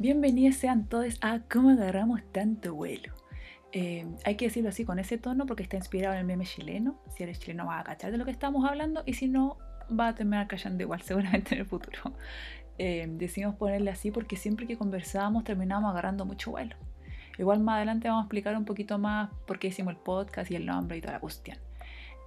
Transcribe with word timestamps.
Bienvenidos 0.00 0.54
sean 0.54 0.86
todos 0.88 1.18
a 1.22 1.40
¿Cómo 1.50 1.70
agarramos 1.70 2.20
tanto 2.30 2.72
vuelo? 2.72 3.12
Eh, 3.72 4.06
hay 4.24 4.36
que 4.36 4.44
decirlo 4.44 4.68
así 4.68 4.84
con 4.84 5.00
ese 5.00 5.18
tono 5.18 5.44
porque 5.44 5.64
está 5.64 5.76
inspirado 5.76 6.14
en 6.14 6.20
el 6.20 6.24
meme 6.24 6.46
chileno. 6.46 7.00
Si 7.16 7.24
eres 7.24 7.40
chileno 7.40 7.66
vas 7.66 7.80
a 7.80 7.84
cachar 7.84 8.12
de 8.12 8.16
lo 8.18 8.24
que 8.24 8.30
estamos 8.30 8.64
hablando 8.64 9.02
y 9.06 9.14
si 9.14 9.26
no, 9.26 9.58
va 9.90 10.06
a 10.06 10.14
terminar 10.14 10.46
callando 10.46 10.84
igual 10.84 11.02
seguramente 11.02 11.56
en 11.56 11.62
el 11.62 11.66
futuro. 11.66 12.14
Eh, 12.78 13.08
decidimos 13.10 13.56
ponerle 13.56 13.90
así 13.90 14.12
porque 14.12 14.36
siempre 14.36 14.68
que 14.68 14.78
conversábamos 14.78 15.42
terminábamos 15.42 15.90
agarrando 15.90 16.24
mucho 16.24 16.52
vuelo. 16.52 16.76
Igual 17.36 17.58
más 17.58 17.78
adelante 17.78 18.06
vamos 18.06 18.22
a 18.22 18.26
explicar 18.26 18.56
un 18.56 18.66
poquito 18.66 18.98
más 18.98 19.30
por 19.48 19.58
qué 19.58 19.66
hicimos 19.66 19.94
el 19.94 19.98
podcast 19.98 20.48
y 20.52 20.54
el 20.54 20.64
nombre 20.64 20.96
y 20.96 21.00
toda 21.00 21.14
la 21.14 21.20
cuestión. 21.20 21.58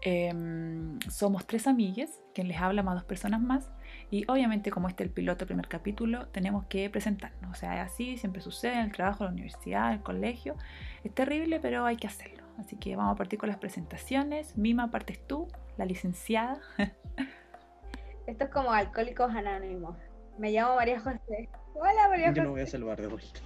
Em, 0.02 1.00
somos 1.10 1.48
tres 1.48 1.68
amigues, 1.68 2.20
quien 2.34 2.50
les 2.50 2.58
habla 2.58 2.84
más 2.84 2.96
dos 2.96 3.06
personas 3.06 3.40
más. 3.40 3.72
Y 4.12 4.26
obviamente 4.28 4.72
como 4.72 4.90
este 4.90 5.04
es 5.04 5.08
el 5.10 5.14
piloto, 5.14 5.46
primer 5.46 5.70
capítulo, 5.70 6.28
tenemos 6.28 6.66
que 6.66 6.90
presentarnos. 6.90 7.50
O 7.50 7.56
sea, 7.56 7.82
es 7.82 7.92
así, 7.92 8.18
siempre 8.18 8.42
sucede 8.42 8.74
en 8.74 8.80
el 8.80 8.92
trabajo, 8.92 9.24
en 9.24 9.28
la 9.28 9.34
universidad, 9.34 9.88
en 9.88 9.94
el 9.94 10.04
colegio. 10.04 10.58
Es 11.06 11.16
terrible, 11.16 11.62
pero 11.62 11.86
hay 11.86 11.96
que 11.96 12.08
hacerlo. 12.08 12.44
Así 12.60 12.76
que 12.76 12.98
vamos 12.98 13.16
a 13.16 13.18
partir 13.18 13.40
con 13.40 13.48
las 13.48 13.58
presentaciones. 13.58 14.58
Mima, 14.58 14.92
partes 14.92 15.26
tú, 15.26 15.48
la 15.78 15.86
licenciada. 15.86 16.60
Esto 18.28 18.44
es 18.44 18.50
como 18.50 18.72
Alcohólicos 18.72 19.34
Anónimos. 19.34 19.96
Me 20.38 20.52
llamo 20.52 20.76
María 20.76 21.00
José. 21.00 21.48
Hola, 21.74 22.10
María 22.10 22.28
José. 22.28 22.40
Yo 22.40 22.44
no 22.44 22.52
voy 22.52 22.62
a 22.62 22.68
salvar 22.68 23.02
de 23.02 23.08
vuelta. 23.08 23.40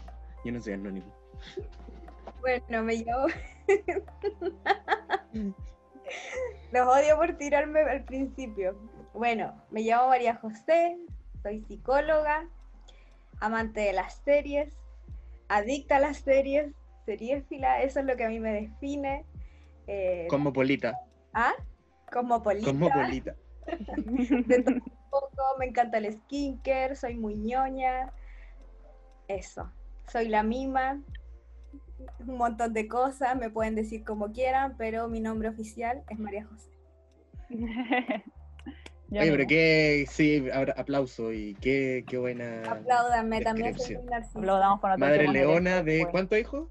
Yo 0.44 0.52
no 0.52 0.60
soy 0.60 0.74
anónimo. 0.74 1.14
Bueno, 2.42 2.84
me 2.84 2.96
llamo... 2.98 3.28
Los 6.72 6.88
odio 6.88 7.18
por 7.18 7.38
tirarme 7.38 7.82
al 7.82 8.04
principio. 8.04 8.76
Bueno, 9.16 9.54
me 9.72 9.82
llamo 9.82 10.10
María 10.10 10.36
José, 10.36 10.98
soy 11.42 11.62
psicóloga, 11.62 12.50
amante 13.40 13.80
de 13.80 13.94
las 13.94 14.16
series, 14.26 14.76
adicta 15.48 15.98
a 15.98 16.00
las 16.00 16.18
series, 16.18 16.74
seriéfila, 17.06 17.82
eso 17.82 18.02
es 18.02 18.06
lo 18.06 18.18
que 18.18 18.26
a 18.26 18.30
mí 18.30 18.42
me 18.42 18.52
define. 18.52 19.24
Eh, 19.88 20.28
Cosmopolita. 20.30 21.00
¿Ah? 21.34 21.54
Cosmopolita. 22.12 22.66
Cosmopolita. 22.66 23.36
De 23.66 24.64
todo 24.64 24.76
un 24.76 25.10
poco, 25.10 25.44
me 25.60 25.68
encanta 25.68 26.00
el 26.00 26.12
skincare, 26.12 26.98
soy 26.98 27.16
muy 27.16 27.36
ñoña. 27.36 28.12
Eso. 29.30 29.72
Soy 30.12 30.28
la 30.28 30.44
mima, 30.44 31.02
un 32.20 32.38
montón 32.38 32.74
de 32.74 32.90
cosas, 32.90 33.38
me 33.38 33.50
pueden 33.50 33.76
decir 33.76 34.04
como 34.04 34.34
quieran, 34.34 34.76
pero 34.78 35.08
mi 35.08 35.22
nombre 35.22 35.48
oficial 35.48 36.04
es 36.10 36.20
María 36.20 36.46
José. 36.46 36.70
Oye, 39.22 39.32
pero 39.32 39.48
qué, 39.48 40.06
sí, 40.10 40.48
aplauso 40.76 41.32
y 41.32 41.56
qué, 41.56 42.04
qué 42.08 42.18
buena. 42.18 42.64
Apláudanme, 42.70 43.42
también 43.42 43.78
soy 43.78 43.96
un 43.96 44.06
narciso. 44.08 44.40
Madre 44.98 45.28
Leona, 45.28 45.84
¿de 45.84 46.08
cuántos 46.10 46.38
hijos? 46.38 46.70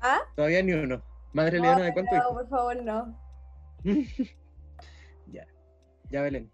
¿Ah? 0.00 0.18
Todavía 0.34 0.62
ni 0.62 0.72
uno. 0.72 1.02
Madre 1.32 1.60
Leona, 1.60 1.84
¿de 1.84 1.92
cuántos 1.92 2.18
hijos? 2.18 2.30
No, 2.30 2.38
por 2.38 2.48
favor, 2.48 2.82
no. 2.82 3.18
ya, 5.26 5.46
ya 6.10 6.22
Belén. 6.22 6.50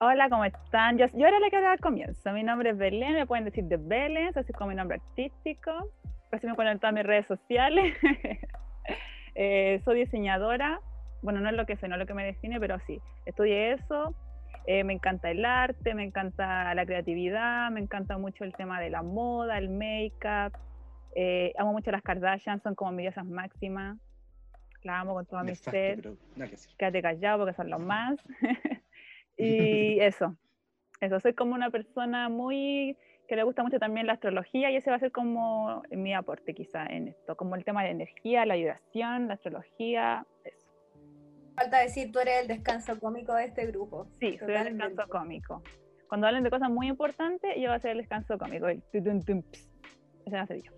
Hola, 0.00 0.28
¿cómo 0.30 0.44
están? 0.44 0.96
Yo, 0.96 1.06
yo 1.06 1.26
era 1.26 1.40
la 1.40 1.50
que 1.50 1.56
hablaba 1.56 1.74
al 1.74 1.80
comienzo. 1.80 2.32
Mi 2.32 2.42
nombre 2.44 2.70
es 2.70 2.78
Belén, 2.78 3.14
me 3.14 3.26
pueden 3.26 3.44
decir 3.44 3.64
de 3.64 3.76
Belén, 3.76 4.32
así 4.36 4.52
como 4.52 4.70
mi 4.70 4.76
nombre 4.76 4.98
artístico 4.98 5.90
casi 6.30 6.46
me 6.46 6.54
ponen 6.54 6.74
en 6.74 6.78
todas 6.78 6.94
mis 6.94 7.04
redes 7.04 7.26
sociales. 7.26 7.96
Eh, 9.40 9.80
soy 9.84 10.00
diseñadora, 10.00 10.80
bueno, 11.22 11.40
no 11.40 11.48
es 11.48 11.54
lo 11.54 11.64
que 11.64 11.76
sé, 11.76 11.86
no 11.86 11.94
es 11.94 12.00
lo 12.00 12.06
que 12.06 12.14
me 12.14 12.24
define, 12.24 12.58
pero 12.58 12.76
sí, 12.88 13.00
estudié 13.24 13.74
eso. 13.74 14.12
Eh, 14.66 14.84
me 14.84 14.92
encanta 14.92 15.30
el 15.30 15.44
arte, 15.44 15.94
me 15.94 16.04
encanta 16.04 16.74
la 16.74 16.84
creatividad, 16.84 17.70
me 17.70 17.80
encanta 17.80 18.18
mucho 18.18 18.44
el 18.44 18.52
tema 18.54 18.80
de 18.80 18.90
la 18.90 19.02
moda, 19.02 19.58
el 19.58 19.70
make-up. 19.70 20.58
Eh, 21.14 21.52
amo 21.58 21.72
mucho 21.72 21.90
las 21.90 22.02
Kardashian, 22.02 22.60
son 22.62 22.74
como 22.74 22.92
mis 22.92 23.04
diosas 23.04 23.26
máximas. 23.26 23.98
Las 24.82 25.00
amo 25.00 25.14
con 25.14 25.26
toda 25.26 25.42
mi 25.42 25.54
ser. 25.54 26.12
Quédate 26.78 27.02
callado 27.02 27.38
porque 27.38 27.54
son 27.54 27.70
los 27.70 27.80
más. 27.80 28.16
y 29.36 29.98
eso, 30.00 30.36
eso, 31.00 31.20
soy 31.20 31.32
como 31.34 31.54
una 31.54 31.70
persona 31.70 32.28
muy 32.28 32.96
que 33.28 33.36
le 33.36 33.42
gusta 33.42 33.62
mucho 33.62 33.78
también 33.78 34.06
la 34.06 34.14
astrología 34.14 34.70
y 34.70 34.76
ese 34.76 34.90
va 34.90 34.96
a 34.96 35.00
ser 35.00 35.12
como 35.12 35.82
mi 35.90 36.14
aporte 36.14 36.54
quizá 36.54 36.86
en 36.86 37.08
esto, 37.08 37.36
como 37.36 37.56
el 37.56 37.64
tema 37.64 37.84
de 37.84 37.90
energía, 37.90 38.46
la 38.46 38.54
vibración, 38.54 39.28
la 39.28 39.34
astrología. 39.34 40.26
Falta 41.58 41.80
decir, 41.80 42.12
tú 42.12 42.20
eres 42.20 42.42
el 42.42 42.48
descanso 42.48 43.00
cómico 43.00 43.34
de 43.34 43.46
este 43.46 43.66
grupo. 43.66 44.06
Sí, 44.20 44.38
soy 44.38 44.54
el 44.54 44.64
descanso 44.64 45.02
cómico. 45.08 45.62
Cuando 46.08 46.28
hablen 46.28 46.44
de 46.44 46.50
cosas 46.50 46.70
muy 46.70 46.86
importantes, 46.86 47.50
yo 47.56 47.68
voy 47.68 47.76
a 47.76 47.80
ser 47.80 47.92
el 47.92 47.98
descanso 47.98 48.38
cómico, 48.38 48.68
el 48.68 48.80
Ese 48.92 49.02
va 50.32 50.42
a 50.42 50.46
ser 50.46 50.62
yo. 50.62 50.72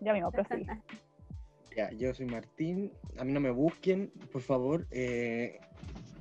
Ya 0.00 0.14
mismo, 0.14 0.32
prosigue. 0.32 0.66
ya, 1.76 1.90
yo 1.92 2.14
soy 2.14 2.24
Martín, 2.24 2.92
a 3.18 3.24
mí 3.24 3.32
no 3.32 3.40
me 3.40 3.50
busquen, 3.50 4.10
por 4.32 4.40
favor. 4.40 4.86
Eh, 4.90 5.60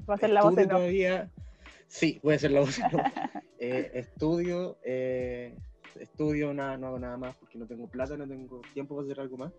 va 0.10 0.16
a 0.16 0.18
ser 0.18 0.32
la 0.32 0.44
voz 0.44 0.56
de 0.56 0.68
todavía... 0.68 1.30
Sí, 1.88 2.20
voy 2.22 2.36
a 2.36 2.40
ser 2.40 2.52
la 2.52 2.62
voz. 2.62 2.80
Eh, 3.66 3.92
estudio, 3.94 4.78
eh, 4.84 5.56
estudio, 5.98 6.54
nada, 6.54 6.76
no 6.76 6.88
hago 6.88 7.00
nada 7.00 7.16
más 7.16 7.34
porque 7.36 7.58
no 7.58 7.66
tengo 7.66 7.88
plata, 7.88 8.18
no 8.18 8.28
tengo 8.28 8.60
tiempo 8.74 8.94
para 8.94 9.06
hacer 9.06 9.22
algo 9.22 9.38
más. 9.38 9.54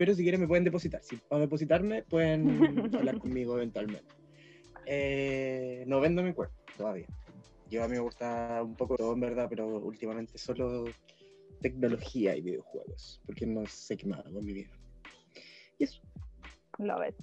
Pero 0.00 0.14
si 0.14 0.22
quieren 0.22 0.40
me 0.40 0.48
pueden 0.48 0.64
depositar. 0.64 1.02
Si 1.04 1.16
para 1.16 1.42
depositarme 1.42 2.04
pueden 2.04 2.48
hablar 2.96 3.18
conmigo 3.18 3.54
eventualmente. 3.58 4.08
Eh, 4.86 5.84
no 5.86 6.00
vendo 6.00 6.22
mi 6.22 6.32
cuerpo 6.32 6.54
todavía. 6.74 7.06
Yo 7.68 7.84
a 7.84 7.86
mí 7.86 7.96
me 7.96 8.00
gusta 8.00 8.62
un 8.64 8.76
poco 8.76 8.96
todo 8.96 9.12
en 9.12 9.20
verdad, 9.20 9.46
pero 9.50 9.66
últimamente 9.66 10.38
solo 10.38 10.86
tecnología 11.60 12.34
y 12.34 12.40
videojuegos, 12.40 13.20
porque 13.26 13.44
no 13.44 13.66
sé 13.66 13.98
qué 13.98 14.06
más 14.06 14.24
hago 14.24 14.38
en 14.38 14.46
mi 14.46 14.54
vida. 14.54 14.70
Y 15.78 15.84
eso. 15.84 16.00
Love 16.78 17.08
it. 17.10 17.14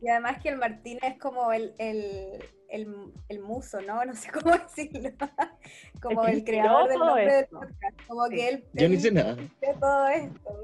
Y 0.00 0.08
además 0.08 0.40
que 0.42 0.50
el 0.50 0.58
Martín 0.58 0.98
es 1.02 1.18
como 1.18 1.52
el, 1.52 1.74
el, 1.78 2.44
el, 2.68 3.12
el 3.28 3.40
muso, 3.40 3.80
¿no? 3.82 4.04
No 4.04 4.14
sé 4.14 4.30
cómo 4.30 4.56
decirlo. 4.56 5.10
como 6.02 6.24
el, 6.26 6.44
creador 6.44 6.88
del 6.88 6.98
nombre 6.98 7.32
del 7.34 7.46
podcast. 7.46 8.06
Como 8.06 8.28
que 8.28 8.48
él, 8.48 8.64
Yo 8.74 8.88
no 8.88 8.94
hice 8.94 9.10
nada. 9.10 9.36
todo 9.80 10.08
esto. 10.08 10.60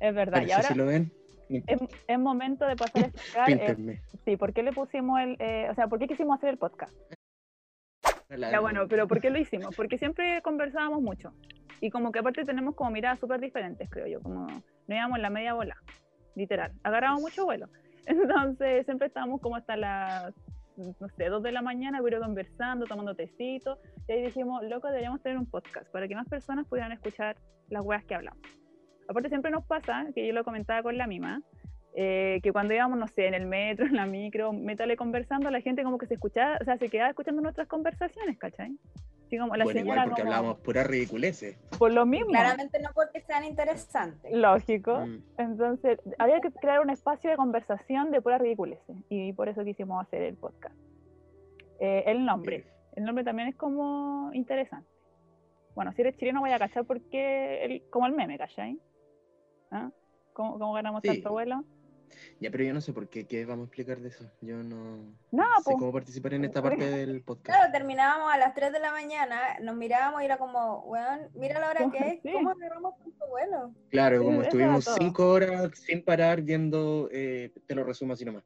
Es 0.00 0.14
verdad. 0.14 0.42
y 0.46 0.52
ahora 0.52 0.68
si 0.68 0.74
lo 0.74 0.86
ven, 0.86 1.12
es, 1.48 1.80
es, 2.08 2.18
momento 2.18 2.66
de 2.66 2.76
pasar 2.76 3.04
a 3.04 3.06
explicar. 3.06 3.50
Eh, 3.50 4.00
sí, 4.24 4.36
¿por 4.36 4.52
qué 4.52 4.62
le 4.62 4.72
pusimos 4.72 5.20
el. 5.20 5.36
Eh, 5.38 5.68
o 5.70 5.74
sea, 5.74 5.86
¿por 5.86 5.98
qué 5.98 6.08
quisimos 6.08 6.36
hacer 6.36 6.50
el 6.50 6.58
podcast? 6.58 6.92
Ya 8.30 8.60
bueno, 8.60 8.88
pero 8.88 9.06
¿por 9.06 9.20
qué 9.20 9.30
lo 9.30 9.38
hicimos? 9.38 9.76
Porque 9.76 9.98
siempre 9.98 10.42
conversábamos 10.42 11.00
mucho. 11.00 11.32
Y 11.80 11.90
como 11.90 12.10
que 12.10 12.18
aparte 12.18 12.44
tenemos 12.44 12.74
como 12.74 12.90
miradas 12.90 13.20
súper 13.20 13.40
diferentes, 13.40 13.88
creo 13.90 14.06
yo. 14.06 14.20
Como 14.20 14.46
no 14.46 14.94
íbamos 14.94 15.16
en 15.16 15.22
la 15.22 15.30
media 15.30 15.54
bola, 15.54 15.76
literal. 16.34 16.72
Agarramos 16.82 17.20
mucho 17.20 17.44
vuelo. 17.44 17.68
Entonces 18.06 18.84
siempre 18.84 19.08
estábamos 19.08 19.40
como 19.40 19.56
hasta 19.56 19.76
las, 19.76 20.34
no 20.76 21.08
sé, 21.16 21.26
dos 21.26 21.42
de 21.42 21.52
la 21.52 21.62
mañana, 21.62 22.00
pero 22.02 22.20
conversando, 22.20 22.86
tomando 22.86 23.14
tecito. 23.14 23.78
Y 24.08 24.12
ahí 24.12 24.22
dijimos, 24.22 24.62
loco, 24.64 24.88
deberíamos 24.88 25.22
tener 25.22 25.38
un 25.38 25.46
podcast 25.46 25.90
para 25.90 26.06
que 26.08 26.14
más 26.14 26.28
personas 26.28 26.66
pudieran 26.66 26.92
escuchar 26.92 27.36
las 27.68 27.84
weas 27.84 28.04
que 28.04 28.14
hablamos. 28.14 28.42
Aparte 29.08 29.28
siempre 29.28 29.50
nos 29.50 29.64
pasa, 29.64 30.06
que 30.14 30.26
yo 30.26 30.32
lo 30.32 30.44
comentaba 30.44 30.82
con 30.82 30.96
la 30.96 31.06
mima, 31.06 31.42
eh, 31.94 32.40
que 32.42 32.52
cuando 32.52 32.74
íbamos, 32.74 32.98
no 32.98 33.06
sé, 33.06 33.26
en 33.26 33.34
el 33.34 33.46
metro, 33.46 33.86
en 33.86 33.96
la 33.96 34.06
micro, 34.06 34.52
métale 34.52 34.96
conversando, 34.96 35.50
la 35.50 35.60
gente 35.60 35.82
como 35.82 35.98
que 35.98 36.06
se 36.06 36.14
escuchaba, 36.14 36.58
o 36.60 36.64
sea, 36.64 36.76
se 36.76 36.88
quedaba 36.88 37.10
escuchando 37.10 37.40
nuestras 37.40 37.68
conversaciones, 37.68 38.38
¿cachai? 38.38 38.76
Bueno, 39.30 39.70
igual 39.70 40.04
porque 40.04 40.22
hablábamos 40.22 40.58
pura 40.58 40.84
ridiculeces. 40.84 41.56
Por 41.78 41.92
lo 41.92 42.06
mismo. 42.06 42.30
Claramente 42.30 42.80
no 42.80 42.90
porque 42.94 43.20
sean 43.22 43.44
interesantes. 43.44 44.32
Lógico. 44.32 45.00
Mm. 45.06 45.22
Entonces, 45.38 46.00
había 46.18 46.40
que 46.40 46.50
crear 46.52 46.80
un 46.80 46.90
espacio 46.90 47.30
de 47.30 47.36
conversación 47.36 48.10
de 48.10 48.20
pura 48.20 48.38
ridiculeces. 48.38 48.96
Y 49.08 49.32
por 49.32 49.48
eso 49.48 49.64
quisimos 49.64 50.04
hacer 50.04 50.22
el 50.22 50.36
podcast. 50.36 50.74
Eh, 51.80 52.04
el 52.06 52.24
nombre. 52.24 52.66
El 52.94 53.04
nombre 53.04 53.24
también 53.24 53.48
es 53.48 53.56
como 53.56 54.30
interesante. 54.32 54.88
Bueno, 55.74 55.92
si 55.92 56.02
eres 56.02 56.16
chileno 56.16 56.40
voy 56.40 56.52
a 56.52 56.58
cachar 56.58 56.84
porque, 56.84 57.64
el, 57.64 57.82
como 57.90 58.06
el 58.06 58.12
meme, 58.12 58.38
¿cachai? 58.38 58.78
¿Ah? 59.70 59.90
¿Cómo, 60.32 60.58
¿Cómo, 60.58 60.72
ganamos 60.72 61.02
tanto 61.02 61.32
vuelo? 61.32 61.64
Ya, 62.40 62.50
pero 62.50 62.64
yo 62.64 62.74
no 62.74 62.80
sé 62.80 62.92
por 62.92 63.08
qué, 63.08 63.26
¿qué 63.26 63.44
vamos 63.44 63.64
a 63.64 63.66
explicar 63.66 64.00
de 64.00 64.08
eso? 64.08 64.24
Yo 64.40 64.62
no, 64.62 64.98
no, 65.32 65.44
sé 65.64 65.72
cómo 65.78 65.92
participar 65.92 66.34
en 66.34 66.44
esta 66.44 66.62
parte 66.62 66.84
del 66.84 67.22
podcast. 67.22 67.46
Claro, 67.46 67.72
terminábamos 67.72 68.32
a 68.32 68.38
las 68.38 68.54
3 68.54 68.72
de 68.72 68.80
la 68.80 68.90
mañana, 68.90 69.36
nos 69.62 69.76
mirábamos 69.76 70.22
y 70.22 70.24
era 70.24 70.38
como, 70.38 70.80
weón, 70.84 71.28
mira 71.34 71.60
la 71.60 71.70
hora 71.70 71.90
que 71.90 72.20
es, 72.22 72.32
¿cómo 72.32 72.50
agarramos 72.50 72.98
tanto 72.98 73.26
vuelo? 73.28 73.72
Claro, 73.90 74.22
como 74.22 74.42
estuvimos 74.42 74.84
5 74.84 75.28
horas 75.28 75.70
sin 75.78 76.04
parar 76.04 76.42
viendo, 76.42 77.08
eh, 77.12 77.52
te 77.66 77.74
lo 77.74 77.84
resumo 77.84 78.14
así 78.14 78.24
nomás, 78.24 78.44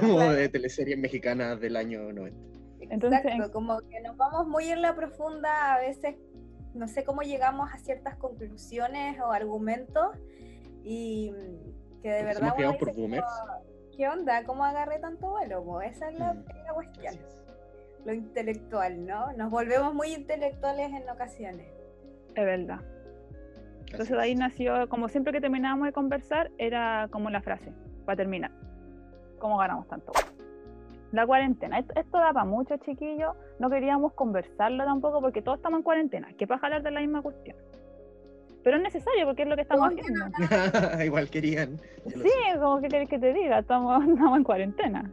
como 0.00 0.20
de 0.20 0.48
teleseries 0.48 0.98
mexicanas 0.98 1.60
del 1.60 1.76
año 1.76 2.12
90. 2.12 2.58
Exacto, 2.80 3.52
como 3.52 3.80
que 3.88 4.00
nos 4.00 4.16
vamos 4.16 4.46
muy 4.46 4.70
en 4.70 4.82
la 4.82 4.94
profunda, 4.94 5.74
a 5.74 5.80
veces 5.80 6.16
no 6.74 6.86
sé 6.88 7.04
cómo 7.04 7.22
llegamos 7.22 7.70
a 7.72 7.78
ciertas 7.78 8.16
conclusiones 8.16 9.18
o 9.20 9.32
argumentos 9.32 10.16
y 10.84 11.32
que 12.02 12.10
de 12.10 12.24
verdad. 12.24 12.54
por 12.78 12.94
boomers. 12.94 13.26
¿Qué 13.96 14.08
onda? 14.08 14.44
¿Cómo 14.44 14.64
agarré 14.64 14.98
tanto 15.00 15.28
vuelo? 15.28 15.82
Esa 15.82 16.08
es 16.08 16.18
la, 16.18 16.34
mm. 16.34 16.44
cuestión. 16.72 17.14
lo 18.04 18.12
intelectual, 18.12 19.04
¿no? 19.04 19.32
Nos 19.32 19.50
volvemos 19.50 19.92
muy 19.92 20.14
intelectuales 20.14 20.92
en 20.92 21.08
ocasiones. 21.08 21.66
Es 22.34 22.44
verdad. 22.44 22.80
Entonces 23.90 24.10
de 24.10 24.22
ahí 24.22 24.34
nació, 24.34 24.88
como 24.88 25.08
siempre 25.08 25.32
que 25.32 25.40
terminábamos 25.40 25.86
de 25.86 25.92
conversar, 25.92 26.50
era 26.58 27.08
como 27.10 27.30
la 27.30 27.40
frase, 27.40 27.72
para 28.04 28.16
terminar. 28.16 28.52
¿Cómo 29.38 29.56
ganamos 29.58 29.88
tanto? 29.88 30.12
La 31.10 31.26
cuarentena. 31.26 31.78
Esto, 31.78 31.94
esto 31.96 32.18
da 32.18 32.32
para 32.32 32.44
mucho, 32.44 32.76
chiquillos. 32.76 33.34
No 33.58 33.70
queríamos 33.70 34.12
conversarlo 34.12 34.84
tampoco 34.84 35.20
porque 35.20 35.42
todos 35.42 35.58
estamos 35.58 35.78
en 35.78 35.82
cuarentena. 35.82 36.28
¿Qué 36.36 36.46
pasa 36.46 36.66
hablar 36.66 36.82
de 36.82 36.90
la 36.90 37.00
misma 37.00 37.22
cuestión? 37.22 37.56
Pero 38.64 38.76
es 38.76 38.82
necesario 38.82 39.24
porque 39.26 39.42
es 39.42 39.48
lo 39.48 39.56
que 39.56 39.62
estamos 39.62 39.88
haciendo. 39.88 41.04
Igual 41.04 41.30
querían. 41.30 41.78
Sí, 42.06 42.28
como 42.58 42.80
que 42.80 42.88
querés 42.88 43.08
que 43.08 43.18
te 43.18 43.32
diga, 43.32 43.60
estamos, 43.60 44.04
estamos 44.08 44.36
en 44.38 44.44
cuarentena. 44.44 45.12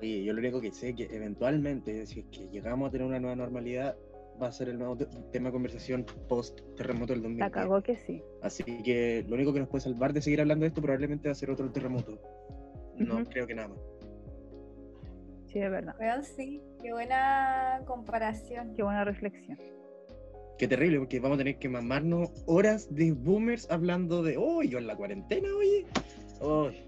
Oye, 0.00 0.24
yo 0.24 0.32
lo 0.32 0.40
único 0.40 0.60
que 0.60 0.70
sé 0.72 0.90
es 0.90 0.96
que 0.96 1.04
eventualmente, 1.10 2.06
si 2.06 2.20
es 2.20 2.26
que 2.26 2.48
llegamos 2.48 2.88
a 2.88 2.92
tener 2.92 3.06
una 3.06 3.18
nueva 3.18 3.36
normalidad, 3.36 3.96
va 4.40 4.48
a 4.48 4.52
ser 4.52 4.68
el 4.68 4.78
nuevo 4.78 4.96
te- 4.96 5.06
tema 5.32 5.48
de 5.48 5.52
conversación 5.52 6.04
post 6.28 6.60
terremoto 6.76 7.12
del 7.12 7.22
La 7.22 7.28
2010. 7.48 7.50
cagó 7.52 7.82
que 7.82 7.96
sí. 7.96 8.22
Así 8.42 8.62
que 8.82 9.24
lo 9.28 9.34
único 9.34 9.52
que 9.52 9.60
nos 9.60 9.68
puede 9.68 9.82
salvar 9.82 10.12
de 10.12 10.22
seguir 10.22 10.40
hablando 10.40 10.62
de 10.64 10.68
esto 10.68 10.80
probablemente 10.82 11.28
va 11.28 11.32
a 11.32 11.34
ser 11.34 11.50
otro 11.50 11.70
terremoto. 11.72 12.18
No 12.96 13.24
creo 13.24 13.46
que 13.46 13.54
nada 13.54 13.68
más. 13.68 13.78
Sí, 15.46 15.58
es 15.60 15.70
verdad. 15.70 15.94
Weón, 15.98 16.22
sí, 16.24 16.60
qué 16.82 16.92
buena 16.92 17.80
comparación. 17.86 18.74
Qué 18.74 18.82
buena 18.82 19.04
reflexión. 19.04 19.58
Qué 20.58 20.66
terrible, 20.66 20.98
porque 20.98 21.20
vamos 21.20 21.36
a 21.36 21.38
tener 21.38 21.56
que 21.58 21.68
mamarnos 21.68 22.30
horas 22.46 22.92
de 22.92 23.12
boomers 23.12 23.70
hablando 23.70 24.24
de, 24.24 24.36
oh, 24.36 24.62
yo 24.62 24.78
en 24.78 24.88
la 24.88 24.96
cuarentena, 24.96 25.48
oye. 25.56 25.86
Uy, 26.40 26.82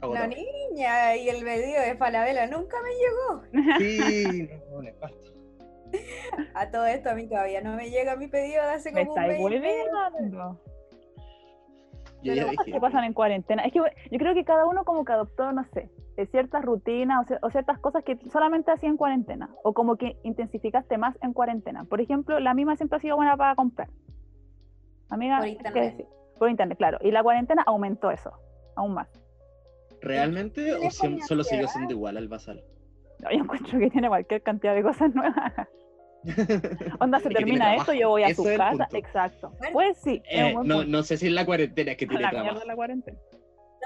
La 0.00 0.28
niña 0.28 1.16
y 1.16 1.28
el 1.28 1.42
pedido 1.42 1.82
de 1.82 1.96
Falabella 1.96 2.46
nunca 2.46 2.76
me 2.80 2.90
llegó. 2.94 3.78
Sí, 3.78 4.48
no, 4.70 4.82
nefasto. 4.82 5.32
A 6.54 6.70
todo 6.70 6.86
esto 6.86 7.10
a 7.10 7.14
mí 7.14 7.26
todavía 7.26 7.60
no 7.60 7.74
me 7.74 7.90
llega 7.90 8.14
mi 8.14 8.28
pedido 8.28 8.62
de 8.62 8.70
hace 8.70 8.92
Me 8.92 9.06
como 9.06 9.14
un 9.14 9.60
mes. 9.60 9.92
Yo 12.20 12.34
Pero 12.34 12.46
ya 12.46 12.50
dije, 12.50 12.72
que 12.72 12.80
pasan 12.80 13.04
en 13.04 13.14
cuarentena. 13.14 13.64
Es 13.64 13.72
que 13.72 13.78
yo 13.78 14.18
creo 14.18 14.34
que 14.34 14.44
cada 14.44 14.66
uno 14.66 14.84
como 14.84 15.04
que 15.04 15.12
adoptó, 15.12 15.52
no 15.52 15.64
sé, 15.72 15.80
eh, 15.80 15.90
ciertas 16.26 16.64
rutinas 16.64 17.24
o, 17.24 17.28
cier- 17.28 17.38
o 17.42 17.50
ciertas 17.50 17.78
cosas 17.78 18.02
que 18.04 18.16
solamente 18.30 18.70
hacía 18.70 18.88
en 18.88 18.96
cuarentena. 18.96 19.50
O 19.62 19.72
como 19.74 19.96
que 19.96 20.16
intensificaste 20.22 20.98
más 20.98 21.16
en 21.22 21.32
cuarentena. 21.32 21.84
Por 21.84 22.00
ejemplo, 22.00 22.40
la 22.40 22.54
misma 22.54 22.76
siempre 22.76 22.96
ha 22.98 23.00
sido 23.00 23.16
buena 23.16 23.36
para 23.36 23.54
comprar. 23.54 23.88
Amiga, 25.10 25.36
Por 25.38 25.44
¿qué 25.46 25.50
internet. 25.52 25.84
decir? 25.92 26.06
Por 26.38 26.50
internet, 26.50 26.78
claro. 26.78 26.98
Y 27.02 27.10
la 27.10 27.22
cuarentena 27.22 27.62
aumentó 27.66 28.10
eso, 28.10 28.32
aún 28.76 28.94
más. 28.94 29.08
¿realmente 30.00 30.74
o 30.74 30.90
solo 30.92 31.42
siguió 31.42 31.66
siendo 31.66 31.92
igual 31.92 32.16
al 32.16 32.28
basal? 32.28 32.62
Yo 33.20 33.28
encuentro 33.30 33.78
que 33.80 33.90
tiene 33.90 34.08
cualquier 34.08 34.42
cantidad 34.42 34.74
de 34.74 34.82
cosas 34.84 35.12
nuevas. 35.14 35.52
Onda, 37.00 37.18
se 37.20 37.30
termina 37.30 37.74
esto, 37.74 37.92
yo 37.92 38.10
voy 38.10 38.22
a 38.22 38.34
su 38.34 38.44
casa. 38.44 38.70
punto. 38.70 38.96
Exacto. 38.96 39.52
Bueno. 39.58 39.72
Pues 39.72 39.98
sí, 39.98 40.22
Eh, 40.30 40.54
no, 40.64 40.84
no 40.84 41.02
sé 41.02 41.16
si 41.16 41.26
es 41.26 41.32
la 41.32 41.44
cuarentena, 41.44 41.94
que 41.96 42.06
tiene 42.08 42.22
la 42.22 42.30
trabajo. 42.30 42.52
mierda 42.52 42.66
la 42.66 42.76
cuarentena. 42.76 43.18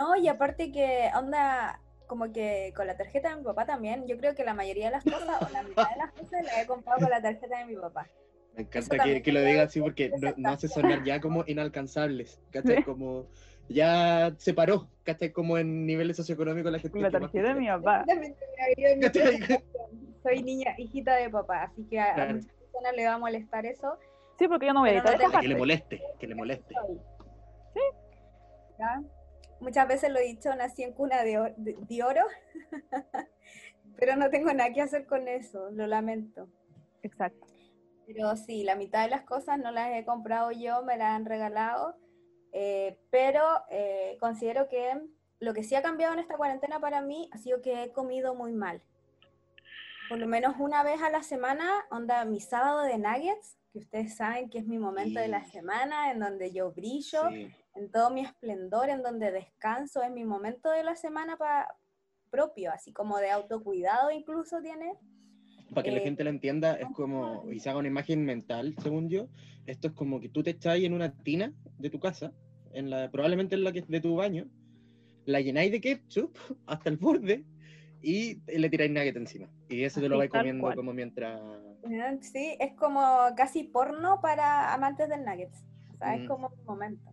No, 0.00 0.16
y 0.16 0.28
aparte 0.28 0.72
que 0.72 1.08
onda, 1.16 1.80
como 2.12 2.30
que 2.30 2.74
con 2.76 2.86
la 2.86 2.94
tarjeta 2.94 3.30
de 3.30 3.36
mi 3.36 3.42
papá 3.42 3.64
también, 3.64 4.06
yo 4.06 4.18
creo 4.18 4.34
que 4.34 4.44
la 4.44 4.52
mayoría 4.52 4.84
de 4.86 4.90
las 4.90 5.02
cosas, 5.02 5.40
o 5.40 5.48
la 5.50 5.62
mitad 5.62 5.88
de 5.88 5.96
las 5.96 6.12
cosas 6.12 6.44
las 6.44 6.58
he 6.58 6.66
comprado 6.66 7.00
con 7.00 7.08
la 7.08 7.22
tarjeta 7.22 7.58
de 7.58 7.64
mi 7.64 7.74
papá. 7.74 8.06
Me 8.54 8.64
encanta 8.64 8.98
que, 9.22 9.32
lo 9.32 9.40
diga 9.40 9.62
así 9.62 9.80
porque 9.80 10.12
no, 10.20 10.34
no 10.36 10.50
hace 10.50 10.68
sonar 10.68 11.02
ya 11.04 11.22
como 11.22 11.42
inalcanzables, 11.46 12.38
¿cachai? 12.50 12.76
Sí. 12.76 12.82
Como 12.82 13.28
ya 13.70 14.34
se 14.36 14.52
paró, 14.52 14.90
¿cachai? 15.04 15.32
Como 15.32 15.56
en 15.56 15.86
niveles 15.86 16.18
socioeconómicos 16.18 16.70
la 16.70 16.80
gente. 16.80 17.00
La 17.00 17.10
tarjeta 17.10 17.48
de 17.48 17.54
mi 17.54 17.68
papá. 17.68 18.04
Soy 20.22 20.42
niña, 20.42 20.74
hijita 20.76 21.16
de 21.16 21.30
papá, 21.30 21.62
así 21.62 21.82
que 21.88 21.98
a, 21.98 22.12
Claro. 22.12 22.34
muchas 22.34 22.52
personas 22.52 22.94
le 22.94 23.06
va 23.06 23.14
a 23.14 23.18
molestar 23.18 23.64
eso. 23.64 23.96
Sí, 24.38 24.48
porque 24.48 24.66
yo 24.66 24.74
no 24.74 24.80
voy 24.80 24.90
a 24.90 24.92
editar 24.98 25.18
no 25.18 25.40
Que 25.40 25.48
le 25.48 25.56
moleste, 25.56 26.02
que 26.20 26.26
le 26.26 26.34
moleste. 26.34 26.74
¿ya? 28.78 29.02
Muchas 29.62 29.86
veces 29.88 30.10
lo 30.10 30.18
he 30.18 30.24
dicho, 30.26 30.54
nací 30.56 30.82
en 30.82 30.92
cuna 30.92 31.22
de, 31.22 31.38
or- 31.38 31.54
de- 31.56 31.76
de 31.78 32.02
oro, 32.02 32.22
pero 33.96 34.16
no 34.16 34.28
tengo 34.30 34.52
nada 34.52 34.72
que 34.72 34.80
hacer 34.82 35.06
con 35.06 35.28
eso, 35.28 35.70
lo 35.70 35.86
lamento. 35.86 36.48
Exacto. 37.02 37.46
Pero 38.06 38.36
sí, 38.36 38.64
la 38.64 38.74
mitad 38.74 39.04
de 39.04 39.10
las 39.10 39.22
cosas 39.22 39.58
no 39.58 39.70
las 39.70 39.90
he 39.92 40.04
comprado 40.04 40.50
yo, 40.50 40.82
me 40.82 40.96
las 40.96 41.10
han 41.12 41.24
regalado, 41.24 41.96
eh, 42.52 42.98
pero 43.10 43.42
eh, 43.70 44.16
considero 44.20 44.68
que 44.68 45.00
lo 45.38 45.54
que 45.54 45.62
sí 45.62 45.74
ha 45.74 45.82
cambiado 45.82 46.12
en 46.14 46.18
esta 46.20 46.36
cuarentena 46.36 46.80
para 46.80 47.00
mí 47.00 47.28
ha 47.32 47.38
sido 47.38 47.62
que 47.62 47.84
he 47.84 47.92
comido 47.92 48.34
muy 48.34 48.52
mal. 48.52 48.82
Por 50.08 50.18
lo 50.18 50.26
menos 50.26 50.56
una 50.58 50.82
vez 50.82 51.00
a 51.02 51.10
la 51.10 51.22
semana, 51.22 51.84
onda 51.90 52.24
mi 52.24 52.40
sábado 52.40 52.82
de 52.82 52.98
nuggets, 52.98 53.56
que 53.72 53.78
ustedes 53.78 54.16
saben 54.16 54.50
que 54.50 54.58
es 54.58 54.66
mi 54.66 54.78
momento 54.78 55.20
de 55.20 55.28
la 55.28 55.44
semana 55.44 56.10
en 56.10 56.18
donde 56.18 56.52
yo 56.52 56.72
brillo, 56.72 57.30
Sí. 57.30 57.50
En 57.74 57.90
todo 57.90 58.10
mi 58.10 58.22
esplendor, 58.22 58.88
en 58.90 59.02
donde 59.02 59.30
descanso, 59.30 60.02
es 60.02 60.10
mi 60.10 60.24
momento 60.24 60.70
de 60.70 60.84
la 60.84 60.94
semana 60.96 61.36
pa- 61.36 61.68
propio, 62.30 62.72
así 62.72 62.92
como 62.92 63.18
de 63.18 63.30
autocuidado 63.30 64.10
incluso 64.10 64.60
tiene. 64.62 64.92
Para 65.74 65.84
que 65.84 65.90
la 65.92 65.98
Eh, 65.98 66.02
gente 66.02 66.24
lo 66.24 66.30
entienda, 66.30 66.74
es 66.74 66.88
como, 66.94 67.50
y 67.50 67.60
se 67.60 67.70
haga 67.70 67.78
una 67.78 67.88
imagen 67.88 68.24
mental, 68.24 68.74
según 68.82 69.08
yo, 69.08 69.28
esto 69.66 69.88
es 69.88 69.94
como 69.94 70.20
que 70.20 70.28
tú 70.28 70.42
te 70.42 70.50
echáis 70.50 70.84
en 70.84 70.92
una 70.92 71.12
tina 71.22 71.52
de 71.78 71.90
tu 71.90 71.98
casa, 71.98 72.32
en 72.72 72.90
la, 72.90 73.10
probablemente 73.10 73.54
en 73.54 73.64
la 73.64 73.72
que 73.72 73.80
es 73.80 73.88
de 73.88 74.00
tu 74.00 74.16
baño, 74.16 74.46
la 75.24 75.40
llenáis 75.40 75.70
de 75.72 75.80
ketchup 75.80 76.36
hasta 76.66 76.90
el 76.90 76.96
borde 76.96 77.44
y 78.02 78.40
le 78.46 78.68
tiráis 78.68 78.90
nugget 78.90 79.16
encima. 79.16 79.48
Y 79.68 79.84
eso 79.84 80.00
te 80.00 80.08
lo 80.08 80.18
vais 80.18 80.30
comiendo 80.30 80.62
cual. 80.62 80.74
como 80.76 80.92
mientras... 80.92 81.40
Sí, 82.20 82.56
es 82.60 82.74
como 82.74 83.00
casi 83.36 83.64
porno 83.64 84.20
para 84.20 84.72
amantes 84.74 85.08
del 85.08 85.24
nuggets. 85.24 85.64
O 85.94 85.96
sea, 85.98 86.14
es 86.16 86.22
Mm. 86.22 86.26
como 86.26 86.48
un 86.48 86.64
momento. 86.64 87.10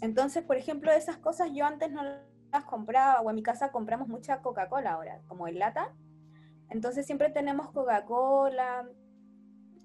Entonces, 0.00 0.42
por 0.44 0.56
ejemplo, 0.56 0.90
esas 0.92 1.16
cosas 1.18 1.50
yo 1.52 1.64
antes 1.66 1.90
no 1.90 2.02
las 2.52 2.64
compraba, 2.64 3.20
o 3.20 3.30
en 3.30 3.36
mi 3.36 3.42
casa 3.42 3.70
compramos 3.72 4.08
mucha 4.08 4.42
Coca-Cola 4.42 4.92
ahora, 4.92 5.20
como 5.26 5.48
en 5.48 5.58
lata. 5.58 5.94
Entonces 6.70 7.06
siempre 7.06 7.30
tenemos 7.30 7.70
Coca-Cola 7.72 8.88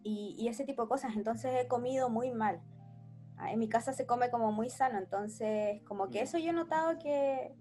y, 0.04 0.36
y 0.38 0.48
ese 0.48 0.66
tipo 0.66 0.84
de 0.84 0.90
cosas. 0.90 1.16
Entonces 1.16 1.52
he 1.56 1.68
comido 1.68 2.10
muy 2.10 2.32
mal. 2.32 2.62
Ah, 3.38 3.52
En 3.52 3.60
mi 3.60 3.70
casa 3.70 3.94
se 3.94 4.06
come 4.06 4.30
como 4.30 4.52
muy 4.52 4.70
sano, 4.70 4.98
entonces 5.00 5.82
como 5.84 6.10
que 6.10 6.20
Mm. 6.20 6.24
eso 6.24 6.38
yo 6.38 6.50
he 6.50 6.54
notado 6.54 7.00
que, 7.00 7.56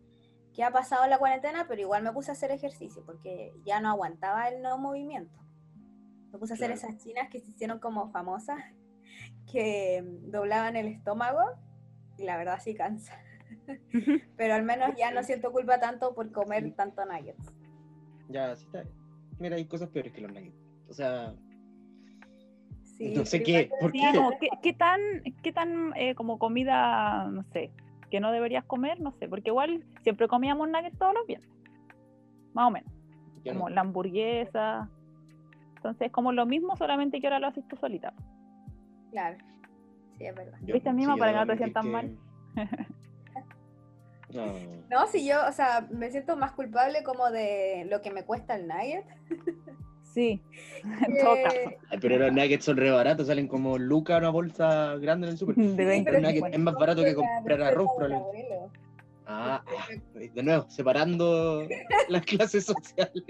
que 0.52 0.64
ha 0.64 0.72
pasado 0.72 1.06
la 1.06 1.18
cuarentena, 1.18 1.66
pero 1.68 1.80
igual 1.82 2.02
me 2.02 2.12
puse 2.12 2.30
a 2.30 2.34
hacer 2.34 2.50
ejercicio 2.50 3.04
porque 3.06 3.52
ya 3.64 3.80
no 3.80 3.88
aguantaba 3.90 4.48
el 4.48 4.60
no 4.60 4.76
movimiento. 4.78 5.38
Me 6.32 6.38
puse 6.38 6.54
a 6.54 6.56
hacer 6.56 6.72
Claro. 6.72 6.88
esas 6.88 7.02
chinas 7.02 7.28
que 7.30 7.40
se 7.40 7.50
hicieron 7.50 7.78
como 7.78 8.10
famosas, 8.10 8.58
que 9.50 10.04
doblaban 10.22 10.76
el 10.76 10.88
estómago 10.88 11.40
y 12.18 12.24
la 12.24 12.36
verdad 12.36 12.58
sí 12.62 12.74
cansa. 12.74 13.14
Pero 14.36 14.54
al 14.54 14.62
menos 14.64 14.90
ya 14.96 15.10
no 15.10 15.22
siento 15.22 15.52
culpa 15.52 15.78
tanto 15.80 16.14
por 16.14 16.30
comer 16.32 16.64
Sí. 16.64 16.70
tanto 16.72 17.04
nuggets. 17.04 17.52
Ya, 18.28 18.54
sí 18.56 18.64
está 18.66 18.82
bien. 18.82 18.94
Mira, 19.38 19.56
hay 19.56 19.64
cosas 19.66 19.88
peores 19.90 20.12
que 20.12 20.20
los 20.20 20.32
nuggets. 20.32 20.56
O 20.88 20.92
sea, 20.92 21.34
Sí, 22.82 23.14
No 23.14 23.24
sé 23.24 23.42
qué, 23.44 23.70
¿por 23.80 23.92
qué? 23.92 24.00
como, 24.12 24.30
¿qué, 24.40 24.48
qué 24.60 24.72
tan, 24.72 25.00
qué 25.44 25.52
tan 25.52 25.92
eh, 25.96 26.16
como 26.16 26.36
comida, 26.40 27.28
no 27.30 27.44
sé, 27.52 27.70
que 28.10 28.18
no 28.18 28.32
deberías 28.32 28.64
comer? 28.64 29.00
No 29.00 29.12
sé, 29.12 29.28
porque 29.28 29.50
igual 29.50 29.84
siempre 30.02 30.26
comíamos 30.26 30.68
nuggets 30.68 30.98
todos 30.98 31.14
los 31.14 31.24
viernes. 31.26 31.48
Más 32.54 32.66
o 32.66 32.70
menos. 32.72 32.92
yo 33.44 33.52
como 33.52 33.68
no. 33.68 33.74
la 33.76 33.82
hamburguesa. 33.82 34.90
Entonces 35.76 36.06
es 36.08 36.12
como 36.12 36.32
lo 36.32 36.44
mismo, 36.44 36.74
solamente 36.76 37.20
que 37.20 37.28
ahora 37.28 37.38
lo 37.38 37.46
haces 37.46 37.68
tú 37.68 37.76
solita. 37.76 38.12
Claro, 39.12 39.38
sí, 40.18 40.26
es 40.26 40.34
verdad. 40.34 40.58
Yo- 40.62 40.74
¿Viste, 40.74 40.92
Mima, 40.92 41.14
yo 41.14 41.18
para 41.18 41.32
que 41.32 41.38
no 41.38 41.46
te 41.46 41.56
sientas 41.56 41.84
que- 41.84 41.90
No. 44.34 44.44
No, 44.90 45.06
si 45.06 45.26
yo, 45.26 45.36
o 45.48 45.52
sea, 45.52 45.86
me 45.90 46.10
siento 46.10 46.36
más 46.36 46.52
culpable 46.52 47.02
como 47.02 47.30
de 47.30 47.86
lo 47.90 48.02
que 48.02 48.10
me 48.10 48.24
cuesta 48.24 48.56
el 48.56 48.66
nugget. 48.68 49.04
Sí, 50.02 50.42
en 51.06 51.18
todo 51.22 51.36
caso. 51.44 51.56
Pero 52.00 52.18
los 52.18 52.32
nuggets 52.32 52.64
son 52.64 52.76
re 52.76 52.90
baratos, 52.90 53.26
salen 53.28 53.46
como 53.48 53.78
lucas 53.78 54.18
una 54.18 54.30
bolsa 54.30 54.96
grande 54.96 55.26
en 55.28 55.32
el 55.32 55.38
super. 55.38 55.54
De 55.54 55.84
20 55.84 56.10
pero 56.10 56.22
nugget 56.22 56.40
bueno. 56.40 56.54
es 56.56 56.60
más 56.60 56.74
barato 56.74 57.04
que 57.04 57.14
comprar 57.14 57.62
arroz, 57.62 57.90
probablemente. 57.96 58.58
Ah, 59.26 59.62
ah, 59.66 59.86
de 60.34 60.42
nuevo, 60.42 60.64
separando 60.70 61.62
las 62.08 62.24
clases 62.24 62.64
sociales. 62.64 63.22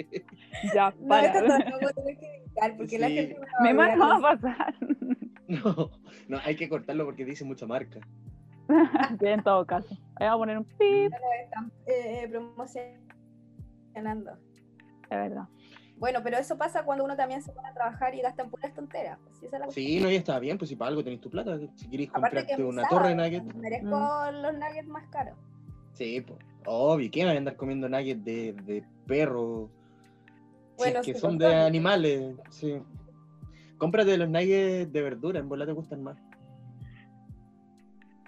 Ya, 0.75 0.95
No, 1.01 1.09
para. 1.09 1.27
esto 1.27 1.41
no 1.71 1.79
voy 1.79 1.85
a 1.89 1.93
tener 1.93 2.19
que 2.19 2.37
editar 2.37 2.77
porque 2.77 2.99
la 2.99 3.09
gente 3.09 3.37
me 3.63 3.73
va 3.73 3.87
Me 3.89 3.97
no 3.97 4.13
a 4.15 4.21
pasar. 4.21 4.75
No, 5.49 5.91
no, 6.29 6.39
hay 6.45 6.57
que 6.57 6.69
cortarlo 6.69 7.07
porque 7.07 7.25
dice 7.25 7.45
mucha 7.45 7.67
marca. 7.67 8.01
En 9.21 9.43
todo 9.43 9.67
caso. 9.67 9.97
Ahí 10.17 10.29
vamos 10.29 10.35
a 10.35 10.39
poner 10.39 10.59
un 10.59 10.65
pip, 10.65 11.13
están 11.43 11.73
eh, 11.87 12.29
promocionando. 12.31 14.33
de 15.09 15.17
verdad. 15.17 15.49
Bueno, 15.97 16.21
pero 16.23 16.39
eso 16.39 16.57
pasa 16.57 16.85
cuando 16.85 17.05
uno 17.05 17.17
también 17.17 17.43
se 17.43 17.51
pone 17.51 17.69
a 17.69 17.75
trabajar 17.75 18.15
y 18.15 18.21
gasta 18.21 18.43
en 18.43 18.51
puras 18.51 18.73
tonteras. 18.73 19.19
Pues, 19.25 19.39
sí, 19.39 19.47
esa 19.47 19.57
es 19.57 19.67
la 19.67 19.73
Sí, 19.73 20.01
no, 20.01 20.11
ya 20.11 20.19
está 20.19 20.39
bien, 20.39 20.59
pues 20.59 20.69
si 20.69 20.77
para 20.77 20.91
algo 20.91 21.03
tenéis 21.03 21.21
tu 21.21 21.31
plata. 21.31 21.59
Si 21.75 21.89
queréis 21.89 22.11
Aparte 22.11 22.47
que 22.47 22.57
comprarte 22.57 22.65
una 22.65 22.89
torre 22.89 23.09
de 23.09 23.15
nuggets. 23.17 23.55
Merezco 23.57 24.31
los 24.33 24.53
nuggets 24.53 24.89
más 24.89 25.09
caros. 25.09 25.37
Sí, 25.95 26.21
pues. 26.21 26.39
Obvio, 26.67 27.09
¿quién 27.11 27.27
va 27.27 27.33
a 27.33 27.37
andar 27.37 27.57
comiendo 27.57 27.89
nuggets 27.89 28.25
de, 28.25 28.53
de 28.53 28.85
perro? 29.07 29.71
Bueno, 30.77 31.03
si 31.03 31.11
es 31.11 31.17
que 31.17 31.21
son 31.21 31.39
de 31.39 31.53
animales, 31.53 32.37
sí. 32.51 32.81
Cómprate 33.79 34.19
los 34.19 34.29
nuggets 34.29 34.93
de 34.93 35.03
verdura, 35.03 35.39
en 35.41 35.49
bola 35.49 35.65
te 35.67 35.73
gustan 35.73 36.03
más. 36.03 36.17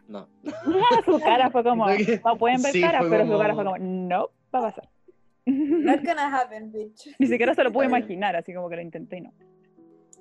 No. 0.09 0.28
su 1.04 1.21
cara 1.21 1.50
fue 1.50 1.62
como, 1.62 1.87
no 1.88 2.37
pueden 2.38 2.62
ver 2.62 2.73
sí, 2.73 2.80
cara, 2.80 3.00
fue 3.00 3.11
pero 3.11 3.25
su 3.25 3.28
como- 3.30 3.40
cara 3.40 3.54
fue 3.54 3.64
como, 3.64 3.78
no, 3.78 4.30
va 4.54 4.59
a 4.59 4.62
pasar. 4.62 4.88
Not 5.47 6.04
gonna 6.04 6.37
happen, 6.40 6.73
bitch. 6.73 7.14
Ni 7.19 7.26
siquiera 7.26 7.54
se 7.54 7.62
lo 7.64 7.73
pude 7.73 7.87
imaginar, 7.92 8.35
así 8.37 8.52
como 8.54 8.69
que 8.69 8.76
lo 8.76 8.83
intenté 8.83 9.19
y 9.19 9.21
no. 9.23 9.33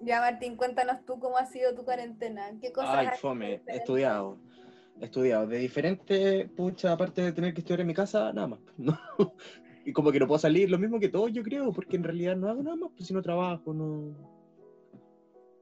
Ya, 0.02 0.22
Martín, 0.22 0.56
cuéntanos 0.56 1.04
tú 1.06 1.20
cómo 1.20 1.38
ha 1.38 1.46
sido 1.46 1.76
tu 1.76 1.84
cuarentena. 1.84 2.52
¿Qué 2.62 2.72
cosas 2.72 2.92
Ay, 2.94 3.08
has 3.08 3.14
hecho 3.14 3.22
fome, 3.28 3.46
diferente? 3.52 3.76
estudiado. 3.78 4.38
Estudiado. 5.02 5.48
De 5.48 5.58
diferente, 5.58 6.50
pucha, 6.56 6.94
aparte 6.94 7.22
de 7.22 7.32
tener 7.34 7.54
que 7.54 7.60
estudiar 7.62 7.82
en 7.82 7.88
mi 7.88 7.94
casa, 7.94 8.32
nada 8.32 8.48
más. 8.48 8.60
¿no? 8.78 8.98
Y 9.86 9.92
como 9.92 10.12
que 10.12 10.20
no 10.20 10.28
puedo 10.28 10.40
salir, 10.40 10.70
lo 10.70 10.78
mismo 10.78 11.00
que 11.00 11.10
todos, 11.10 11.32
yo 11.34 11.42
creo, 11.44 11.74
porque 11.74 11.96
en 11.98 12.04
realidad 12.04 12.36
no 12.36 12.48
hago 12.48 12.62
nada 12.64 12.76
más, 12.76 12.92
pues 12.96 13.08
si 13.08 13.14
no 13.14 13.22
trabajo, 13.22 13.74
no. 13.74 14.39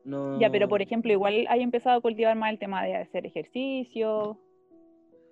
No... 0.07 0.39
Ya, 0.39 0.49
pero 0.49 0.67
por 0.67 0.81
ejemplo, 0.81 1.11
igual 1.11 1.45
hay 1.49 1.61
empezado 1.61 1.97
a 1.97 2.01
cultivar 2.01 2.35
más 2.35 2.51
el 2.51 2.59
tema 2.59 2.83
de 2.83 2.95
hacer 2.95 3.25
ejercicio. 3.25 4.39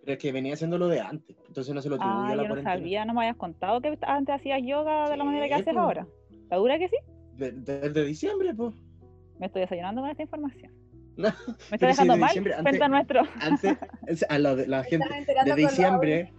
Pero 0.02 0.14
es 0.14 0.20
que 0.20 0.32
venía 0.32 0.54
haciéndolo 0.54 0.88
de 0.88 1.00
antes, 1.00 1.36
entonces 1.48 1.74
no 1.74 1.82
se 1.82 1.90
lo 1.90 1.96
atribuyo 1.96 2.20
Ah, 2.20 2.28
a 2.28 2.30
yo 2.32 2.36
la 2.36 2.44
no 2.44 2.48
cuarentena. 2.50 2.76
sabía, 2.78 3.06
no 3.06 3.14
me 3.14 3.22
habías 3.22 3.38
contado 3.38 3.82
que 3.82 3.98
antes 4.02 4.36
hacías 4.36 4.62
yoga 4.64 5.10
de 5.10 5.18
la 5.18 5.24
manera 5.24 5.48
que 5.48 5.54
haces 5.56 5.74
po. 5.74 5.80
ahora. 5.80 6.06
¿La 6.52 6.58
dura 6.58 6.78
que 6.78 6.90
sí? 6.90 6.96
De- 7.38 7.52
Desde 7.54 8.06
diciembre, 8.06 8.54
pues. 8.54 8.76
Me 9.40 9.48
estoy 9.48 9.62
desayunando 9.62 10.02
con 10.02 10.10
esta 10.12 10.24
información. 10.24 10.72
No, 11.18 11.30
Me 11.72 11.78
sí, 11.78 11.86
dejando 11.86 12.14
de 12.16 12.20
mal 12.20 12.30
antes- 12.38 12.62
frente 12.62 12.84
a 12.84 12.88
nuestro. 12.90 13.22
Antes, 13.40 13.78
es- 14.08 14.26
a 14.28 14.38
la, 14.38 14.54
la 14.54 14.84
gente, 14.84 15.08
de 15.46 15.56
diciembre, 15.56 16.34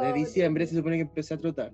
de 0.00 0.12
diciembre 0.12 0.64
se 0.66 0.76
supone 0.76 0.94
que 0.96 1.02
empecé 1.02 1.34
a 1.34 1.38
trotar. 1.38 1.72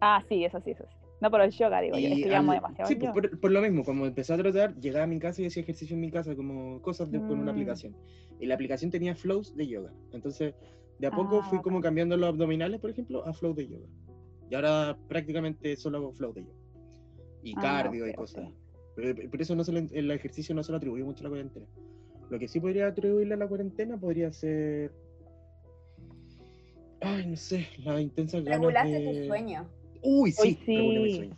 Ah, 0.00 0.22
sí, 0.26 0.42
eso 0.42 0.58
sí, 0.62 0.70
eso 0.70 0.84
sí. 0.90 0.96
No, 1.20 1.30
pero 1.30 1.44
el 1.44 1.50
yoga, 1.50 1.80
digo, 1.82 1.98
yo 1.98 2.08
Y 2.08 2.12
estudiamos 2.12 2.54
al- 2.54 2.60
demasiado 2.62 2.88
sí, 2.88 2.94
pues, 2.96 3.12
por, 3.12 3.40
por 3.40 3.50
lo 3.50 3.60
mismo, 3.60 3.84
como 3.84 4.06
empecé 4.06 4.32
a 4.32 4.38
trotar, 4.38 4.74
llegaba 4.80 5.04
a 5.04 5.06
mi 5.06 5.18
casa 5.18 5.42
y 5.42 5.46
hacía 5.46 5.62
ejercicio 5.62 5.94
en 5.94 6.00
mi 6.00 6.10
casa, 6.10 6.34
como 6.34 6.80
cosas 6.80 7.10
de, 7.10 7.20
con 7.20 7.38
una 7.38 7.52
Mm. 7.52 7.54
aplicación. 7.54 7.96
Y 8.38 8.46
la 8.46 8.54
aplicación 8.54 8.90
tenía 8.90 9.14
flows 9.14 9.54
de 9.54 9.66
yoga. 9.68 9.92
Entonces, 10.12 10.54
de 10.98 11.06
a 11.06 11.10
poco 11.10 11.40
Ah, 11.42 11.46
fui 11.50 11.60
como 11.60 11.80
cambiando 11.82 12.16
los 12.16 12.28
abdominales, 12.30 12.80
por 12.80 12.90
ejemplo, 12.90 13.26
a 13.26 13.34
flow 13.34 13.54
de 13.54 13.68
yoga. 13.68 13.86
Y 14.50 14.54
ahora 14.54 14.96
prácticamente 15.08 15.76
solo 15.76 15.98
hago 15.98 16.12
flow 16.12 16.32
de 16.32 16.42
yoga. 16.44 16.58
Y 17.42 17.54
Ah, 17.56 17.60
cardio 17.60 18.06
y 18.08 18.14
cosas. 18.14 18.48
ok. 18.48 18.54
Pero, 18.96 19.30
por 19.30 19.40
eso 19.42 19.54
no 19.54 19.62
se 19.64 19.72
le- 19.72 19.88
el 19.92 20.10
ejercicio 20.10 20.54
no 20.54 20.62
se 20.62 20.72
lo 20.72 20.78
atribuye 20.78 21.04
mucho 21.04 21.20
a 21.20 21.24
la 21.24 21.28
cuarentena. 21.30 21.66
Lo 22.30 22.38
que 22.38 22.48
sí 22.48 22.60
podría 22.60 22.86
atribuirle 22.88 23.34
a 23.34 23.36
la 23.36 23.46
cuarentena 23.46 23.98
podría 23.98 24.32
ser. 24.32 24.92
Ay, 27.02 27.26
no 27.26 27.36
sé, 27.36 27.66
la 27.84 28.00
intensa 28.00 28.38
ganas 28.40 28.58
Regulaste 28.60 28.98
de... 29.00 29.20
tu 29.20 29.26
sueño. 29.26 29.68
Uy, 30.02 30.32
sí, 30.32 30.58
Uy, 30.68 30.76
regulé 30.76 31.00
mi 31.00 31.10
sí. 31.10 31.16
sueño. 31.16 31.36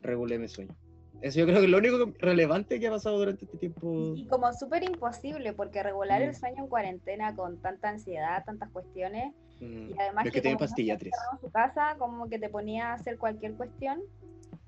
Regulé 0.00 0.38
mi 0.38 0.48
sueño. 0.48 0.74
Eso 1.22 1.38
yo 1.38 1.46
creo 1.46 1.58
que 1.58 1.64
es 1.64 1.70
lo 1.70 1.78
único 1.78 2.12
relevante 2.18 2.78
que 2.78 2.88
ha 2.88 2.90
pasado 2.90 3.18
durante 3.18 3.44
este 3.46 3.56
tiempo. 3.56 4.12
Y 4.16 4.26
como 4.26 4.52
súper 4.52 4.82
imposible, 4.84 5.52
porque 5.54 5.82
regular 5.82 6.20
el 6.20 6.30
Mm. 6.30 6.34
sueño 6.34 6.56
en 6.64 6.68
cuarentena 6.68 7.34
con 7.34 7.58
tanta 7.60 7.88
ansiedad, 7.88 8.42
tantas 8.44 8.70
cuestiones, 8.70 9.32
Mm, 9.60 9.90
y 9.90 9.94
además 9.98 10.24
pero 10.24 10.32
que 10.34 10.42
que 10.42 10.48
encerrado 10.50 11.32
en 11.32 11.40
su 11.40 11.50
casa, 11.50 11.96
como 11.98 12.28
que 12.28 12.38
te 12.38 12.48
ponía 12.50 12.90
a 12.90 12.94
hacer 12.94 13.16
cualquier 13.18 13.54
cuestión. 13.54 14.00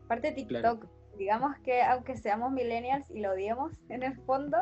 Aparte 0.04 0.28
de 0.28 0.34
TikTok, 0.34 0.62
Claro. 0.80 0.80
digamos 1.18 1.58
que 1.64 1.82
aunque 1.82 2.16
seamos 2.16 2.52
millennials 2.52 3.10
y 3.10 3.20
lo 3.20 3.32
odiemos 3.32 3.72
en 3.88 4.02
el 4.04 4.14
fondo, 4.22 4.56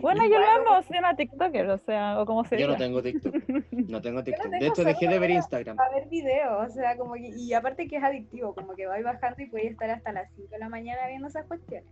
Bueno, 0.00 0.22
yo 0.24 0.38
lo 0.38 0.46
amo, 0.46 0.82
soy 0.86 0.98
una 0.98 1.16
TikToker, 1.16 1.70
o 1.70 1.78
sea, 1.78 2.20
o 2.20 2.26
como 2.26 2.44
se 2.44 2.58
Yo 2.58 2.68
no 2.68 2.76
tengo 2.76 3.02
TikTok. 3.02 3.34
No 3.88 4.00
tengo 4.02 4.22
TikTok. 4.24 4.42
tengo 4.50 4.58
De 4.58 4.66
hecho, 4.66 4.84
dejé 4.84 5.08
de 5.08 5.18
ver 5.18 5.30
Instagram. 5.30 5.78
a 5.78 5.88
ver 5.94 6.08
videos, 6.08 6.70
o 6.70 6.72
sea, 6.72 6.96
como 6.96 7.14
que, 7.14 7.28
y 7.36 7.52
aparte 7.52 7.86
que 7.86 7.96
es 7.96 8.02
adictivo, 8.02 8.54
como 8.54 8.74
que 8.74 8.86
vais 8.86 9.04
bajando 9.04 9.42
y 9.42 9.46
puedes 9.46 9.70
estar 9.70 9.88
hasta 9.90 10.12
las 10.12 10.28
5 10.34 10.48
de 10.50 10.58
la 10.58 10.68
mañana 10.68 11.06
viendo 11.08 11.28
esas 11.28 11.46
cuestiones. 11.46 11.88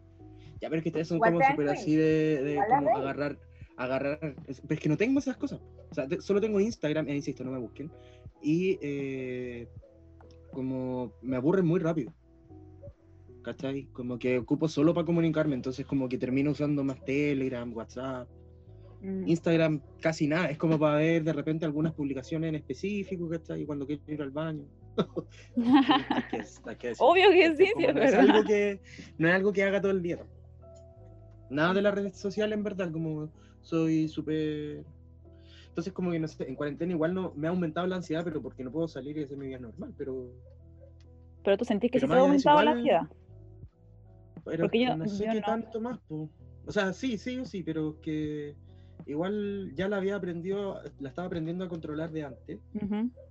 Ya, 0.60 0.68
pero 0.68 0.76
es 0.78 0.82
que 0.82 0.88
ustedes 0.90 1.08
son 1.08 1.18
como 1.18 1.40
súper 1.42 1.68
así 1.68 1.94
de, 1.96 2.42
de 2.42 2.56
como 2.68 2.96
agarrar, 2.96 3.38
agarrar. 3.76 4.18
Pero 4.20 4.34
es 4.70 4.80
que 4.80 4.88
no 4.88 4.96
tengo 4.96 5.18
esas 5.18 5.36
cosas. 5.36 5.60
O 5.90 5.94
sea, 5.94 6.06
te- 6.08 6.20
solo 6.20 6.40
tengo 6.40 6.58
Instagram, 6.60 7.08
e 7.08 7.14
insisto, 7.14 7.44
no 7.44 7.50
me 7.52 7.58
busquen. 7.58 7.90
Y 8.42 8.78
eh, 8.82 9.68
como 10.52 11.12
me 11.22 11.36
aburren 11.36 11.66
muy 11.66 11.80
rápido. 11.80 12.12
¿Cachai? 13.44 13.84
Como 13.92 14.18
que 14.18 14.38
ocupo 14.38 14.68
solo 14.68 14.94
para 14.94 15.04
comunicarme, 15.04 15.54
entonces 15.54 15.84
como 15.86 16.08
que 16.08 16.18
termino 16.18 16.50
usando 16.50 16.82
más 16.82 17.04
Telegram, 17.04 17.70
WhatsApp. 17.72 18.26
Mm. 19.02 19.28
Instagram 19.28 19.82
casi 20.00 20.26
nada, 20.26 20.46
es 20.46 20.56
como 20.56 20.78
para 20.78 20.96
ver 20.96 21.22
de 21.22 21.32
repente 21.34 21.66
algunas 21.66 21.92
publicaciones 21.92 22.48
en 22.48 22.54
específico, 22.54 23.28
¿cachai? 23.28 23.66
Cuando 23.66 23.86
quiero 23.86 24.02
ir 24.08 24.22
al 24.22 24.30
baño. 24.30 24.64
Que- 26.30 26.76
que. 26.78 26.92
Obvio 26.98 27.30
que 27.30 27.56
sí, 27.56 27.66
sí, 27.76 27.84
es 27.84 27.94
no, 27.94 28.02
es 28.02 28.14
algo 28.14 28.44
que, 28.44 28.80
no 29.18 29.28
es 29.28 29.34
algo 29.34 29.52
que 29.52 29.62
haga 29.62 29.80
todo 29.80 29.92
el 29.92 30.02
día. 30.02 30.24
Nada 31.50 31.74
de 31.74 31.82
las 31.82 31.94
redes 31.94 32.16
sociales, 32.16 32.56
en 32.56 32.64
verdad, 32.64 32.90
como 32.90 33.30
soy 33.60 34.08
súper... 34.08 34.84
Entonces, 35.68 35.92
como 35.92 36.10
que 36.10 36.18
no 36.18 36.28
sé, 36.28 36.48
en 36.48 36.54
cuarentena 36.54 36.92
igual 36.92 37.12
no 37.12 37.34
me 37.36 37.46
ha 37.46 37.50
aumentado 37.50 37.86
la 37.86 37.96
ansiedad, 37.96 38.24
pero 38.24 38.40
porque 38.40 38.64
no 38.64 38.72
puedo 38.72 38.88
salir 38.88 39.18
y 39.18 39.24
hacer 39.24 39.36
mi 39.36 39.48
vida 39.48 39.58
normal, 39.58 39.92
pero... 39.98 40.32
Pero 41.42 41.58
tú 41.58 41.64
sentís 41.66 41.90
que 41.90 42.00
se 42.00 42.06
ha 42.06 42.18
aumentado 42.18 42.62
la 42.62 42.70
ansiedad. 42.70 43.02
Pero 44.44 44.64
Porque 44.64 44.84
yo- 44.84 44.96
no 44.96 45.06
sé 45.08 45.26
yo 45.26 45.32
qué 45.32 45.40
no. 45.40 45.46
tanto 45.46 45.80
más, 45.80 45.98
po. 46.08 46.28
O 46.66 46.72
sea, 46.72 46.92
sí, 46.92 47.18
sí 47.18 47.44
sí, 47.44 47.62
pero 47.62 48.00
que 48.00 48.54
igual 49.06 49.72
ya 49.74 49.88
la 49.88 49.98
había 49.98 50.16
aprendido, 50.16 50.80
la 50.98 51.08
estaba 51.08 51.26
aprendiendo 51.26 51.64
a 51.64 51.68
controlar 51.68 52.10
de 52.10 52.24
antes. 52.24 52.60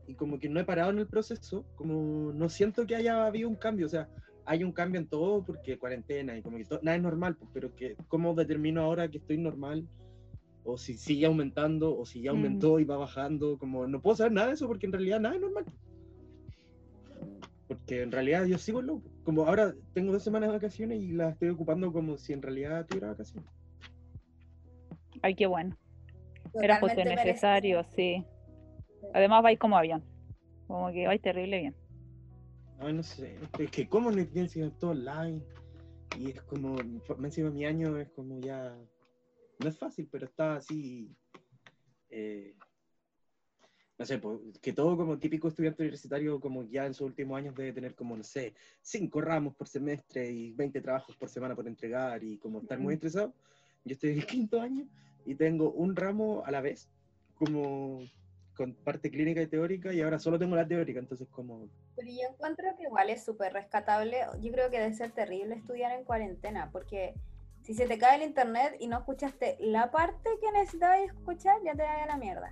Y 0.08 0.16
como 0.16 0.38
que 0.40 0.50
no 0.50 0.60
he 0.60 0.66
parado 0.66 0.92
en 0.92 1.00
el 1.00 1.08
proceso, 1.08 1.66
como 1.76 2.34
no 2.34 2.50
siento 2.50 2.86
que 2.86 2.96
haya 2.96 3.26
habido 3.26 3.48
un 3.50 3.56
cambio, 3.56 3.86
o 3.86 3.90
sea, 3.90 4.08
hay 4.46 4.64
un 4.64 4.74
cambio 4.74 5.00
en 5.00 5.08
todo 5.08 5.44
porque 5.46 5.78
cuarentena 5.80 6.38
y 6.38 6.42
como 6.42 6.58
que 6.58 6.66
to- 6.66 6.80
nada 6.84 6.98
es 6.98 7.04
normal, 7.04 7.38
pues, 7.38 7.50
pero 7.54 7.74
que 7.74 7.96
cómo 8.10 8.36
determino 8.36 8.82
ahora 8.82 9.08
que 9.08 9.20
estoy 9.20 9.38
normal 9.38 9.88
o 10.66 10.78
si 10.78 10.96
sigue 10.96 11.26
aumentando 11.26 11.98
o 11.98 12.06
si 12.06 12.22
ya 12.22 12.32
aumentó 12.32 12.80
y 12.80 12.84
va 12.84 12.98
bajando, 12.98 13.58
como 13.58 13.88
no 13.88 14.02
puedo 14.02 14.18
saber 14.18 14.34
nada 14.34 14.48
de 14.50 14.54
eso 14.56 14.68
porque 14.68 14.86
en 14.86 14.92
realidad 14.94 15.22
nada 15.22 15.36
es 15.36 15.42
normal. 15.42 15.66
Porque 17.68 18.02
en 18.02 18.12
realidad 18.12 18.46
yo 18.46 18.58
sigo 18.58 18.82
loco, 18.82 19.10
como 19.24 19.46
ahora 19.46 19.74
tengo 19.94 20.12
dos 20.12 20.24
semanas 20.24 20.50
de 20.50 20.56
vacaciones 20.56 21.02
y 21.02 21.12
las 21.14 21.34
estoy 21.34 21.50
ocupando 21.50 21.92
como 21.92 22.18
si 22.18 22.34
en 22.34 22.42
realidad 22.42 22.86
tuviera 22.86 23.10
vacaciones. 23.10 23.50
Ay, 25.22 25.36
qué 25.36 25.46
bueno. 25.46 25.76
Era 26.62 26.80
justo 26.80 26.96
Totalmente 26.96 27.26
necesario, 27.26 27.84
sí. 27.96 28.26
Además 29.14 29.44
vais 29.44 29.58
como 29.58 29.78
avión. 29.78 30.04
Como 30.68 30.92
que 30.92 31.08
vais 31.08 31.22
terrible 31.22 31.60
bien. 31.60 31.76
Ay, 32.80 32.94
no 32.94 33.04
sé, 33.04 33.38
es 33.60 33.72
que 33.72 33.88
como 33.88 34.12
no 34.12 34.26
pienso 34.26 34.60
todo 34.72 34.92
online 34.92 35.42
y 36.20 36.32
es 36.32 36.42
como, 36.44 36.76
me 37.18 37.28
encima 37.28 37.50
mi 37.50 37.66
año 37.66 37.98
es 37.98 38.10
como 38.12 38.40
ya, 38.40 38.76
no 39.60 39.70
es 39.70 39.78
fácil, 39.78 40.08
pero 40.12 40.26
está 40.26 40.58
así, 40.58 41.16
eh, 42.10 42.56
no 44.04 44.08
sé, 44.08 44.22
que 44.62 44.74
todo 44.74 44.98
como 44.98 45.18
típico 45.18 45.48
estudiante 45.48 45.82
universitario 45.82 46.40
como 46.40 46.64
ya 46.66 46.86
en 46.86 46.94
sus 46.94 47.08
últimos 47.08 47.38
años 47.38 47.56
debe 47.56 47.72
tener 47.72 47.96
como, 47.96 48.18
no 48.18 48.24
sé, 48.24 48.54
cinco 48.82 49.22
ramos 49.22 49.56
por 49.56 49.68
semestre 49.68 50.30
y 50.30 50.52
20 50.52 50.82
trabajos 50.82 51.16
por 51.16 51.30
semana 51.30 51.56
por 51.56 51.68
entregar 51.68 52.22
y 52.22 52.38
como 52.38 52.60
estar 52.60 52.78
muy 52.80 52.94
Mm. 52.94 52.96
estresado. 52.96 53.34
Yo 53.86 53.94
estoy 53.94 54.12
en 54.12 54.18
el 54.20 54.26
quinto 54.26 54.60
año 54.60 54.86
y 55.26 55.36
tengo 55.36 55.72
un 55.72 55.96
ramo 55.96 56.44
a 56.46 56.52
la 56.52 56.60
vez, 56.60 56.90
como 57.36 58.02
con 58.58 58.74
parte 58.74 59.10
clínica 59.10 59.42
y 59.42 59.48
teórica 59.48 59.94
y 59.94 60.02
ahora 60.02 60.20
solo 60.20 60.38
tengo 60.38 60.56
la 60.56 60.68
teórica, 60.68 61.00
entonces 61.00 61.28
como... 61.30 61.70
Pero 61.96 62.10
yo 62.10 62.28
encuentro 62.30 62.66
que 62.78 62.84
igual 62.84 63.10
es 63.10 63.24
súper 63.24 63.54
rescatable. 63.54 64.18
Yo 64.42 64.52
creo 64.52 64.70
que 64.70 64.80
debe 64.80 64.94
ser 64.94 65.12
terrible 65.12 65.56
estudiar 65.56 65.98
en 65.98 66.04
cuarentena, 66.04 66.70
porque 66.72 67.16
si 67.62 67.74
se 67.74 67.88
te 67.88 67.98
cae 67.98 68.18
el 68.18 68.28
internet 68.28 68.76
y 68.80 68.88
no 68.88 68.98
escuchaste 68.98 69.58
la 69.62 69.92
parte 69.92 70.30
que 70.42 70.52
necesitabas 70.52 71.00
escuchar, 71.04 71.56
ya 71.64 71.72
te 71.72 71.84
vaya 71.84 72.04
a 72.04 72.08
la 72.08 72.18
mierda. 72.18 72.52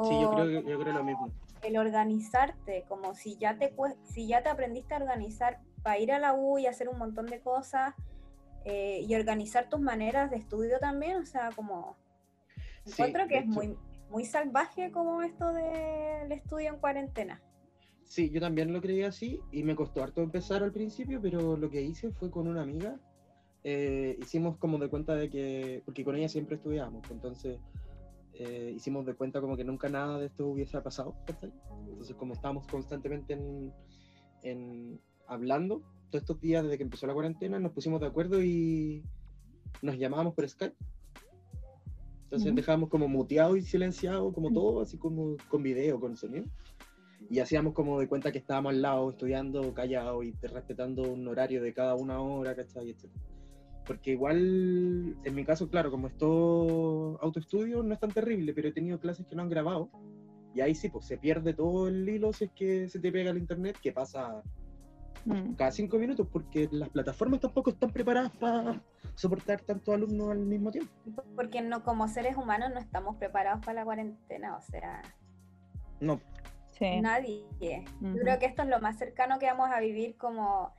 Sí, 0.00 0.18
yo 0.18 0.28
O 0.28 0.30
creo, 0.30 0.46
yo 0.62 0.78
creo 0.78 0.92
lo 0.92 1.04
mismo. 1.04 1.32
el 1.62 1.76
organizarte, 1.78 2.84
como 2.88 3.14
si 3.14 3.36
ya 3.38 3.58
te 3.58 3.74
si 4.04 4.26
ya 4.28 4.42
te 4.42 4.50
aprendiste 4.50 4.94
a 4.94 4.98
organizar 4.98 5.60
para 5.82 5.98
ir 5.98 6.12
a 6.12 6.18
la 6.18 6.34
U 6.34 6.58
y 6.58 6.66
hacer 6.66 6.88
un 6.88 6.98
montón 6.98 7.26
de 7.26 7.40
cosas 7.40 7.94
eh, 8.64 9.00
y 9.06 9.14
organizar 9.14 9.68
tus 9.68 9.80
maneras 9.80 10.30
de 10.30 10.36
estudio 10.38 10.78
también, 10.78 11.16
o 11.18 11.26
sea, 11.26 11.50
como 11.52 11.96
Sí, 12.84 13.02
encuentro 13.02 13.28
que 13.28 13.38
de 13.38 13.40
es 13.40 13.46
muy 13.46 13.76
muy 14.10 14.24
salvaje 14.26 14.92
como 14.92 15.22
esto 15.22 15.52
del 15.52 16.30
estudio 16.32 16.68
en 16.70 16.78
cuarentena. 16.78 17.42
Sí, 18.04 18.30
yo 18.30 18.40
también 18.40 18.72
lo 18.72 18.80
creía 18.80 19.08
así 19.08 19.40
y 19.50 19.62
me 19.62 19.74
costó 19.74 20.02
harto 20.02 20.22
empezar 20.22 20.62
al 20.62 20.72
principio, 20.72 21.20
pero 21.20 21.56
lo 21.56 21.70
que 21.70 21.82
hice 21.82 22.12
fue 22.12 22.30
con 22.30 22.46
una 22.48 22.62
amiga. 22.62 23.00
eh, 23.64 24.16
hicimos 24.20 24.58
como 24.58 24.78
de 24.78 24.88
cuenta 24.90 25.16
de 25.16 25.30
que, 25.30 25.82
porque 25.86 26.04
con 26.04 26.16
ella 26.16 26.28
siempre 26.28 26.56
estudiábamos, 26.56 27.02
pues 27.02 27.12
entonces 27.12 27.60
eh, 28.34 28.72
hicimos 28.74 29.06
de 29.06 29.14
cuenta 29.14 29.40
como 29.40 29.56
que 29.56 29.64
nunca 29.64 29.88
nada 29.88 30.18
de 30.18 30.26
esto 30.26 30.46
hubiese 30.46 30.80
pasado. 30.80 31.14
Entonces, 31.88 32.16
como 32.16 32.34
estábamos 32.34 32.66
constantemente 32.66 33.34
en, 33.34 33.72
en 34.42 35.00
hablando 35.26 35.82
todos 36.10 36.22
estos 36.22 36.40
días 36.40 36.62
desde 36.62 36.76
que 36.76 36.84
empezó 36.84 37.06
la 37.06 37.14
cuarentena, 37.14 37.58
nos 37.58 37.72
pusimos 37.72 38.00
de 38.00 38.06
acuerdo 38.06 38.42
y 38.42 39.04
nos 39.82 39.98
llamábamos 39.98 40.34
por 40.34 40.48
Skype. 40.48 40.76
Entonces 42.24 42.54
dejábamos 42.54 42.88
como 42.88 43.06
muteado 43.06 43.56
y 43.56 43.62
silenciado, 43.62 44.32
como 44.32 44.52
todo, 44.52 44.80
así 44.80 44.98
como 44.98 45.36
con 45.48 45.62
video, 45.62 46.00
con 46.00 46.16
sonido. 46.16 46.46
y 47.30 47.38
hacíamos 47.38 47.74
como 47.74 48.00
de 48.00 48.08
cuenta 48.08 48.32
que 48.32 48.38
estábamos 48.38 48.72
al 48.72 48.82
lado, 48.82 49.10
estudiando 49.10 49.72
callados 49.72 50.24
y 50.24 50.32
respetando 50.42 51.02
un 51.02 51.26
horario 51.28 51.62
de 51.62 51.72
cada 51.72 51.94
una 51.94 52.20
hora, 52.20 52.54
¿cachai? 52.56 52.90
Etcétera. 52.90 53.33
Porque 53.86 54.12
igual, 54.12 55.16
en 55.24 55.34
mi 55.34 55.44
caso, 55.44 55.68
claro, 55.68 55.90
como 55.90 56.06
esto 56.06 57.18
autoestudio 57.20 57.82
no 57.82 57.92
es 57.92 58.00
tan 58.00 58.10
terrible, 58.10 58.54
pero 58.54 58.68
he 58.68 58.72
tenido 58.72 58.98
clases 58.98 59.26
que 59.26 59.36
no 59.36 59.42
han 59.42 59.50
grabado. 59.50 59.90
Y 60.54 60.60
ahí 60.60 60.74
sí, 60.74 60.88
pues 60.88 61.06
se 61.06 61.18
pierde 61.18 61.52
todo 61.52 61.88
el 61.88 62.08
hilo 62.08 62.32
si 62.32 62.44
es 62.44 62.52
que 62.52 62.88
se 62.88 62.98
te 63.00 63.12
pega 63.12 63.30
el 63.30 63.38
internet, 63.38 63.76
que 63.82 63.92
pasa 63.92 64.42
Mm. 65.26 65.54
cada 65.54 65.70
cinco 65.70 65.96
minutos, 65.98 66.28
porque 66.30 66.68
las 66.70 66.90
plataformas 66.90 67.40
tampoco 67.40 67.70
están 67.70 67.90
preparadas 67.90 68.30
para 68.32 68.82
soportar 69.14 69.60
tantos 69.62 69.94
alumnos 69.94 70.30
al 70.30 70.40
mismo 70.40 70.70
tiempo. 70.70 70.92
Porque 71.34 71.62
no, 71.62 71.82
como 71.82 72.08
seres 72.08 72.36
humanos 72.36 72.70
no 72.74 72.78
estamos 72.78 73.16
preparados 73.16 73.64
para 73.64 73.80
la 73.80 73.84
cuarentena, 73.84 74.56
o 74.56 74.60
sea, 74.62 75.02
No, 76.00 76.20
Sí. 76.72 77.00
nadie. 77.00 77.44
Yo 78.00 78.12
creo 78.20 78.38
que 78.38 78.46
esto 78.46 78.62
es 78.62 78.68
lo 78.68 78.80
más 78.80 78.98
cercano 78.98 79.38
que 79.38 79.46
vamos 79.46 79.70
a 79.72 79.80
vivir 79.80 80.16
como 80.16 80.74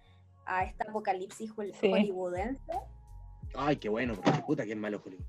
a 0.45 0.63
esta 0.65 0.83
apocalipsis 0.89 1.51
hol- 1.55 1.73
Sí. 1.73 1.89
hollywoodense. 1.89 2.73
Ay, 3.57 3.77
qué 3.77 3.89
bueno, 3.89 4.13
porque 4.15 4.31
puta 4.45 4.63
que 4.65 4.71
es 4.71 4.77
malo 4.77 5.01
Hollywood. 5.03 5.25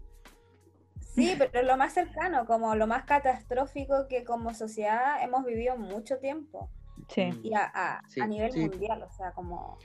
Sí, 1.01 1.35
pero 1.39 1.63
lo 1.67 1.77
más 1.79 1.95
cercano, 1.95 2.45
como 2.47 2.75
lo 2.75 2.87
más 2.87 3.05
catastrófico 3.05 4.07
que 4.09 4.25
como 4.25 4.53
sociedad 4.53 5.23
hemos 5.23 5.45
vivido 5.47 5.77
mucho 5.79 6.19
tiempo 6.19 6.71
Sí. 7.09 7.31
y 7.43 7.55
a, 7.55 7.71
a- 7.75 8.03
Sí, 8.09 8.21
a 8.21 8.27
nivel 8.27 8.53
sí. 8.53 8.61
mundial, 8.61 9.03
o 9.03 9.11
sea, 9.13 9.33
como... 9.33 9.79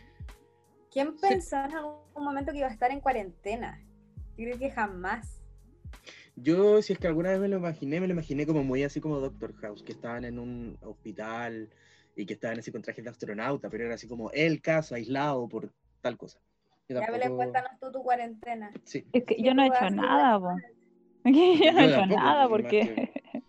¿Quién 0.92 1.14
Sí. 1.18 1.28
pensó 1.30 1.56
en 1.58 1.74
algún 1.74 2.02
momento 2.24 2.52
que 2.52 2.58
iba 2.58 2.68
a 2.68 2.72
estar 2.72 2.92
en 2.92 3.00
cuarentena? 3.00 3.80
Yo 4.38 4.46
creo 4.46 4.58
que 4.60 4.72
jamás. 4.72 5.42
Yo, 6.36 6.82
si 6.82 6.94
es 6.94 7.00
que 7.00 7.08
alguna 7.08 7.30
vez 7.32 7.40
me 7.40 7.48
lo 7.48 7.58
imaginé, 7.58 8.02
me 8.02 8.08
lo 8.08 8.14
imaginé 8.14 8.46
como 8.46 8.64
muy 8.64 8.84
así 8.84 9.00
como 9.00 9.20
Doctor 9.20 9.54
House, 9.58 9.84
que 9.84 9.92
estaban 9.94 10.26
en 10.26 10.38
un 10.40 10.78
hospital 10.82 11.70
y 12.16 12.26
que 12.26 12.34
estaban 12.34 12.60
así 12.60 12.72
con 12.74 12.82
trajes 12.82 13.04
de 13.06 13.10
astronauta, 13.10 13.70
pero 13.70 13.86
era 13.86 13.96
así 13.96 14.08
como 14.08 14.32
el 14.32 14.62
caso, 14.62 14.96
aislado 14.96 15.48
por 15.48 15.72
tal 16.02 16.18
cosa. 16.18 16.40
Ya, 17.00 17.06
Belén, 17.08 17.22
tampoco- 17.22 17.36
cuéntanos 17.38 17.72
tú 17.80 17.92
tu 17.92 18.04
cuarentena. 18.04 18.72
Sí. 18.84 19.06
Es 19.14 19.24
que 19.24 19.36
¿Qué 19.36 19.44
yo 19.44 19.54
no 19.54 19.64
he 19.64 19.68
hecho 19.68 19.90
nada, 19.90 20.40
po. 20.40 20.56
yo 21.26 21.72
no 21.74 21.80
he 21.80 21.86
hecho 21.86 21.96
tampoco, 22.00 22.22
nada 22.22 22.48
porque, 22.50 23.12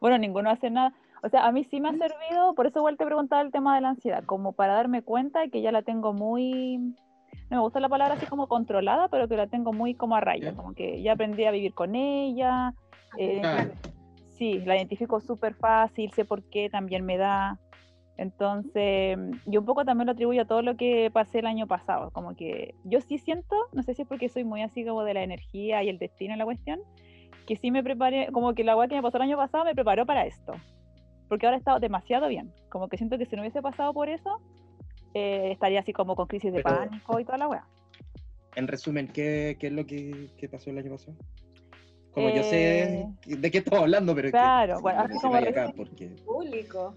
bueno, 0.00 0.18
ninguno 0.18 0.50
hace 0.50 0.70
nada. 0.70 0.92
O 1.22 1.28
sea, 1.30 1.46
a 1.46 1.52
mí 1.52 1.64
sí 1.64 1.80
me 1.80 1.88
ha 1.88 1.92
servido, 1.92 2.54
por 2.54 2.66
eso 2.66 2.80
igual 2.80 2.98
te 2.98 3.06
preguntaba 3.06 3.40
el 3.42 3.50
tema 3.50 3.74
de 3.74 3.80
la 3.80 3.90
ansiedad, 3.90 4.24
como 4.24 4.52
para 4.52 4.74
darme 4.74 5.00
cuenta 5.02 5.40
de 5.40 5.48
que 5.50 5.62
ya 5.62 5.72
la 5.72 5.80
tengo 5.82 6.12
muy, 6.12 6.76
no 6.78 7.56
me 7.56 7.58
gusta 7.60 7.80
la 7.80 7.88
palabra 7.88 8.14
así 8.16 8.26
como 8.26 8.46
controlada, 8.46 9.08
pero 9.08 9.26
que 9.26 9.36
la 9.36 9.46
tengo 9.46 9.72
muy 9.72 9.94
como 9.94 10.16
a 10.16 10.20
raya, 10.20 10.50
Ya. 10.50 10.54
como 10.56 10.74
que 10.74 11.00
ya 11.02 11.12
aprendí 11.12 11.44
a 11.46 11.50
vivir 11.50 11.72
con 11.72 11.94
ella. 11.94 12.74
eh, 13.16 13.38
Claro. 13.40 13.70
Sí, 14.36 14.58
la 14.66 14.76
identifico 14.76 15.20
súper 15.20 15.54
fácil, 15.54 16.10
sé 16.12 16.24
por 16.24 16.42
qué 16.50 16.68
también 16.68 17.06
me 17.06 17.16
da. 17.16 17.56
Entonces, 18.16 19.18
y 19.46 19.56
un 19.56 19.64
poco 19.64 19.84
también 19.84 20.06
lo 20.06 20.12
atribuyo 20.12 20.42
a 20.42 20.44
todo 20.44 20.62
lo 20.62 20.76
que 20.76 21.10
pasé 21.12 21.40
el 21.40 21.46
año 21.46 21.66
pasado. 21.66 22.10
Como 22.12 22.36
que 22.36 22.74
yo 22.84 23.00
sí 23.00 23.18
siento, 23.18 23.56
no 23.72 23.82
sé 23.82 23.94
si 23.94 24.02
es 24.02 24.08
porque 24.08 24.28
soy 24.28 24.44
muy 24.44 24.62
así 24.62 24.84
como 24.84 25.02
de 25.02 25.14
la 25.14 25.22
energía 25.22 25.82
y 25.82 25.88
el 25.88 25.98
destino 25.98 26.32
en 26.32 26.38
la 26.38 26.44
cuestión, 26.44 26.80
que 27.46 27.56
sí 27.56 27.70
me 27.70 27.82
preparé, 27.82 28.28
como 28.32 28.54
que 28.54 28.64
la 28.64 28.76
weá 28.76 28.88
que 28.88 28.94
me 28.94 29.02
pasó 29.02 29.16
el 29.18 29.24
año 29.24 29.36
pasado 29.36 29.64
me 29.64 29.74
preparó 29.74 30.06
para 30.06 30.26
esto. 30.26 30.52
Porque 31.28 31.46
ahora 31.46 31.56
he 31.56 31.58
estado 31.58 31.80
demasiado 31.80 32.28
bien. 32.28 32.52
Como 32.68 32.88
que 32.88 32.96
siento 32.98 33.18
que 33.18 33.26
si 33.26 33.34
no 33.34 33.42
hubiese 33.42 33.60
pasado 33.62 33.92
por 33.92 34.08
eso, 34.08 34.40
eh, 35.14 35.50
estaría 35.52 35.80
así 35.80 35.92
como 35.92 36.14
con 36.14 36.26
crisis 36.26 36.52
de 36.52 36.62
Pero- 36.62 36.76
pánico 36.76 37.18
y 37.20 37.24
toda 37.24 37.38
la 37.38 37.48
weá. 37.48 37.66
En 38.56 38.68
resumen, 38.68 39.08
¿qué, 39.08 39.56
qué 39.58 39.66
es 39.66 39.72
lo 39.72 39.84
que, 39.84 40.28
que 40.38 40.48
pasó 40.48 40.70
el 40.70 40.78
año 40.78 40.92
pasado? 40.92 41.16
Como 42.12 42.28
yo 42.28 42.42
Eh, 42.44 43.08
sé 43.24 43.36
de 43.36 43.50
qué 43.50 43.58
estamos 43.58 43.80
hablando, 43.80 44.14
pero 44.14 44.28
es 44.28 44.32
que 44.32 44.38
claro, 44.38 44.80
bueno, 44.80 45.00
así 45.00 45.18
como 45.20 45.34
acá 45.34 45.50
recién- 45.66 45.72
porque 45.76 46.06
Público. 46.24 46.94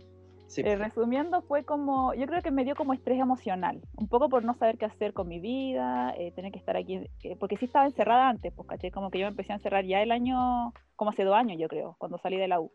Sí, 0.47 0.61
Eh, 0.61 0.75
resumiendo, 0.75 1.41
fue 1.43 1.63
como, 1.63 2.13
yo 2.13 2.25
creo 2.25 2.41
que 2.41 2.51
me 2.51 2.63
dio 2.63 2.75
como 2.75 2.93
estrés 2.93 3.19
emocional, 3.19 3.81
un 3.97 4.07
poco 4.07 4.29
por 4.29 4.43
no 4.43 4.53
saber 4.55 4.77
qué 4.77 4.85
hacer 4.85 5.13
con 5.13 5.27
mi 5.27 5.39
vida, 5.39 6.13
eh, 6.17 6.31
tener 6.31 6.51
que 6.51 6.59
estar 6.59 6.77
aquí, 6.77 7.07
eh, 7.23 7.35
porque 7.39 7.57
sí 7.57 7.65
estaba 7.65 7.85
encerrada 7.85 8.29
antes, 8.29 8.53
pues 8.53 8.67
caché, 8.67 8.91
como 8.91 9.09
que 9.11 9.19
yo 9.19 9.25
me 9.25 9.31
empecé 9.31 9.51
a 9.53 9.55
encerrar 9.57 9.85
ya 9.85 10.01
el 10.01 10.11
año, 10.11 10.73
como 10.95 11.11
hace 11.11 11.23
dos 11.23 11.35
años 11.35 11.57
yo 11.59 11.67
creo, 11.67 11.95
cuando 11.99 12.17
salí 12.17 12.37
de 12.37 12.47
la 12.47 12.59
U. 12.59 12.71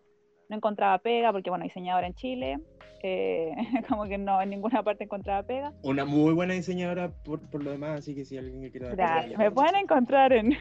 No 0.49 0.57
encontraba 0.57 0.99
pega, 0.99 1.33
porque 1.33 1.51
bueno, 1.51 1.65
diseñadora 1.65 2.07
en 2.07 2.15
Chile, 2.15 2.59
eh, 3.03 3.53
como 3.89 4.05
que 4.05 4.19
no, 4.19 4.41
en 4.41 4.51
ninguna 4.51 4.83
parte 4.83 5.05
encontraba 5.05 5.43
pega. 5.43 5.73
una 5.83 6.05
muy 6.05 6.35
buena 6.35 6.55
diseñadora 6.55 7.11
por, 7.25 7.41
por 7.51 7.63
lo 7.63 7.71
demás, 7.71 8.01
así 8.01 8.15
que 8.15 8.25
si 8.25 8.37
alguien 8.37 8.63
dar 8.63 8.97
Gracias, 8.97 9.37
consejo, 9.37 9.43
me 9.43 9.51
pueden 9.51 9.77
encontrar 9.77 10.33
en... 10.33 10.53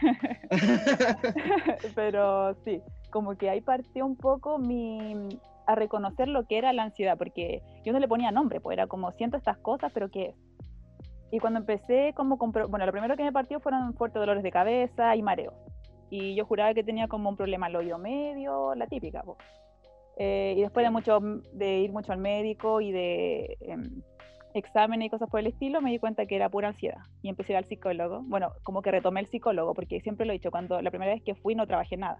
pero 1.95 2.55
sí, 2.63 2.81
como 3.11 3.35
que 3.35 3.49
ahí 3.49 3.61
partió 3.61 4.05
un 4.05 4.15
poco 4.15 4.57
mi 4.57 5.29
a 5.65 5.75
reconocer 5.75 6.27
lo 6.27 6.45
que 6.45 6.57
era 6.57 6.73
la 6.73 6.83
ansiedad, 6.83 7.17
porque 7.17 7.61
yo 7.85 7.93
no 7.93 7.99
le 7.99 8.07
ponía 8.07 8.31
nombre, 8.31 8.59
pues 8.59 8.75
era 8.75 8.87
como 8.87 9.11
siento 9.13 9.37
estas 9.37 9.57
cosas, 9.57 9.91
pero 9.93 10.09
¿qué 10.09 10.27
es? 10.29 10.35
Y 11.31 11.39
cuando 11.39 11.59
empecé 11.59 12.13
como 12.13 12.37
compro- 12.37 12.67
bueno, 12.69 12.85
lo 12.85 12.91
primero 12.91 13.15
que 13.15 13.23
me 13.23 13.31
partió 13.31 13.59
fueron 13.61 13.93
fuertes 13.93 14.19
dolores 14.19 14.43
de 14.43 14.51
cabeza 14.51 15.15
y 15.15 15.21
mareo. 15.21 15.53
Y 16.09 16.35
yo 16.35 16.45
juraba 16.45 16.73
que 16.73 16.83
tenía 16.83 17.07
como 17.07 17.29
un 17.29 17.37
problema 17.37 17.67
al 17.67 17.75
oído 17.77 17.97
medio, 17.97 18.75
la 18.75 18.85
típica. 18.87 19.23
po. 19.23 19.37
Eh, 20.17 20.55
y 20.57 20.61
después 20.61 20.85
de 20.85 20.89
mucho 20.91 21.19
de 21.53 21.79
ir 21.79 21.91
mucho 21.93 22.11
al 22.11 22.19
médico 22.19 22.81
y 22.81 22.91
de 22.91 23.57
em, 23.61 24.01
exámenes 24.53 25.07
y 25.07 25.09
cosas 25.09 25.29
por 25.29 25.39
el 25.39 25.47
estilo, 25.47 25.81
me 25.81 25.89
di 25.89 25.99
cuenta 25.99 26.25
que 26.25 26.35
era 26.35 26.49
pura 26.49 26.67
ansiedad. 26.67 26.97
Y 27.21 27.29
empecé 27.29 27.53
a 27.53 27.59
ir 27.59 27.63
al 27.63 27.69
psicólogo. 27.69 28.21
Bueno, 28.23 28.51
como 28.63 28.81
que 28.81 28.91
retomé 28.91 29.21
el 29.21 29.27
psicólogo, 29.27 29.73
porque 29.73 30.01
siempre 30.01 30.25
lo 30.25 30.33
he 30.33 30.35
dicho, 30.35 30.51
cuando 30.51 30.81
la 30.81 30.91
primera 30.91 31.13
vez 31.13 31.23
que 31.23 31.35
fui 31.35 31.55
no 31.55 31.65
trabajé 31.65 31.95
nada. 31.95 32.17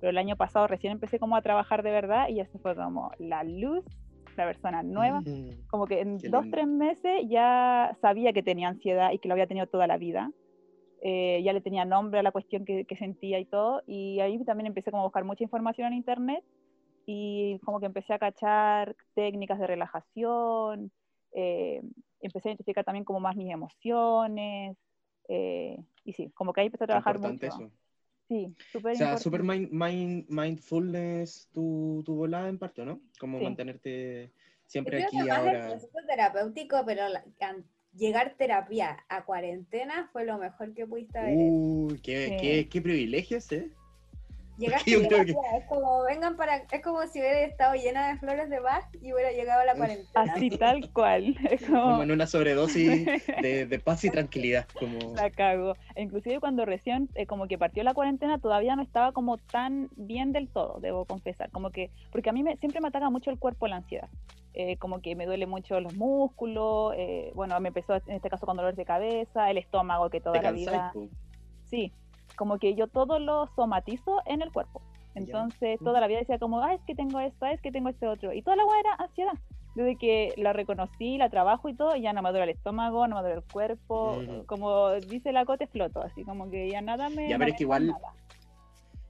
Pero 0.00 0.10
el 0.10 0.18
año 0.18 0.36
pasado 0.36 0.66
recién 0.66 0.92
empecé 0.92 1.18
como 1.18 1.36
a 1.36 1.42
trabajar 1.42 1.82
de 1.82 1.90
verdad 1.90 2.28
y 2.28 2.36
ya 2.36 2.46
se 2.46 2.58
fue 2.58 2.74
como 2.74 3.10
la 3.18 3.42
luz, 3.44 3.84
la 4.36 4.44
persona 4.46 4.82
nueva. 4.82 5.20
Mm, 5.20 5.66
Como 5.68 5.86
que 5.86 6.00
en 6.00 6.16
dos, 6.18 6.22
lindo. 6.22 6.44
tres 6.50 6.66
meses 6.66 7.22
ya 7.28 7.96
sabía 8.00 8.32
que 8.32 8.42
tenía 8.42 8.68
ansiedad 8.68 9.10
y 9.12 9.18
que 9.18 9.28
lo 9.28 9.34
había 9.34 9.46
tenido 9.46 9.66
toda 9.66 9.86
la 9.86 9.98
vida. 9.98 10.30
Eh, 11.02 11.42
ya 11.44 11.52
le 11.52 11.60
tenía 11.60 11.84
nombre 11.84 12.20
a 12.20 12.22
la 12.22 12.32
cuestión 12.32 12.64
que, 12.64 12.84
que 12.84 12.96
sentía 12.96 13.38
y 13.38 13.44
todo. 13.44 13.82
Y 13.86 14.20
ahí 14.20 14.42
también 14.44 14.66
empecé 14.66 14.90
como 14.90 15.02
a 15.02 15.06
buscar 15.06 15.24
mucha 15.24 15.44
información 15.44 15.88
en 15.88 15.94
internet 15.94 16.42
y 17.06 17.58
como 17.64 17.80
que 17.80 17.86
empecé 17.86 18.12
a 18.12 18.18
cachar 18.18 18.94
técnicas 19.14 19.58
de 19.58 19.66
relajación. 19.66 20.90
eh, 21.32 21.82
empecé 22.20 22.48
a 22.48 22.52
identificar 22.52 22.84
también 22.84 23.04
como 23.04 23.20
más 23.20 23.36
mis 23.36 23.52
emociones. 23.52 24.76
eh, 25.28 25.76
y 26.04 26.12
sí, 26.14 26.30
como 26.34 26.52
que 26.52 26.60
ahí 26.62 26.66
empecé 26.66 26.84
a 26.84 26.86
trabajar 26.86 27.18
mucho. 27.18 27.46
eso. 27.46 27.70
Sí, 28.28 28.54
súper 28.72 28.92
O 28.92 28.96
sea, 28.96 29.16
super 29.16 29.42
mind, 29.42 29.70
mind- 29.72 30.26
mindfulness 30.28 31.48
tu, 31.52 32.02
tu 32.04 32.14
volada 32.14 32.48
en 32.48 32.58
parte, 32.58 32.84
¿no? 32.84 33.00
Como 33.18 33.38
Sí. 33.38 33.44
mantenerte 33.44 34.30
Yo 34.34 34.68
siempre 34.68 34.98
creo 34.98 35.08
aquí 35.08 35.16
que 35.16 35.22
y 35.24 35.28
más 35.28 35.38
el 35.38 35.46
ahora. 35.46 35.68
proceso 35.68 35.98
terapéutico, 36.06 36.82
pero 36.84 37.08
la- 37.08 37.24
llegar 37.96 38.34
terapia 38.36 39.04
a 39.08 39.24
cuarentena 39.24 40.08
fue 40.12 40.24
lo 40.24 40.36
mejor 40.38 40.74
que 40.74 40.86
pudiste 40.86 41.18
haber. 41.18 41.36
Uy, 41.38 41.98
qué, 42.02 42.26
Sí. 42.28 42.36
qué, 42.40 42.68
qué 42.68 42.82
privilegios, 42.82 43.50
¿eh? 43.52 43.70
Llegaste 44.58 44.90
yo 44.90 44.98
a 44.98 45.08
creo 45.08 45.24
que- 45.24 45.30
es 45.56 45.64
como 45.68 46.02
vengan 46.02 46.36
para, 46.36 46.56
es 46.56 46.82
como 46.82 47.06
si 47.06 47.20
hubiera 47.20 47.40
estado 47.42 47.74
llena 47.74 48.08
de 48.08 48.18
flores 48.18 48.50
de 48.50 48.58
Bach 48.58 48.84
y 49.00 49.12
hubiera 49.12 49.30
llegado 49.30 49.60
a 49.60 49.64
la 49.64 49.74
cuarentena. 49.76 50.32
Así 50.34 50.50
tal 50.50 50.90
cual. 50.92 51.36
Es 51.50 51.64
Como 51.64 51.80
como, 51.82 52.02
en 52.02 52.10
una 52.10 52.26
sobredosis 52.26 53.06
de, 53.42 53.66
de 53.66 53.78
paz 53.78 54.04
y 54.04 54.10
tranquilidad. 54.10 54.66
Como... 54.78 55.14
La 55.14 55.30
cago. 55.30 55.76
E 55.94 56.02
Inclusive 56.02 56.40
cuando 56.40 56.64
recién 56.64 57.08
eh, 57.14 57.26
como 57.26 57.46
que 57.46 57.56
partió 57.56 57.84
la 57.84 57.94
cuarentena 57.94 58.38
todavía 58.38 58.74
no 58.74 58.82
estaba 58.82 59.12
como 59.12 59.38
tan 59.38 59.88
bien 59.96 60.32
del 60.32 60.48
todo, 60.48 60.80
debo 60.80 61.04
confesar. 61.04 61.50
Como 61.50 61.70
que, 61.70 61.90
porque 62.10 62.30
a 62.30 62.32
mí 62.32 62.42
me, 62.42 62.56
siempre 62.56 62.80
me 62.80 62.88
ataca 62.88 63.10
mucho 63.10 63.30
el 63.30 63.38
cuerpo 63.38 63.68
la 63.68 63.76
ansiedad. 63.76 64.08
Eh, 64.54 64.76
como 64.78 65.00
que 65.00 65.14
me 65.14 65.24
duele 65.26 65.46
mucho 65.46 65.78
los 65.78 65.94
músculos, 65.94 66.92
eh, 66.96 67.30
bueno, 67.34 67.60
me 67.60 67.68
empezó 67.68 67.94
en 67.94 68.14
este 68.16 68.28
caso 68.28 68.44
con 68.44 68.56
dolores 68.56 68.76
de 68.76 68.84
cabeza, 68.84 69.50
el 69.50 69.58
estómago 69.58 70.10
que 70.10 70.20
toda 70.20 70.32
Te 70.40 70.42
la 70.42 70.50
vida. 70.50 70.92
Sí, 71.70 71.92
como 72.38 72.58
que 72.58 72.74
yo 72.74 72.86
todo 72.86 73.18
lo 73.18 73.48
somatizo 73.56 74.22
en 74.24 74.40
el 74.40 74.52
cuerpo. 74.52 74.80
Entonces 75.14 75.78
toda 75.80 76.00
la 76.00 76.06
vida 76.06 76.20
decía 76.20 76.38
como, 76.38 76.62
ah, 76.62 76.72
es 76.74 76.80
que 76.86 76.94
tengo 76.94 77.18
esto, 77.18 77.44
es 77.46 77.60
que 77.60 77.72
tengo 77.72 77.88
este 77.88 78.06
otro. 78.06 78.32
Y 78.32 78.40
toda 78.42 78.56
la 78.56 78.64
hueá 78.64 78.78
era 78.80 78.94
ansiedad. 78.94 79.32
Desde 79.74 79.96
que 79.96 80.32
la 80.36 80.52
reconocí, 80.52 81.18
la 81.18 81.28
trabajo 81.28 81.68
y 81.68 81.74
todo, 81.74 81.94
ya 81.96 82.12
no 82.12 82.22
me 82.22 82.30
duele 82.30 82.44
el 82.44 82.50
estómago, 82.56 83.06
no 83.08 83.16
me 83.16 83.22
duele 83.22 83.36
el 83.38 83.52
cuerpo. 83.52 84.16
Mm. 84.20 84.46
Como 84.46 84.92
dice 84.92 85.32
la 85.32 85.44
cote, 85.44 85.66
floto, 85.66 86.00
así 86.02 86.24
como 86.24 86.48
que 86.50 86.70
ya 86.70 86.80
nada 86.80 87.08
me... 87.10 87.28
Ya, 87.28 87.34
no 87.36 87.40
pero 87.40 87.50
es 87.50 87.56
que 87.56 87.64
igual- 87.64 87.88
nada. 87.88 87.98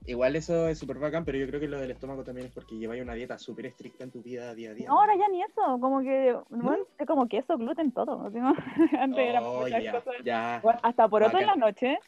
Igual 0.05 0.35
eso 0.35 0.67
es 0.67 0.79
súper 0.79 0.97
bacán, 0.97 1.23
pero 1.23 1.37
yo 1.37 1.45
creo 1.45 1.59
que 1.59 1.67
lo 1.67 1.77
del 1.79 1.91
estómago 1.91 2.23
también 2.23 2.47
es 2.47 2.53
porque 2.53 2.75
lleváis 2.77 3.03
una 3.03 3.13
dieta 3.13 3.37
súper 3.37 3.67
estricta 3.67 4.03
en 4.03 4.09
tu 4.11 4.23
vida 4.23 4.55
día 4.55 4.71
a 4.71 4.73
día. 4.73 4.87
No, 4.89 4.99
ahora 4.99 5.13
ya 5.15 5.27
ni 5.29 5.43
eso, 5.43 5.77
como 5.79 6.01
que, 6.01 6.35
bueno, 6.49 6.77
es 6.97 7.05
como 7.05 7.27
queso, 7.27 7.55
gluten, 7.59 7.91
todo. 7.91 8.25
Antes 8.99 9.19
era 9.29 9.41
Oh, 9.47 9.61
muchas 9.61 9.83
ya, 9.83 9.91
cosas. 9.91 10.63
Bueno, 10.63 10.79
hasta 10.81 11.07
por 11.07 11.21
otro 11.21 11.37
en 11.39 11.45
la 11.45 11.55
noche. 11.55 11.99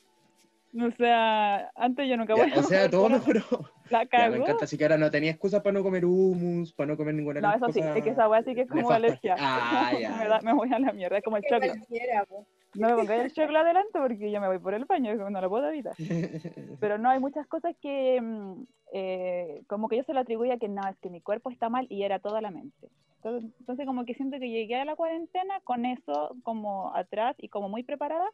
O 0.74 0.92
sea, 0.98 1.70
antes 1.76 2.08
yo 2.08 2.16
nunca 2.16 2.36
Ya, 2.36 2.44
voy 2.44 2.52
a 2.54 2.60
o 2.60 2.64
sea, 2.64 2.90
todo 2.90 3.10
mejoró. 3.10 3.42
La 3.92 4.04
Ya, 4.04 4.08
cago. 4.08 4.32
me 4.36 4.42
encanta, 4.42 4.64
así 4.64 4.78
que 4.78 4.86
ahora 4.86 4.98
no 4.98 5.12
tenía 5.12 5.32
excusas 5.32 5.62
para 5.62 5.74
no 5.74 5.84
comer 5.84 6.06
hummus, 6.06 6.74
para 6.74 6.88
no 6.88 6.98
comer 6.98 7.14
ninguna 7.14 7.42
No, 7.42 7.54
eso 7.54 7.72
sí, 7.74 7.82
es 7.82 8.04
que 8.04 8.10
esa 8.10 8.30
weá 8.30 8.42
sí 8.44 8.56
que 8.56 8.62
es 8.62 8.70
como 8.70 8.84
nefastas 8.84 9.04
alergia. 9.04 9.36
Ah, 9.38 9.92
ya. 10.00 10.16
me, 10.16 10.28
da- 10.30 10.42
me 10.42 10.54
voy 10.54 10.72
a 10.72 10.80
la 10.80 10.94
mierda, 10.94 11.18
es 11.18 11.24
como 11.24 11.38
el 11.38 11.44
po. 11.44 12.46
No 12.74 12.88
me 12.88 12.96
pongáis 12.96 13.26
el 13.26 13.34
choclo 13.34 13.60
adelante 13.60 14.00
porque 14.00 14.32
yo 14.32 14.40
me 14.40 14.48
voy 14.48 14.60
por 14.60 14.74
el 14.74 14.86
baño, 14.86 15.14
no 15.30 15.42
lo 15.42 15.50
puedo 15.50 15.68
evitar. 15.68 15.94
Pero 16.80 16.98
no, 16.98 17.10
hay 17.10 17.20
muchas 17.20 17.46
cosas 17.48 17.76
que 17.82 18.22
mm, 18.22 18.64
eh, 18.94 19.62
como 19.68 19.90
que 19.90 19.98
yo 19.98 20.04
se 20.04 20.14
lo 20.14 20.22
atribuía 20.22 20.58
que 20.58 20.70
no, 20.70 20.82
es 20.88 20.98
que 21.00 21.10
mi 21.10 21.20
cuerpo 21.22 21.50
está 21.52 21.68
mal 21.70 21.86
y 21.90 22.04
era 22.04 22.20
toda 22.20 22.40
la 22.40 22.50
mente. 22.50 22.88
Entonces, 23.18 23.52
entonces 23.60 23.86
como 23.86 24.06
que 24.06 24.14
siento 24.16 24.40
que 24.40 24.50
llegué 24.50 24.76
a 24.78 24.86
la 24.86 24.96
cuarentena 24.96 25.60
con 25.66 25.86
eso 25.86 26.36
como 26.44 26.96
atrás 26.96 27.36
y 27.40 27.50
como 27.50 27.68
muy 27.68 27.84
preparada. 27.84 28.26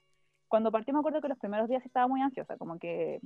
Cuando 0.48 0.72
partí 0.72 0.92
me 0.94 1.00
acuerdo 1.00 1.22
que 1.22 1.28
los 1.30 1.40
primeros 1.40 1.70
días 1.70 1.86
estaba 1.86 2.08
muy 2.08 2.22
ansiosa, 2.22 2.58
como 2.58 2.80
que 2.80 3.22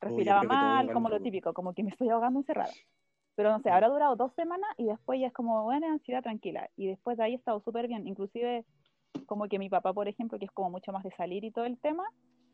respiraba 0.00 0.46
todos 0.46 0.58
mal, 0.74 0.90
como 0.90 1.08
lo 1.08 1.20
típico, 1.20 1.54
como 1.54 1.74
que 1.74 1.82
me 1.82 1.90
estoy 1.90 2.10
ahogando 2.10 2.40
encerrada. 2.40 2.74
Pero 3.36 3.50
no 3.50 3.60
sé, 3.60 3.70
habrá 3.70 3.88
durado 3.88 4.16
dos 4.16 4.32
semanas 4.34 4.70
y 4.78 4.86
después 4.86 5.20
ya 5.20 5.28
es 5.28 5.32
como, 5.32 5.64
bueno, 5.64 5.86
ansiedad 5.88 6.22
tranquila. 6.22 6.70
Y 6.76 6.88
después 6.88 7.16
de 7.18 7.24
ahí 7.24 7.32
he 7.34 7.36
estado 7.36 7.60
súper 7.62 7.88
bien. 7.88 8.06
Inclusive, 8.08 8.64
como 9.26 9.48
que 9.48 9.58
mi 9.58 9.68
papá, 9.70 9.92
por 9.92 10.08
ejemplo, 10.08 10.38
que 10.38 10.46
es 10.46 10.50
como 10.52 10.70
mucho 10.70 10.92
más 10.92 11.04
de 11.04 11.10
salir 11.12 11.44
y 11.44 11.50
todo 11.52 11.64
el 11.66 11.78
tema, 11.80 12.04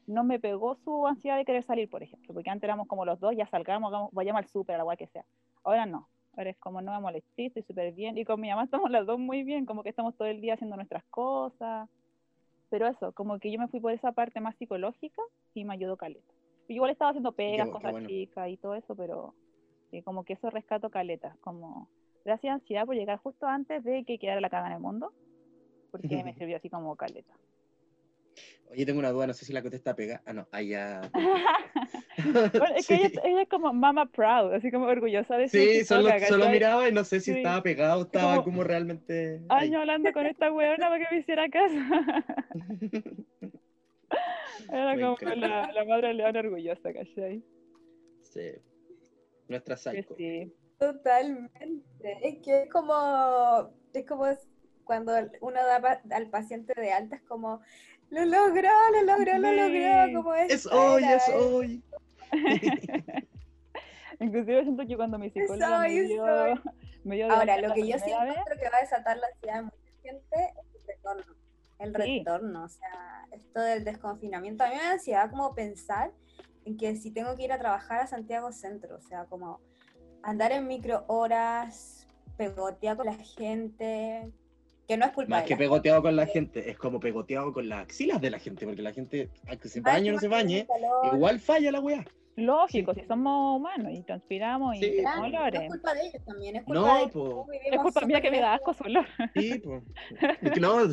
no 0.07 0.25
me 0.25 0.41
pegó 0.41 0.77
su 0.85 1.07
ansiedad 1.07 1.37
de 1.37 1.45
querer 1.45 1.65
salir, 1.67 1.89
por 1.91 2.03
ejemplo. 2.03 2.35
Porque 2.35 2.51
antes 2.51 2.65
éramos 2.65 2.89
como 2.89 3.05
los 3.05 3.21
dos, 3.21 3.35
ya 3.37 3.47
salgamos, 3.49 3.91
hagamos- 3.93 4.11
vayamos 4.13 4.43
al 4.43 4.49
súper, 4.49 4.77
a 4.77 4.79
la 4.79 4.85
guay 4.85 4.97
que 4.97 5.09
sea. 5.09 5.25
Ahora 5.65 5.87
no. 5.87 6.09
Ahora 6.37 6.51
es 6.51 6.59
como, 6.59 6.81
no 6.83 6.93
me 6.93 7.01
molesté, 7.01 7.47
estoy 7.47 7.63
súper 7.65 7.93
bien. 7.93 8.17
Y 8.19 8.25
con 8.25 8.41
mi 8.41 8.49
mamá 8.51 8.65
estamos 8.65 8.91
las 8.91 9.07
dos 9.07 9.19
muy 9.19 9.43
bien, 9.45 9.67
como 9.67 9.83
que 9.83 9.91
estamos 9.91 10.17
todo 10.17 10.29
el 10.29 10.41
día 10.41 10.55
haciendo 10.55 10.77
nuestras 10.77 11.05
cosas. 11.11 11.89
Pero 12.71 12.87
eso, 12.87 13.13
como 13.13 13.39
que 13.39 13.53
yo 13.53 13.59
me 13.59 13.69
fui 13.69 13.81
por 13.81 13.93
esa 13.93 14.13
parte 14.13 14.41
más 14.41 14.57
psicológica 14.57 15.23
y 15.55 15.65
me 15.65 15.75
ayudó 15.75 15.97
caleta. 15.97 16.33
Yo 16.69 16.77
igual 16.77 16.93
estaba 16.93 17.11
haciendo 17.11 17.33
pegas, 17.33 17.67
qué 17.67 17.73
cosas 17.73 17.91
bueno. 17.91 18.09
chicas 18.09 18.49
y 18.49 18.57
todo 18.57 18.77
eso, 18.77 18.95
pero 18.95 19.35
eh, 19.91 20.03
como 20.05 20.25
que 20.25 20.35
eso 20.35 20.51
rescato 20.51 20.89
caleta. 20.89 21.37
Como, 21.41 21.89
gracias 22.25 22.55
ansiedad 22.55 22.87
por 22.87 22.95
llegar 22.95 23.19
justo 23.19 23.47
antes 23.47 23.83
de 23.83 24.05
que 24.05 24.19
quedara 24.19 24.41
la 24.41 24.51
caga 24.51 24.69
en 24.69 24.75
el 24.75 24.81
mundo, 24.81 25.13
porque 25.91 26.01
me 26.25 26.35
sirvió 26.35 26.57
así 26.57 26.71
como 26.71 26.95
caleta. 26.95 27.35
Oye, 28.71 28.87
tengo 28.87 29.01
una 29.01 29.11
duda, 29.11 29.27
no 29.27 29.35
sé 29.35 29.45
si 29.45 29.53
la 29.53 29.63
Cote 29.63 29.75
está 29.77 29.97
pegada. 29.97 30.23
Ah, 30.27 30.33
no, 30.33 30.47
ahí 30.53 30.69
ya. 30.69 31.01
Bueno, 32.23 32.75
es 32.77 32.87
que 32.87 32.97
Sí. 32.99 33.03
ella, 33.07 33.21
ella 33.25 33.43
es 33.43 33.49
como 33.49 33.73
mama 33.73 34.05
proud, 34.07 34.53
así 34.53 34.71
como 34.71 34.85
orgullosa 34.87 35.37
de 35.39 35.49
ser 35.49 35.61
Sí, 35.61 35.85
solo, 35.85 36.11
solo 36.29 36.51
miraba 36.51 36.87
y 36.89 36.93
no 36.93 37.03
sé 37.03 37.19
si 37.21 37.33
Sí. 37.33 37.39
estaba 37.39 37.63
pegado 37.63 38.01
o 38.01 38.03
estaba 38.03 38.33
como 38.37 38.45
como, 38.45 38.65
realmente. 38.65 39.41
ahí. 39.49 39.69
Años 39.69 39.81
hablando 39.81 40.13
con 40.13 40.27
esta 40.27 40.53
weona 40.53 40.89
para 40.89 40.99
que 41.09 41.15
me 41.15 41.21
hiciera 41.21 41.49
caso. 41.49 41.75
Era 44.73 44.95
Me 44.95 45.03
como 45.03 45.17
la, 45.37 45.73
la 45.73 45.85
madre 45.85 46.15
leona 46.15 46.41
orgullosa, 46.41 46.93
¿cachai? 46.93 47.43
Sí. 48.23 48.53
Nuestra 49.49 49.77
Que 49.77 49.81
psycho. 50.03 50.15
sí. 50.17 50.53
Totalmente. 50.79 52.19
Es 52.23 52.39
que 52.45 52.63
es 52.63 52.71
como, 52.71 53.73
es 53.93 54.07
como 54.07 54.27
cuando 54.85 55.13
uno 55.41 55.65
da 55.67 55.81
pa- 55.81 56.03
al 56.15 56.29
paciente 56.31 56.73
de 56.81 56.93
alta, 56.93 57.17
es 57.17 57.23
como, 57.23 57.61
lo 58.11 58.25
logró, 58.25 58.69
lo 58.93 59.03
logró, 59.03 59.39
lo 59.39 59.53
logró, 59.53 60.15
como 60.23 60.35
Es 60.35 60.53
esta 60.67 60.77
hoy, 60.77 61.05
es 61.05 61.29
es- 61.29 61.35
hoy. 61.35 61.83
Inclusive 64.21 64.63
siento 64.63 64.87
que 64.87 64.97
cuando 64.97 65.19
mi 65.19 65.31
psicóloga 65.31 65.79
me 65.81 65.89
dio, 66.03 66.27
soy. 66.27 66.61
me 67.05 67.17
dio 67.17 67.31
Ahora, 67.33 67.59
lo 67.61 67.73
que 67.75 67.87
yo 67.89 67.99
sí 67.99 68.11
encuentro 68.11 68.57
que 68.61 68.69
va 68.69 68.77
a 68.77 68.81
desatar 68.83 69.17
la 69.17 69.27
ansiedad 69.29 69.57
de 69.57 69.63
mucha 69.63 69.77
gente 70.03 70.37
es 70.37 70.75
el 70.75 70.87
retorno. 70.87 71.35
El 71.79 71.95
Sí. 71.97 72.19
retorno, 72.19 72.65
o 72.65 72.69
sea, 72.69 73.27
esto 73.33 73.61
del 73.61 73.85
desconfinamiento. 73.85 74.65
A 74.65 74.69
mí 74.69 74.75
me 74.77 74.83
da 74.83 74.91
ansiedad 74.93 75.31
como 75.31 75.55
pensar 75.55 76.13
en 76.67 76.77
que 76.77 76.95
si 76.97 77.11
tengo 77.11 77.35
que 77.37 77.45
ir 77.45 77.53
a 77.53 77.59
trabajar 77.59 78.01
a 78.01 78.07
Santiago 78.07 78.53
Centro, 78.53 78.97
o 78.97 79.01
sea, 79.01 79.25
como 79.25 79.61
andar 80.23 80.53
en 80.53 80.67
micro 80.69 81.05
horas, 81.09 82.07
pegotear 82.37 82.99
con 82.99 83.07
la 83.07 83.15
gente, 83.15 84.31
que 84.91 84.97
no 84.99 85.07
es 85.07 85.13
culpa 85.13 85.31
Más 85.31 85.43
de 85.45 85.49
que 85.49 85.57
pegoteado 85.57 86.03
con 86.03 86.17
la 86.17 86.27
gente, 86.27 86.69
es 86.69 86.77
como 86.77 86.99
pegoteado 86.99 87.53
con 87.53 87.69
las 87.69 87.85
axilas 87.85 88.21
de 88.21 88.31
la 88.31 88.39
gente, 88.41 88.67
porque 88.67 88.83
la 88.83 88.93
gente, 88.93 89.31
aunque 89.49 89.69
se 89.69 89.81
bañe 89.81 90.11
o 90.11 90.15
no 90.15 90.19
se 90.19 90.27
bañe, 90.29 90.67
igual 91.13 91.39
falla 91.39 91.71
la 91.71 91.79
weá. 91.81 92.05
lógico, 92.35 92.93
si 92.95 93.03
somos 93.05 93.57
humanos 93.59 93.93
y 93.93 94.03
transpiramos 94.03 94.77
y 94.77 94.81
tenemos 94.81 95.03
Claro, 95.13 95.29
no 95.31 95.39
olores. 95.39 95.61
es 95.63 95.69
culpa 95.69 95.95
de 95.95 96.01
ellos 96.07 96.25
también, 96.25 96.57
es 96.57 96.65
culpa 96.65 96.81
No, 96.81 97.07
de 97.07 97.13
po. 97.13 97.47
Es 97.71 97.79
culpa 97.81 98.01
mía 98.07 98.21
que 98.21 98.31
me 98.33 98.41
da 98.41 98.55
asco 98.55 98.75
su 98.75 98.85
olor. 98.85 99.07
Sí, 99.37 99.61
pues. 99.63 99.83
Es 100.43 100.51
que 100.53 100.61
no, 100.61 100.87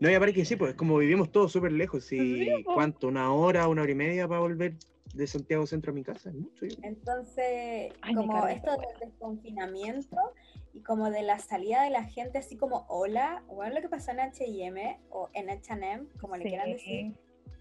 no, 0.00 0.10
y 0.10 0.14
aparte 0.14 0.32
que 0.34 0.44
sí, 0.46 0.56
pues 0.56 0.70
es 0.70 0.76
como 0.76 0.96
vivimos 0.96 1.30
todos 1.30 1.52
súper 1.52 1.72
lejos. 1.72 2.10
Y 2.12 2.62
po. 2.64 2.74
¿Cuánto? 2.74 3.08
¿Una 3.08 3.32
hora, 3.34 3.68
una 3.68 3.82
hora 3.82 3.92
y 3.92 3.96
media 3.96 4.26
para 4.28 4.40
volver 4.40 4.74
de 5.12 5.26
Santiago 5.26 5.66
Centro 5.66 5.90
a 5.92 5.94
mi 5.94 6.02
casa? 6.04 6.28
Es 6.30 6.34
mucho. 6.36 6.66
yo. 6.66 6.76
Entonces, 6.82 7.92
Ay, 8.00 8.14
como 8.14 8.46
esto 8.46 8.70
del 8.70 9.08
desconfinamiento 9.10 10.16
y 10.76 10.82
como 10.82 11.10
de 11.10 11.22
la 11.22 11.38
salida 11.38 11.82
de 11.82 11.90
la 11.90 12.04
gente 12.04 12.38
así 12.38 12.56
como 12.56 12.84
hola, 12.88 13.42
bueno, 13.48 13.74
lo 13.74 13.80
que 13.80 13.88
pasó 13.88 14.10
en 14.12 14.20
H&M 14.20 15.00
o 15.10 15.30
en 15.32 15.48
H&M, 15.50 16.04
como 16.20 16.36
le 16.36 16.44
quieran 16.44 16.70
decir. 16.70 17.12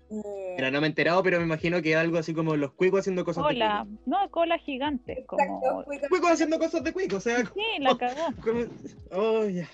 Sí. 0.10 0.18
eh, 0.26 0.54
Mira, 0.58 0.70
no 0.70 0.82
me 0.82 0.88
he 0.88 0.90
enterado, 0.90 1.24
pero 1.24 1.40
me 1.40 1.46
imagino 1.46 1.82
que 1.82 1.96
algo 1.96 2.18
así 2.18 2.34
como 2.34 2.56
los 2.58 2.74
cuicos 2.74 3.00
haciendo 3.02 3.24
cosas 3.24 3.44
Cola, 3.44 3.88
no, 4.06 4.30
cola 4.32 4.58
gigante, 4.60 5.14
exacto, 5.14 5.38
como... 5.38 5.80
de 5.80 5.86
cuico. 5.86 6.08
Cuicos 6.10 6.32
haciendo 6.32 6.60
cosas 6.60 6.84
de 6.84 6.92
cuico, 6.94 7.16
o 7.16 7.20
sea, 7.22 7.38
Sí, 7.40 7.80
la 7.80 7.98
cagó. 7.98 8.34
como- 8.44 8.66
oh, 9.12 9.46
ya. 9.46 9.68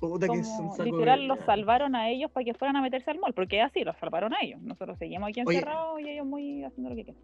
Puta 0.00 0.26
que 0.28 0.42
son 0.42 0.56
Como 0.56 0.76
saco 0.76 0.84
literal 0.84 1.20
de- 1.20 1.26
los 1.26 1.38
salvaron 1.40 1.94
a 1.94 2.08
ellos 2.08 2.30
para 2.30 2.44
que 2.44 2.54
fueran 2.54 2.76
a 2.76 2.80
meterse 2.80 3.10
al 3.10 3.18
mall, 3.18 3.34
porque 3.34 3.60
así, 3.60 3.84
los 3.84 3.94
salvaron 3.98 4.32
a 4.32 4.38
ellos. 4.40 4.58
Nosotros 4.62 4.96
seguimos 4.98 5.28
aquí 5.28 5.42
Oye. 5.44 5.58
encerrados 5.58 6.00
y 6.00 6.08
ellos 6.08 6.24
muy 6.24 6.64
haciendo 6.64 6.88
lo 6.88 6.96
que 6.96 7.04
quieren. 7.04 7.22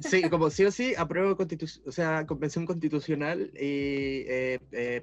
Sí, 0.00 0.28
como 0.30 0.50
sí 0.50 0.64
o 0.64 0.70
sí, 0.70 0.94
apruebo 0.96 1.36
constitu- 1.36 1.82
o 1.86 1.92
sea, 1.92 2.26
convención 2.26 2.66
constitucional 2.66 3.50
y 3.54 4.24
eh, 4.28 4.58
eh, 4.72 5.02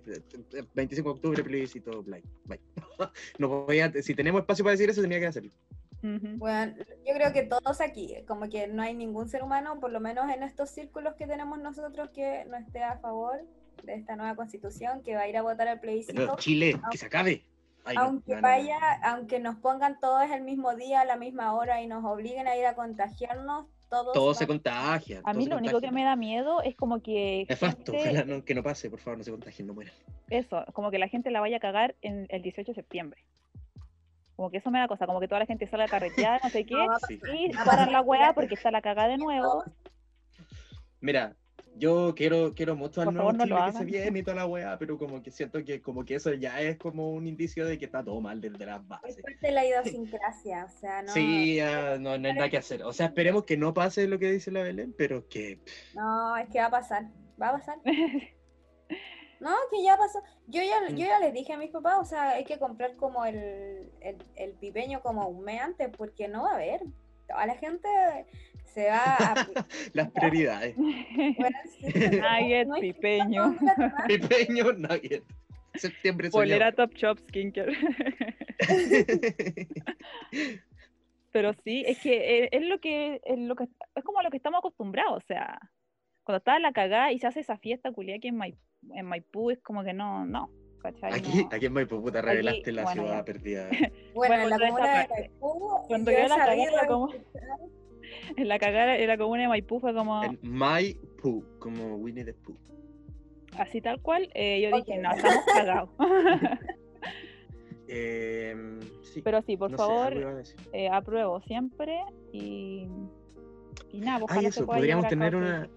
25 0.74 1.10
de 1.10 1.16
octubre 1.16 1.44
plebiscito 1.44 2.04
bye. 2.04 2.24
bye. 2.46 2.60
No 3.40 3.66
voy 3.66 3.80
a, 3.80 3.92
si 4.02 4.16
tenemos 4.16 4.42
espacio 4.42 4.64
para 4.64 4.72
decir 4.72 4.90
eso, 4.90 5.02
tenía 5.02 5.20
que 5.20 5.28
hacerlo. 5.28 5.52
Bueno, 6.02 6.76
yo 7.06 7.14
creo 7.16 7.34
que 7.34 7.44
todos 7.44 7.82
aquí, 7.82 8.16
como 8.28 8.48
que 8.50 8.68
no 8.68 8.82
hay 8.84 8.94
ningún 8.94 9.28
ser 9.28 9.44
humano, 9.44 9.80
por 9.80 9.92
lo 9.92 10.00
menos 10.00 10.32
en 10.32 10.44
estos 10.44 10.70
círculos 10.70 11.16
que 11.16 11.28
tenemos 11.28 11.60
nosotros, 11.60 12.10
que 12.14 12.46
no 12.46 12.56
esté 12.56 12.84
a 12.84 13.00
favor 13.00 13.42
de 13.84 13.96
esta 13.96 14.16
nueva 14.16 14.36
constitución, 14.36 15.02
que 15.04 15.16
va 15.16 15.22
a 15.22 15.28
ir 15.28 15.38
a 15.38 15.42
votar 15.42 15.68
al 15.68 15.80
Pero 15.80 15.82
plebiscito. 15.82 16.36
Chile, 16.38 16.80
que 16.92 16.98
se 16.98 17.08
acabe. 17.08 17.44
Ay, 17.84 17.96
aunque 17.98 18.36
no, 18.36 18.42
no, 18.42 18.42
no. 18.42 18.48
vaya, 18.48 18.80
aunque 19.04 19.40
nos 19.40 19.56
pongan 19.58 20.00
todos 20.00 20.30
el 20.30 20.44
mismo 20.44 20.76
día, 20.76 21.02
a 21.02 21.06
la 21.06 21.16
misma 21.16 21.54
hora 21.54 21.82
y 21.82 21.88
nos 21.88 22.04
obliguen 22.06 22.48
a 22.48 22.56
ir 22.56 22.66
a 22.66 22.76
contagiarnos, 22.76 23.66
todos. 23.90 24.14
Todo 24.14 24.34
se 24.34 24.46
contagia. 24.48 25.22
A 25.24 25.34
mí 25.34 25.46
lo 25.46 25.58
único 25.58 25.80
que 25.82 25.92
me 25.92 26.04
da 26.04 26.16
miedo 26.16 26.62
es 26.62 26.76
como 26.76 27.02
que 27.02 27.46
Nefasto, 27.50 27.92
gente- 27.94 28.10
ojalá 28.10 28.26
no, 28.26 28.44
que 28.44 28.56
no 28.56 28.64
pase, 28.64 28.90
por 28.90 29.00
favor, 29.00 29.18
no 29.18 29.24
se 29.24 29.32
contagien, 29.32 29.68
no 29.68 29.74
mueran. 29.74 29.94
eso, 30.30 30.64
como 30.74 30.92
que 30.92 31.00
la 31.00 31.08
gente 31.08 31.32
la 31.32 31.40
vaya 31.40 31.58
a 31.58 31.60
cagar 31.60 31.96
en 32.02 32.26
el 32.30 32.42
18 32.42 32.72
de 32.72 32.76
septiembre. 32.76 33.24
Como 34.36 34.52
que 34.52 34.58
eso 34.58 34.70
me 34.70 34.78
da 34.80 34.88
cosa, 34.88 35.08
como 35.08 35.20
que 35.20 35.28
toda 35.28 35.40
la 35.40 35.46
gente 35.48 35.66
salga 35.68 35.86
a 35.86 35.90
carretear, 35.90 36.40
no 36.44 36.50
sé 36.50 36.64
qué, 36.66 36.76
No, 36.76 36.98
Sí. 37.08 37.20
y 37.34 37.52
va 37.54 37.62
a 37.62 37.66
paran 37.66 37.92
la 37.92 38.02
weá 38.02 38.34
porque 38.34 38.54
está 38.54 38.70
la 38.72 38.82
cagada 38.82 39.08
de 39.10 39.18
nuevo. 39.18 39.64
Mira, 41.00 41.36
yo 41.78 42.14
quiero, 42.16 42.54
quiero 42.54 42.76
mucho 42.76 43.02
al 43.02 43.14
nuevo 43.14 43.32
no 43.34 43.44
Chile 43.44 43.56
que 43.66 43.72
se 43.74 43.86
viene 43.86 44.20
y 44.20 44.24
toda 44.24 44.36
la 44.36 44.46
weá, 44.48 44.78
pero 44.78 44.98
como 44.98 45.22
que 45.22 45.32
siento 45.32 45.64
que 45.64 45.82
como 45.82 46.04
que 46.06 46.16
eso 46.16 46.34
ya 46.34 46.62
es 46.62 46.78
como 46.78 47.12
un 47.12 47.28
indicio 47.28 47.66
de 47.66 47.78
que 47.78 47.86
está 47.86 48.04
todo 48.04 48.20
mal 48.22 48.42
desde 48.42 48.66
las 48.66 48.82
Es 48.82 48.88
bases. 48.88 49.22
parte 49.22 49.48
de 49.48 49.52
la 49.52 49.66
idiosincrasia, 49.66 50.66
o 50.66 50.70
sea, 50.70 51.02
no, 51.02 51.14
Sí, 51.14 51.60
ah, 51.60 51.98
no, 52.00 52.18
no 52.18 52.28
hay 52.28 52.34
nada 52.34 52.50
que 52.50 52.58
hacer. 52.58 52.84
O 52.84 52.94
sea, 52.94 53.08
esperemos 53.08 53.44
que 53.44 53.58
no 53.58 53.74
pase 53.74 54.08
lo 54.08 54.20
que 54.20 54.32
dice 54.32 54.52
la 54.52 54.64
Belén, 54.64 54.94
pero 54.98 55.28
que 55.28 55.62
no, 55.94 56.38
es 56.38 56.50
que 56.50 56.60
va 56.60 56.66
a 56.66 56.72
pasar, 56.72 57.10
va 57.42 57.50
a 57.50 57.54
pasar. 57.54 57.78
No, 59.40 59.52
que 59.70 59.84
ya 59.84 59.96
pasó. 59.98 60.20
Yo 60.48 60.62
ya, 60.64 60.90
yo 60.90 61.06
ya 61.06 61.20
les 61.20 61.32
dije 61.32 61.54
a 61.54 61.58
mis 61.60 61.70
papás, 61.70 62.00
o 62.00 62.06
sea, 62.06 62.30
hay 62.32 62.44
que 62.44 62.58
comprar 62.58 62.96
como 62.96 63.24
el, 63.24 63.92
el, 64.02 64.18
el 64.36 64.54
pipeño 64.54 65.02
como 65.02 65.28
un 65.28 65.44
mes 65.44 65.62
antes, 65.62 65.90
porque 65.96 66.28
no 66.28 66.44
va 66.44 66.54
a 66.54 66.56
haber. 66.56 66.82
Toda 67.28 67.46
la 67.46 67.56
gente 67.56 67.88
se 68.66 68.90
va 68.90 69.16
a... 69.18 69.36
las 69.94 70.12
prioridades. 70.12 70.76
Bueno, 71.38 71.58
sí, 71.80 71.88
Nugget, 71.94 72.68
no 72.68 72.76
pipeño. 72.76 73.56
Pipeño 74.08 74.74
nugget. 74.74 75.24
Septiembre 75.76 76.30
polera. 76.30 76.72
Top 76.72 76.94
Shop 76.96 77.20
Skincare. 77.28 77.74
Pero 81.32 81.54
sí, 81.64 81.84
es 81.86 82.00
que 82.00 82.44
eh, 82.46 82.50
es 82.52 82.64
lo 82.64 82.80
que, 82.80 83.22
es 83.24 83.38
lo 83.38 83.56
que 83.56 83.66
es 83.96 84.04
como 84.04 84.20
a 84.20 84.24
lo 84.24 84.32
que 84.32 84.38
estamos 84.38 84.60
acostumbrados, 84.60 85.24
o 85.24 85.28
sea, 85.28 85.60
cuando 86.24 86.38
está 86.38 86.58
la 86.60 86.72
cagada 86.72 87.12
y 87.12 87.20
se 87.20 87.28
hace 87.28 87.42
esa 87.42 87.58
fiesta 87.58 87.92
culiada 87.92 88.18
aquí 88.18 88.30
en, 88.30 88.38
Mai- 88.38 88.58
en 88.92 89.06
Maipú, 89.06 89.52
es 89.52 89.62
como 89.62 89.84
que 89.84 89.94
no, 89.94 90.26
no, 90.26 90.50
¿cachai? 90.82 91.14
Aquí, 91.14 91.44
No. 91.44 91.50
aquí 91.52 91.66
en 91.66 91.74
Maipú, 91.74 92.02
puta, 92.02 92.22
revelaste 92.22 92.72
la 92.72 92.84
bueno, 92.84 93.02
ciudad 93.04 93.18
ya. 93.18 93.26
perdida. 93.26 93.70
Bueno, 94.14 94.36
en 94.36 94.50
la 94.50 94.58
comuna 94.60 95.00
de. 95.00 95.08
Maipú, 95.08 95.70
Cuando 95.88 96.12
yo 96.12 96.18
la 96.28 96.36
cagué, 96.38 96.46
sabido 96.66 96.74
era 96.78 96.88
como- 96.88 97.10
En 98.38 98.48
la 98.48 98.58
cagada, 98.60 98.98
en 98.98 99.08
la 99.08 99.18
comuna 99.18 99.42
de 99.44 99.48
Maipú 99.50 99.80
fue 99.80 99.94
como 99.94 100.24
En 100.24 100.40
Maipú, 100.42 101.44
como 101.60 101.96
Winnie 101.98 102.24
the 102.26 102.34
Pooh. 102.34 102.56
así 103.58 103.82
tal 103.82 104.02
cual, 104.02 104.30
eh, 104.34 104.62
yo 104.62 104.76
dije, 104.78 104.98
no, 104.98 105.12
estamos 105.12 105.46
cagados. 105.54 105.90
Em, 107.90 108.82
sí, 109.04 109.22
Pero 109.22 109.42
sí, 109.44 109.56
por 109.56 109.72
no 109.72 109.78
favor, 109.78 110.14
eh, 110.74 110.90
apruebo 110.90 111.40
siempre 111.42 112.02
y, 112.34 112.86
y 113.94 114.00
nada, 114.02 114.20
pues, 114.26 114.38
Ay, 114.38 114.46
eso, 114.48 114.66
podríamos 114.66 115.08
tener 115.08 115.36
una. 115.38 115.70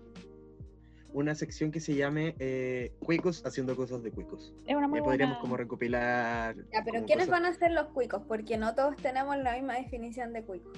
Una 1.13 1.35
sección 1.35 1.71
que 1.71 1.81
se 1.81 1.95
llame 1.95 2.35
eh, 2.39 2.93
Cuicos 3.01 3.45
haciendo 3.45 3.75
cosas 3.77 4.03
de 4.03 4.11
cuicos. 4.11 4.55
Es 4.67 4.77
una 4.77 4.87
muy 4.89 4.99
ahí 5.01 5.05
podríamos 5.05 5.35
buena. 5.37 5.41
como 5.43 5.57
recopilar. 5.57 6.57
Ya, 6.73 6.83
pero 6.85 7.05
¿quiénes 7.05 7.27
cosas- 7.27 7.41
van 7.43 7.45
a 7.47 7.55
ser 7.55 7.73
los 7.73 7.87
cuicos? 7.89 8.23
Porque 8.29 8.57
no 8.57 8.75
todos 8.75 8.97
tenemos 8.97 9.37
la 9.39 9.55
misma 9.55 9.75
definición 9.75 10.33
de 10.33 10.43
cuico. 10.45 10.71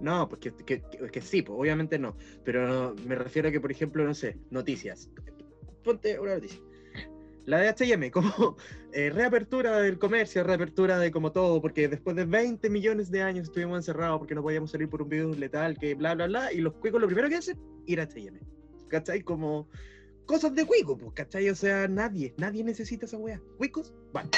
No, 0.00 0.28
pues 0.28 0.40
que, 0.40 0.52
que- 0.64 0.80
que- 0.82 1.10
que 1.10 1.20
sí, 1.20 1.42
pues 1.42 1.58
obviamente 1.58 1.98
no. 1.98 2.16
Pero 2.44 2.94
me 3.06 3.14
refiero 3.14 3.48
a 3.48 3.52
que, 3.52 3.60
por 3.60 3.70
ejemplo, 3.70 4.04
no 4.04 4.14
sé, 4.14 4.38
noticias. 4.50 5.10
Ponte 5.84 6.18
una 6.18 6.34
noticia. 6.34 6.60
La 7.46 7.58
de 7.58 7.68
HM, 7.68 8.10
como 8.12 8.56
eh, 8.92 9.10
reapertura 9.10 9.78
del 9.80 9.98
comercio, 9.98 10.44
reapertura 10.44 10.98
de 10.98 11.10
como 11.10 11.32
todo, 11.32 11.60
porque 11.60 11.88
después 11.88 12.14
de 12.16 12.24
20 12.26 12.68
millones 12.70 13.10
de 13.10 13.22
años 13.22 13.44
estuvimos 13.44 13.78
encerrados 13.78 14.18
porque 14.18 14.34
no 14.34 14.42
podíamos 14.42 14.70
salir 14.70 14.88
por 14.88 15.02
un 15.02 15.08
virus 15.08 15.38
letal, 15.38 15.76
que 15.78 15.94
bla, 15.94 16.14
bla, 16.14 16.26
bla, 16.26 16.52
y 16.52 16.58
los 16.58 16.74
cuicos 16.74 17.00
lo 17.00 17.06
primero 17.06 17.28
que 17.28 17.36
hacen, 17.36 17.58
ir 17.86 18.00
a 18.00 18.04
HM. 18.06 18.38
¿Cachai? 18.90 19.22
Como 19.22 19.68
cosas 20.26 20.54
de 20.54 20.64
cuico, 20.66 20.98
pues, 20.98 21.12
¿cachai? 21.14 21.48
O 21.48 21.54
sea, 21.54 21.88
nadie, 21.88 22.34
nadie 22.36 22.62
necesita 22.64 23.06
esa 23.06 23.16
weá. 23.16 23.40
Cuicos, 23.56 23.94
van. 24.12 24.28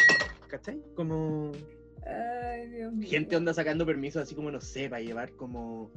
¿Cachai? 0.48 0.80
Como 0.94 1.52
Ay, 2.06 2.68
Dios 2.68 2.92
mío. 2.92 3.08
gente 3.10 3.34
anda 3.36 3.54
sacando 3.54 3.86
permisos 3.86 4.22
así 4.22 4.34
como 4.34 4.50
no 4.50 4.60
sé, 4.60 4.88
para 4.88 5.00
llevar 5.02 5.32
como 5.32 5.90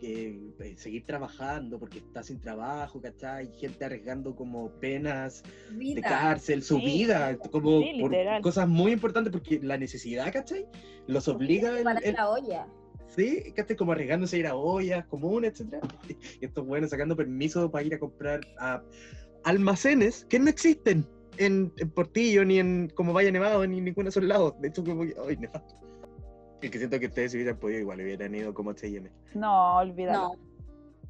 que 0.00 0.50
eh, 0.60 0.74
seguir 0.76 1.04
trabajando 1.06 1.78
porque 1.78 1.98
está 1.98 2.22
sin 2.22 2.40
trabajo, 2.40 3.00
¿cachai? 3.00 3.50
Gente 3.58 3.84
arriesgando 3.84 4.34
como 4.34 4.70
penas 4.80 5.42
de 5.70 5.76
Vida. 5.76 6.02
cárcel, 6.02 6.62
su 6.62 6.78
Sí, 6.78 6.84
vida, 6.84 7.36
como 7.50 7.80
sí, 7.80 7.98
por 8.00 8.12
cosas 8.42 8.68
muy 8.68 8.92
importantes 8.92 9.32
porque 9.32 9.60
la 9.62 9.76
necesidad, 9.78 10.32
¿cachai? 10.32 10.66
Los 11.06 11.28
obliga 11.28 11.76
el, 11.78 11.84
Para 11.84 12.00
el- 12.00 12.14
la 12.14 12.28
olla. 12.30 12.66
Sí, 13.14 13.52
¿cachai? 13.54 13.76
Como 13.76 13.92
arriesgándose 13.92 14.36
a 14.36 14.38
ir 14.38 14.46
a 14.46 14.54
ollas 14.54 15.06
comunes, 15.06 15.52
etcétera. 15.52 15.86
Y 16.40 16.44
estos 16.44 16.66
buenos 16.66 16.90
sacando 16.90 17.16
permisos 17.16 17.70
para 17.70 17.84
ir 17.84 17.94
a 17.94 17.98
comprar 17.98 18.40
a 18.58 18.82
almacenes 19.44 20.24
que 20.26 20.38
no 20.38 20.48
existen 20.48 21.06
en, 21.38 21.72
en 21.78 21.90
Portillo, 21.90 22.44
ni 22.44 22.58
en 22.58 22.90
como 22.94 23.12
Valle 23.12 23.32
Nevado, 23.32 23.66
ni 23.66 23.78
en 23.78 23.84
ninguno 23.84 24.04
de 24.04 24.10
esos 24.10 24.24
lados. 24.24 24.54
De 24.60 24.68
hecho, 24.68 24.84
como 24.84 25.02
que, 25.04 25.14
ay, 25.28 25.36
nefasto. 25.36 25.74
Es 26.62 26.70
que 26.70 26.78
siento 26.78 26.98
que 26.98 27.06
ustedes 27.06 27.32
si 27.32 27.38
hubieran 27.38 27.58
podido 27.58 27.80
igual, 27.80 28.00
hubieran 28.00 28.34
ido 28.34 28.54
como 28.54 28.70
H&M. 28.70 29.10
No, 29.34 29.76
olvídalo. 29.76 30.18
No, 30.18 30.34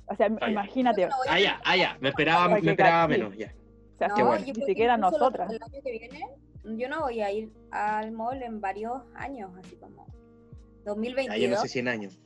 O 0.06 0.16
sea, 0.16 0.28
Ah, 0.40 0.50
imagínate. 0.50 1.08
Ah, 1.28 1.38
ya, 1.38 1.60
ah, 1.64 1.76
ya, 1.76 1.96
me 2.00 2.08
esperaba, 2.08 2.48
me 2.48 2.58
esperaba 2.70 3.06
menos, 3.06 3.36
ya. 3.36 3.54
O 3.94 3.98
sea, 3.98 4.08
no, 4.08 4.14
qué 4.16 4.22
bueno. 4.24 4.44
ni 4.44 4.52
que 4.52 4.64
siquiera 4.64 4.96
nosotras. 4.96 5.50
El 5.52 5.62
año 5.62 5.80
que 5.82 5.92
viene, 5.92 6.26
yo 6.64 6.88
no 6.88 7.02
voy 7.02 7.20
a 7.20 7.30
ir 7.30 7.52
al 7.70 8.10
mall 8.10 8.42
en 8.42 8.60
varios 8.60 9.00
años, 9.14 9.52
así 9.56 9.76
como 9.76 10.06
2022. 10.84 11.34
Ah, 11.34 11.38
yo 11.38 11.48
no 11.50 11.56
sé 11.62 11.68
100 11.68 11.88
años. 11.88 12.18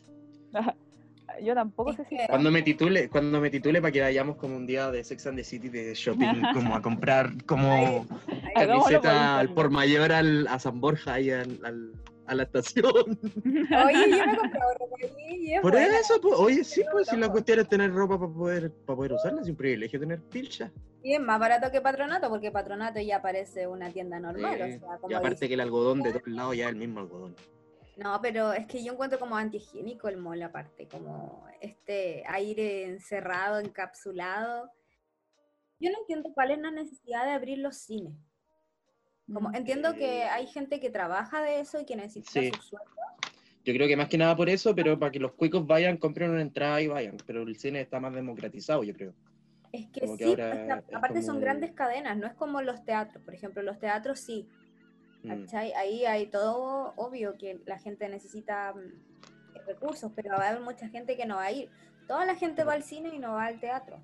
Yo 1.42 1.55
tampoco 1.55 1.92
sé 1.92 2.05
si. 2.09 2.16
que- 2.16 2.27
Cuando 2.29 2.51
me 2.51 2.62
titule, 2.62 3.09
cuando 3.09 3.40
me 3.40 3.51
titule 3.51 3.81
para 3.81 3.92
que 3.92 4.01
vayamos 4.01 4.37
como 4.37 4.57
un 4.57 4.66
día 4.66 4.90
de 4.90 5.05
Sex 5.05 5.27
and 5.27 5.37
the 5.37 5.44
City 5.44 5.68
de 5.68 5.94
shopping, 5.94 6.27
como 6.55 6.75
a 6.75 6.83
comprar 6.83 7.31
como 7.44 8.07
camiseta 8.55 9.38
al 9.38 9.53
por 9.55 9.71
mayor 9.71 10.11
al, 10.12 10.49
a 10.49 10.59
San 10.59 10.81
Borja 10.81 11.14
ahí 11.14 11.31
al, 11.31 11.59
al- 11.64 11.92
a 12.27 12.35
la 12.35 12.42
estación. 12.42 12.85
Oye, 12.94 14.11
yo 14.11 14.27
me 14.27 14.37
compré 14.37 14.61
ropa 14.79 14.97
y 15.31 15.59
Por 15.61 15.73
buena. 15.73 15.99
eso, 15.99 16.21
pues, 16.21 16.35
oye, 16.38 16.62
sí, 16.64 16.83
pues, 16.92 17.09
si 17.09 17.16
la 17.16 17.31
cuestión 17.31 17.61
es 17.61 17.68
tener 17.71 17.90
ropa 17.92 18.18
para 18.18 18.31
poder, 18.33 18.71
para 18.85 18.97
poder 18.97 19.12
usarla, 19.14 19.40
es 19.40 19.49
un 19.49 19.57
privilegio 19.57 19.99
tener 20.01 20.21
pilcha. 20.21 20.71
Y 21.03 21.14
es 21.14 21.21
más 21.21 21.38
barato 21.40 21.71
que 21.71 21.81
Patronato, 21.81 22.29
porque 22.29 22.51
Patronato 22.51 23.01
ya 23.01 23.23
parece 23.23 23.66
una 23.66 23.90
tienda 23.90 24.21
normal. 24.21 24.57
Sí. 24.59 24.77
O 24.77 24.79
sea, 24.81 24.99
como 24.99 25.11
y 25.11 25.14
aparte 25.14 25.37
dice- 25.37 25.49
que 25.49 25.55
el 25.55 25.61
algodón 25.61 26.03
de 26.03 26.11
todos 26.12 26.27
lados 26.29 26.55
ya 26.57 26.64
es 26.64 26.71
el 26.71 26.77
mismo 26.77 27.01
algodón. 27.01 27.35
No, 27.98 28.20
pero 28.22 28.52
es 28.52 28.66
que 28.66 28.82
yo 28.84 28.92
encuentro 28.92 29.18
como 29.18 29.37
antihigiénico 29.37 30.08
el 30.08 30.16
mall 30.18 30.40
aparte, 30.42 30.87
como 30.87 31.44
este 31.61 32.22
aire 32.28 32.84
encerrado, 32.84 33.58
encapsulado. 33.58 34.70
Yo 35.80 35.90
no 35.90 35.98
entiendo 35.98 36.30
cuál 36.32 36.52
es 36.52 36.58
la 36.58 36.70
necesidad 36.70 37.24
de 37.24 37.32
abrir 37.32 37.58
los 37.58 37.76
cines. 37.76 38.14
Como, 39.32 39.50
Mm. 39.50 39.54
entiendo 39.56 39.94
que 39.94 40.22
hay 40.24 40.46
gente 40.46 40.78
que 40.78 40.90
trabaja 40.90 41.42
de 41.42 41.58
eso 41.61 41.80
y 41.80 41.84
que 41.84 41.96
necesita 41.96 42.40
Sí. 42.40 42.50
su 42.54 42.62
sueldo. 42.62 42.92
Yo 43.64 43.74
creo 43.74 43.88
que 43.88 43.96
más 43.96 44.08
que 44.08 44.16
nada 44.16 44.34
por 44.37 44.48
eso, 44.48 44.74
pero 44.74 44.96
para 44.98 45.11
que 45.12 45.18
los 45.18 45.32
cuicos 45.32 45.66
vayan, 45.66 45.96
compren 45.98 46.30
una 46.30 46.40
entrada 46.40 46.80
y 46.80 46.87
vayan. 46.87 47.16
Pero 47.26 47.42
el 47.42 47.56
cine 47.56 47.80
está 47.80 47.98
más 48.00 48.14
democratizado, 48.14 48.84
yo 48.84 48.94
creo. 48.94 49.12
Es 49.72 49.88
que 49.90 50.00
Como 50.00 50.16
que 50.16 50.24
sí, 50.24 50.30
ahora 50.30 50.50
o 50.50 50.54
sea, 50.66 50.78
es 50.88 50.94
aparte 50.94 51.20
son 51.20 51.34
como- 51.34 51.40
grandes 51.40 51.72
cadenas, 51.72 52.16
no 52.16 52.26
es 52.28 52.34
como 52.34 52.62
los 52.62 52.84
teatros. 52.84 53.22
Por 53.24 53.34
ejemplo, 53.34 53.61
los 53.62 53.78
teatros 53.78 54.20
sí. 54.20 54.48
¿Cachai? 55.29 55.73
Ahí 55.73 56.05
hay 56.05 56.27
todo 56.27 56.93
obvio 56.97 57.37
que 57.38 57.61
la 57.67 57.79
gente 57.79 58.09
necesita 58.09 58.73
mm, 58.75 59.67
recursos, 59.67 60.12
pero 60.14 60.31
va 60.31 60.45
a 60.45 60.49
haber 60.51 60.61
mucha 60.62 60.88
gente 60.88 61.17
que 61.17 61.27
no 61.27 61.37
va 61.37 61.45
a 61.45 61.53
ir. 61.53 61.71
Toda 62.07 62.25
la 62.25 62.35
gente 62.35 62.64
va 62.64 62.73
al 62.73 62.83
cine 62.83 63.11
y 63.14 63.19
no 63.19 63.33
va 63.33 63.47
al 63.47 63.61
teatro. 63.61 63.99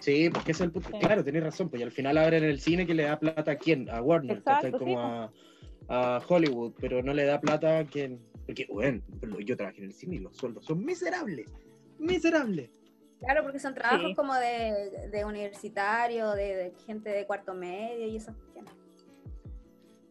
Sí, 0.00 0.30
porque 0.30 0.52
ese 0.52 0.62
es 0.62 0.66
el 0.66 0.72
punto. 0.72 0.88
Sí. 0.90 0.98
Claro, 0.98 1.22
tenés 1.24 1.42
razón, 1.42 1.68
pues 1.68 1.80
y 1.80 1.82
al 1.84 1.92
final 1.92 2.16
abren 2.16 2.44
el 2.44 2.60
cine 2.60 2.86
que 2.86 2.94
le 2.94 3.02
da 3.02 3.18
plata 3.18 3.52
a 3.52 3.56
quién, 3.56 3.90
a 3.90 4.00
Warner, 4.00 4.38
Exacto, 4.38 4.78
como 4.78 5.28
sí, 5.28 5.34
a, 5.88 6.16
a 6.16 6.22
Hollywood, 6.26 6.72
pero 6.80 7.02
no 7.02 7.12
le 7.12 7.24
da 7.24 7.40
plata 7.40 7.78
a 7.78 7.84
quien. 7.84 8.20
Porque, 8.46 8.66
bueno, 8.70 9.02
yo 9.44 9.56
trabajé 9.56 9.78
en 9.78 9.84
el 9.84 9.92
cine 9.92 10.16
y 10.16 10.18
los 10.20 10.36
sueldos 10.36 10.64
son 10.64 10.84
miserables. 10.84 11.46
Miserables. 11.98 12.70
Claro, 13.20 13.42
porque 13.42 13.58
son 13.58 13.74
trabajos 13.74 14.08
Sí. 14.08 14.14
como 14.14 14.34
de, 14.34 15.08
de 15.12 15.24
universitario, 15.26 16.30
de, 16.32 16.56
de 16.56 16.72
gente 16.86 17.10
de 17.10 17.26
cuarto 17.26 17.52
medio 17.52 18.06
y 18.06 18.16
esas 18.16 18.34
cuestiones. 18.34 18.72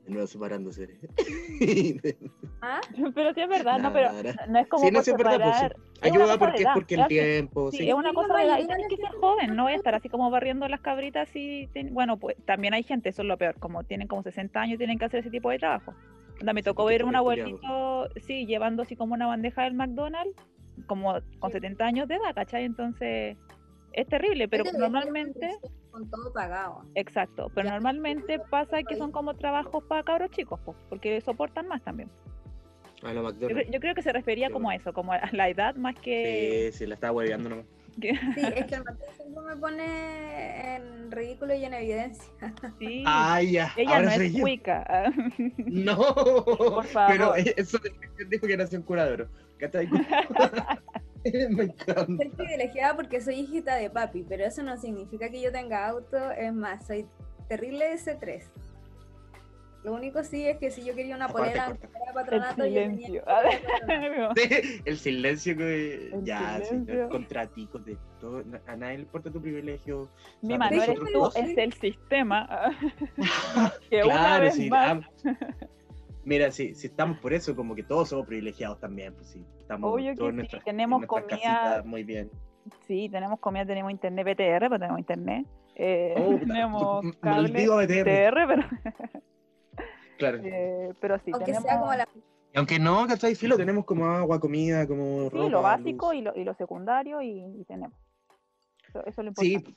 Nuevo 0.10 0.28
separándose. 0.28 0.90
¿Ah? 2.62 2.82
Pero 3.16 3.34
sí 3.34 3.42
es 3.42 3.48
verdad, 3.48 3.80
no, 3.80 3.94
pero 3.94 4.10
no 4.48 4.60
es 4.60 4.68
como 4.68 4.86
Sí, 4.86 4.92
no, 4.92 5.02
por 5.04 5.18
verdad, 5.18 5.40
pues, 5.44 5.56
sí. 5.56 5.62
separar. 5.64 5.76
Ayuda 6.02 6.32
de 6.34 6.38
porque 6.38 6.64
es 6.64 6.68
porque 6.74 6.96
el 6.96 7.08
tiempo, 7.08 7.72
Sí, 7.72 7.78
sí. 7.78 7.90
es 7.90 7.94
una 7.94 8.10
Sí, 8.10 8.16
cosa 8.16 8.34
de 8.38 8.44
edad 8.44 8.60
y 8.60 8.68
tenés 8.68 8.88
que 8.88 8.96
ser 8.98 9.06
gente 9.06 9.18
joven, 9.20 9.56
no 9.56 9.64
voy 9.64 9.72
a 9.74 9.76
no 9.76 9.80
estar 9.80 9.96
así 9.96 10.10
como 10.10 10.30
barriendo 10.32 10.68
las 10.68 10.82
cabritas 10.82 11.30
y 11.36 11.68
ten- 11.68 11.94
bueno, 11.94 12.18
pues 12.18 12.36
también 12.46 12.74
hay 12.74 12.84
gente, 12.84 13.10
eso 13.10 13.22
es 13.22 13.28
lo 13.28 13.38
peor, 13.38 13.56
como 13.60 13.84
tienen 13.84 14.08
como 14.08 14.24
60 14.24 14.62
años 14.62 14.78
tienen 14.78 14.98
que 14.98 15.06
hacer 15.06 15.20
ese 15.22 15.30
tipo 15.30 15.50
de 15.50 15.60
trabajo. 15.60 15.94
Onda, 16.40 16.54
me 16.54 16.64
tocó 16.64 16.84
porque 16.84 16.94
ver 16.96 17.04
un 17.06 17.14
culiado. 17.14 17.50
abuelito, 17.50 18.10
sí, 18.26 18.46
llevando 18.46 18.84
así 18.84 18.96
como 18.96 19.14
una 19.14 19.28
bandeja 19.28 19.64
del 19.64 19.74
McDonald's, 19.74 20.36
como 20.88 21.14
con 21.40 21.52
Sí. 21.52 21.58
70 21.58 21.86
años 21.86 22.08
de 22.08 22.16
edad, 22.16 22.34
¿cachai? 22.34 22.64
Entonces, 22.64 23.38
es 23.92 24.08
terrible, 24.08 24.48
pero 24.48 24.64
normalmente, 24.78 25.58
Con 25.92 26.10
todo 26.10 26.32
pagado. 26.32 26.84
exacto, 26.96 27.52
pero 27.56 27.68
Ya, 27.68 27.74
normalmente 27.74 28.40
pasa 28.50 28.84
que 28.84 28.96
son 28.96 29.12
como 29.12 29.34
trabajos 29.36 29.84
para 29.86 30.04
cabros 30.04 30.30
chicos, 30.32 30.60
po, 30.60 30.76
porque 30.88 31.20
soportan 31.22 31.68
más 31.68 31.82
también. 31.84 32.10
A 33.04 33.14
la 33.14 33.32
Yo, 33.32 33.48
yo 33.50 33.80
creo 33.80 33.96
que 33.96 34.02
se 34.02 34.12
refería 34.12 34.48
Sí, 34.48 34.54
como 34.54 34.70
a 34.70 34.76
eso, 34.76 34.94
como 34.94 35.14
a 35.14 35.22
la 35.32 35.50
edad 35.50 35.76
más 35.76 35.96
que... 35.96 36.70
Sí, 36.72 36.78
sí, 36.80 36.86
la 36.86 36.96
estaba 36.96 37.14
hueveando 37.14 37.50
nomás. 37.50 37.66
Sí, 38.00 38.08
es 38.56 38.66
que 38.66 38.76
el 38.76 38.84
Mateo 38.84 39.12
siempre 39.16 39.44
me 39.44 39.56
pone 39.58 40.76
en 40.76 41.12
ridículo 41.12 41.54
y 41.54 41.66
en 41.66 41.74
evidencia. 41.74 42.32
sí. 42.80 43.04
¡Ay, 43.06 43.52
ya! 43.54 43.74
Ella 43.76 43.98
ahora 43.98 44.16
no 44.18 44.24
es 44.24 44.34
yo. 44.34 44.42
cuica. 44.42 45.12
No, 45.66 45.98
favor. 46.84 46.86
pero 47.08 47.36
eso 47.36 47.78
dijo 48.30 48.48
que 48.48 48.58
nació 48.58 48.78
en 48.78 48.84
curadero. 48.84 49.28
¿Cachai? 49.58 49.90
Me 51.50 51.64
encanta. 51.66 52.06
Soy 52.06 52.30
privilegiada 52.30 52.96
porque 52.96 53.22
soy 53.22 53.36
hijita 53.36 53.76
de 53.76 53.90
papi, 53.90 54.24
pero 54.28 54.46
eso 54.46 54.64
no 54.64 54.78
significa 54.78 55.30
que 55.30 55.42
yo 55.42 55.52
tenga 55.52 55.88
auto. 55.88 56.32
Es 56.32 56.54
más, 56.54 56.86
soy 56.88 57.06
terrible 57.48 57.86
de 57.90 57.96
C3. 57.98 58.44
Lo 59.82 59.94
único 59.94 60.22
sí 60.26 60.46
es 60.46 60.58
que 60.58 60.72
si 60.72 60.84
yo 60.84 60.94
quería 60.94 61.16
una 61.16 61.26
Aparte, 61.26 61.52
polera 61.52 61.66
fuera 61.68 62.06
El 62.10 62.14
patronato, 62.14 62.66
yo 62.66 62.74
tenía 62.74 62.98
silencio. 62.98 63.24
patronato. 63.24 64.34
Sí, 64.36 64.82
el 64.84 64.98
silencio 64.98 65.56
que 65.58 66.10
El 66.14 66.26
ya, 66.26 66.58
sí, 66.60 66.66
silencio. 66.66 67.10
contra 67.10 67.48
ti, 67.48 67.66
con 67.68 67.86
de 67.86 67.98
todo, 68.20 68.44
a 68.68 68.76
nadie 68.76 68.98
le 68.98 69.04
importa 69.04 69.32
tu 69.32 69.42
privilegio. 69.42 70.10
Mi 70.42 70.48
O 70.48 70.50
sea, 70.50 70.58
mano 70.58 70.76
eres 70.84 70.88
nosotros 70.90 71.08
tú, 71.14 71.20
todos- 71.20 71.36
es 71.38 71.58
el 71.58 71.74
sistema. 71.74 72.78
que 73.90 74.04
una 74.04 74.14
claro, 74.14 74.44
vez 74.44 74.56
sí. 74.56 74.70
más, 74.70 75.00
ah, 75.26 75.30
mira, 76.24 76.52
sí, 76.52 76.74
sí 76.76 76.88
estamos 76.88 77.18
por 77.20 77.34
eso, 77.34 77.56
como 77.56 77.76
que 77.76 77.84
todos 77.84 78.10
somos 78.10 78.26
privilegiados 78.26 78.80
también, 78.80 79.14
pues 79.14 79.28
sí. 79.30 79.46
Estamos 79.60 79.94
Obvio 79.94 80.16
que 80.16 80.48
sí, 80.48 80.60
tenemos 80.66 81.06
comida- 81.06 81.84
muy 81.86 82.04
bien. 82.04 82.30
sí, 82.88 83.10
tenemos 83.10 83.40
comida, 83.40 83.66
tenemos 83.66 83.92
internet 83.92 84.26
BTR, 84.26 84.60
pero 84.70 84.80
tenemos 84.80 85.00
internet. 85.00 85.48
Eh, 85.76 86.14
Oh, 86.18 86.38
tenemos 86.40 87.06
cable. 87.22 87.68
BTR, 87.68 88.48
pero, 88.48 88.64
Claro. 90.18 90.40
eh, 90.44 90.94
pero 91.00 91.18
sí, 91.20 91.32
Aunque 91.32 91.46
tenemos 91.46 91.64
sea 91.70 91.80
como 91.80 91.94
la 91.94 92.08
Y 92.54 92.58
Aunque 92.58 92.80
no, 92.80 93.08
¿cachai? 93.08 93.36
Filo, 93.36 93.56
tenemos 93.56 93.86
como 93.86 94.06
agua, 94.06 94.40
comida, 94.40 94.88
como 94.88 95.30
sí, 95.30 95.36
ropa, 95.38 95.50
lo 95.50 95.62
básico 95.62 96.14
y 96.14 96.22
lo, 96.22 96.36
y 96.36 96.44
lo 96.44 96.54
secundario 96.56 97.22
y, 97.22 97.46
y 97.62 97.64
tenemos. 97.66 97.98
Eso, 98.90 99.00
eso 99.06 99.10
es 99.10 99.18
lo 99.18 99.24
importante. 99.28 99.72
sí, 99.72 99.76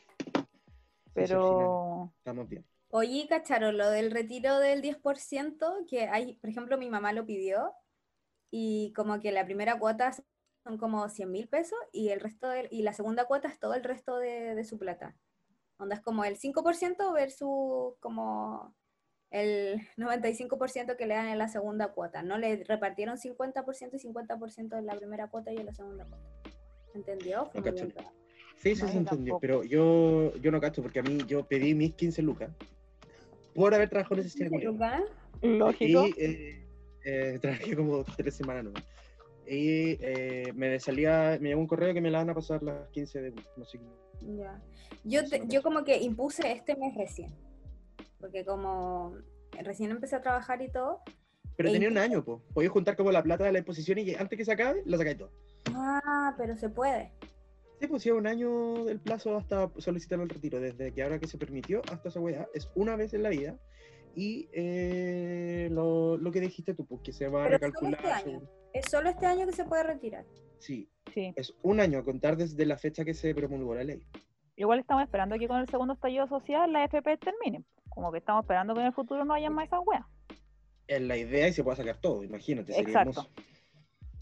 pero 1.14 2.10
estamos 2.18 2.48
bien. 2.48 2.64
Oye, 2.94 3.26
cacharon, 3.26 3.78
lo 3.78 3.88
del 3.88 4.10
retiro 4.10 4.58
del 4.58 4.82
10%, 4.82 5.86
que 5.88 6.08
hay, 6.08 6.34
por 6.36 6.50
ejemplo, 6.50 6.76
mi 6.76 6.90
mamá 6.90 7.14
lo 7.14 7.24
pidió 7.24 7.72
y 8.50 8.92
como 8.94 9.18
que 9.18 9.32
la 9.32 9.46
primera 9.46 9.78
cuota 9.78 10.12
son 10.62 10.76
como 10.76 11.08
100 11.08 11.30
mil 11.30 11.48
pesos 11.48 11.78
y 11.90 12.10
el 12.10 12.20
resto 12.20 12.50
del- 12.50 12.68
y 12.70 12.82
la 12.82 12.92
segunda 12.92 13.24
cuota 13.24 13.48
es 13.48 13.58
todo 13.58 13.72
el 13.72 13.82
resto 13.82 14.18
de, 14.18 14.54
de 14.54 14.64
su 14.64 14.78
plata. 14.78 15.16
Onda 15.78 15.94
es 15.94 16.02
como 16.02 16.26
el 16.26 16.36
5% 16.36 17.14
versus 17.14 17.94
como 17.98 18.74
el 19.30 19.80
95% 19.96 20.94
que 20.98 21.06
le 21.06 21.14
dan 21.14 21.28
en 21.28 21.38
la 21.38 21.48
segunda 21.48 21.92
cuota. 21.94 22.22
No 22.22 22.36
le 22.36 22.62
repartieron 22.62 23.16
50% 23.16 23.96
y 23.96 23.98
50% 24.00 24.76
en 24.78 24.84
la 24.84 24.96
primera 24.96 25.28
cuota 25.28 25.50
y 25.50 25.56
en 25.56 25.64
la 25.64 25.72
segunda 25.72 26.04
cuota. 26.04 26.28
¿Entendió? 26.94 27.46
Fue 27.46 27.62
No. 27.62 27.72
Sí, 28.58 28.76
sí, 28.76 28.82
No, 28.82 28.88
se 28.88 28.98
entendió, 28.98 29.32
tampoco. 29.32 29.40
pero 29.40 29.64
yo, 29.64 30.36
yo 30.36 30.50
no 30.52 30.60
cacho 30.60 30.82
porque 30.82 30.98
a 30.98 31.02
mí 31.02 31.16
yo 31.26 31.44
pedí 31.48 31.74
mis 31.74 31.94
15 31.94 32.20
lucas 32.20 32.50
por 33.54 33.74
haber 33.74 33.88
trabajado 33.88 34.16
en 34.20 34.26
ese 34.26 34.30
cine 34.38 34.50
Lógico. 35.42 36.06
Y 36.06 36.14
eh, 36.18 36.66
eh, 37.04 37.38
trabajé 37.42 37.76
como 37.76 38.04
tres 38.04 38.34
semanas 38.34 38.64
nomás. 38.64 38.84
Y 39.46 39.98
eh, 40.00 40.52
me 40.54 40.78
salía, 40.78 41.36
me 41.40 41.48
llegó 41.48 41.60
un 41.60 41.66
correo 41.66 41.92
que 41.92 42.00
me 42.00 42.10
la 42.10 42.18
van 42.18 42.30
a 42.30 42.34
pasar 42.34 42.62
las 42.62 42.88
15 42.90 43.22
de 43.22 43.34
no 43.56 43.64
sé 43.64 43.78
qué. 43.78 44.36
Ya. 44.38 44.62
Yo, 45.04 45.28
te- 45.28 45.42
yo 45.48 45.62
como 45.62 45.82
que 45.84 45.96
impuse 46.00 46.50
este 46.52 46.76
mes 46.76 46.94
recién. 46.94 47.34
Porque 48.20 48.44
como 48.44 49.16
recién 49.64 49.90
empecé 49.90 50.14
a 50.16 50.22
trabajar 50.22 50.62
y 50.62 50.70
todo. 50.70 51.00
Pero 51.56 51.68
E 51.68 51.72
tenía 51.72 51.88
un 51.88 51.98
año, 51.98 52.24
pues. 52.24 52.40
Podías 52.54 52.72
juntar 52.72 52.96
como 52.96 53.10
la 53.10 53.22
plata 53.22 53.44
de 53.44 53.52
la 53.52 53.58
exposición 53.58 53.98
y 53.98 54.14
antes 54.14 54.38
que 54.38 54.44
se 54.44 54.52
acabe, 54.52 54.82
la 54.86 54.96
sacáis 54.96 55.18
todo. 55.18 55.32
Ah, 55.74 56.34
pero 56.38 56.56
se 56.56 56.68
puede. 56.68 57.12
Sí, 57.82 57.88
pues 57.88 58.06
un 58.06 58.28
año 58.28 58.88
el 58.88 59.00
plazo 59.00 59.36
hasta 59.36 59.68
solicitar 59.78 60.20
el 60.20 60.28
retiro, 60.28 60.60
desde 60.60 60.92
que 60.94 61.02
ahora 61.02 61.18
que 61.18 61.26
se 61.26 61.36
permitió 61.36 61.82
hasta 61.90 62.10
esa 62.10 62.20
weá, 62.20 62.46
es 62.54 62.70
una 62.76 62.94
vez 62.94 63.12
en 63.12 63.24
la 63.24 63.28
vida. 63.28 63.58
Y 64.14 64.48
eh, 64.52 65.68
lo, 65.72 66.16
lo 66.16 66.30
que 66.30 66.40
dijiste 66.40 66.74
tú, 66.74 66.86
pues 66.86 67.00
que 67.02 67.12
se 67.12 67.26
va 67.26 67.42
a 67.44 67.48
Pero 67.48 67.58
solo 67.58 67.66
recalcular. 67.90 68.18
este 68.18 68.30
año. 68.30 68.42
Es 68.72 68.84
solo 68.88 69.08
este 69.10 69.26
año 69.26 69.46
que 69.46 69.52
se 69.52 69.64
puede 69.64 69.82
retirar. 69.82 70.24
Sí, 70.60 70.88
Sí. 71.12 71.32
es 71.34 71.52
un 71.62 71.80
año 71.80 71.98
a 71.98 72.04
contar 72.04 72.36
desde 72.36 72.64
la 72.66 72.78
fecha 72.78 73.04
que 73.04 73.14
se 73.14 73.34
promulgó 73.34 73.74
la 73.74 73.82
ley. 73.82 74.06
Igual 74.54 74.78
estamos 74.78 75.02
esperando 75.02 75.36
que 75.36 75.48
con 75.48 75.58
el 75.58 75.68
segundo 75.68 75.94
estallido 75.94 76.28
social 76.28 76.72
la 76.72 76.84
FP 76.84 77.16
termine. 77.16 77.64
Como 77.88 78.12
que 78.12 78.18
estamos 78.18 78.44
esperando 78.44 78.74
que 78.74 78.80
en 78.80 78.86
el 78.86 78.92
futuro 78.92 79.24
no 79.24 79.34
haya 79.34 79.50
más 79.50 79.66
esas 79.66 79.80
weas. 79.84 80.04
Es 80.86 81.00
la 81.02 81.16
idea 81.16 81.48
y 81.48 81.52
se 81.52 81.64
puede 81.64 81.78
sacar 81.78 81.96
todo, 82.00 82.22
imagínate. 82.22 82.74
sería 82.74 82.86
Exacto. 82.88 83.10
hermoso. 83.22 83.30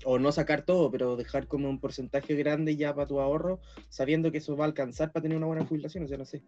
O 0.04 0.18
no 0.18 0.32
sacar 0.32 0.62
todo, 0.62 0.90
pero 0.90 1.16
dejar 1.16 1.46
como 1.46 1.68
un 1.68 1.78
porcentaje 1.78 2.34
grande 2.34 2.76
ya 2.76 2.94
para 2.94 3.06
tu 3.06 3.20
ahorro, 3.20 3.60
sabiendo 3.90 4.32
que 4.32 4.38
eso 4.38 4.56
va 4.56 4.64
a 4.64 4.68
alcanzar 4.68 5.12
para 5.12 5.22
tener 5.22 5.36
una 5.36 5.46
buena 5.46 5.64
jubilación, 5.66 6.04
o 6.04 6.08
sea, 6.08 6.16
no 6.18 6.24
sé. 6.24 6.42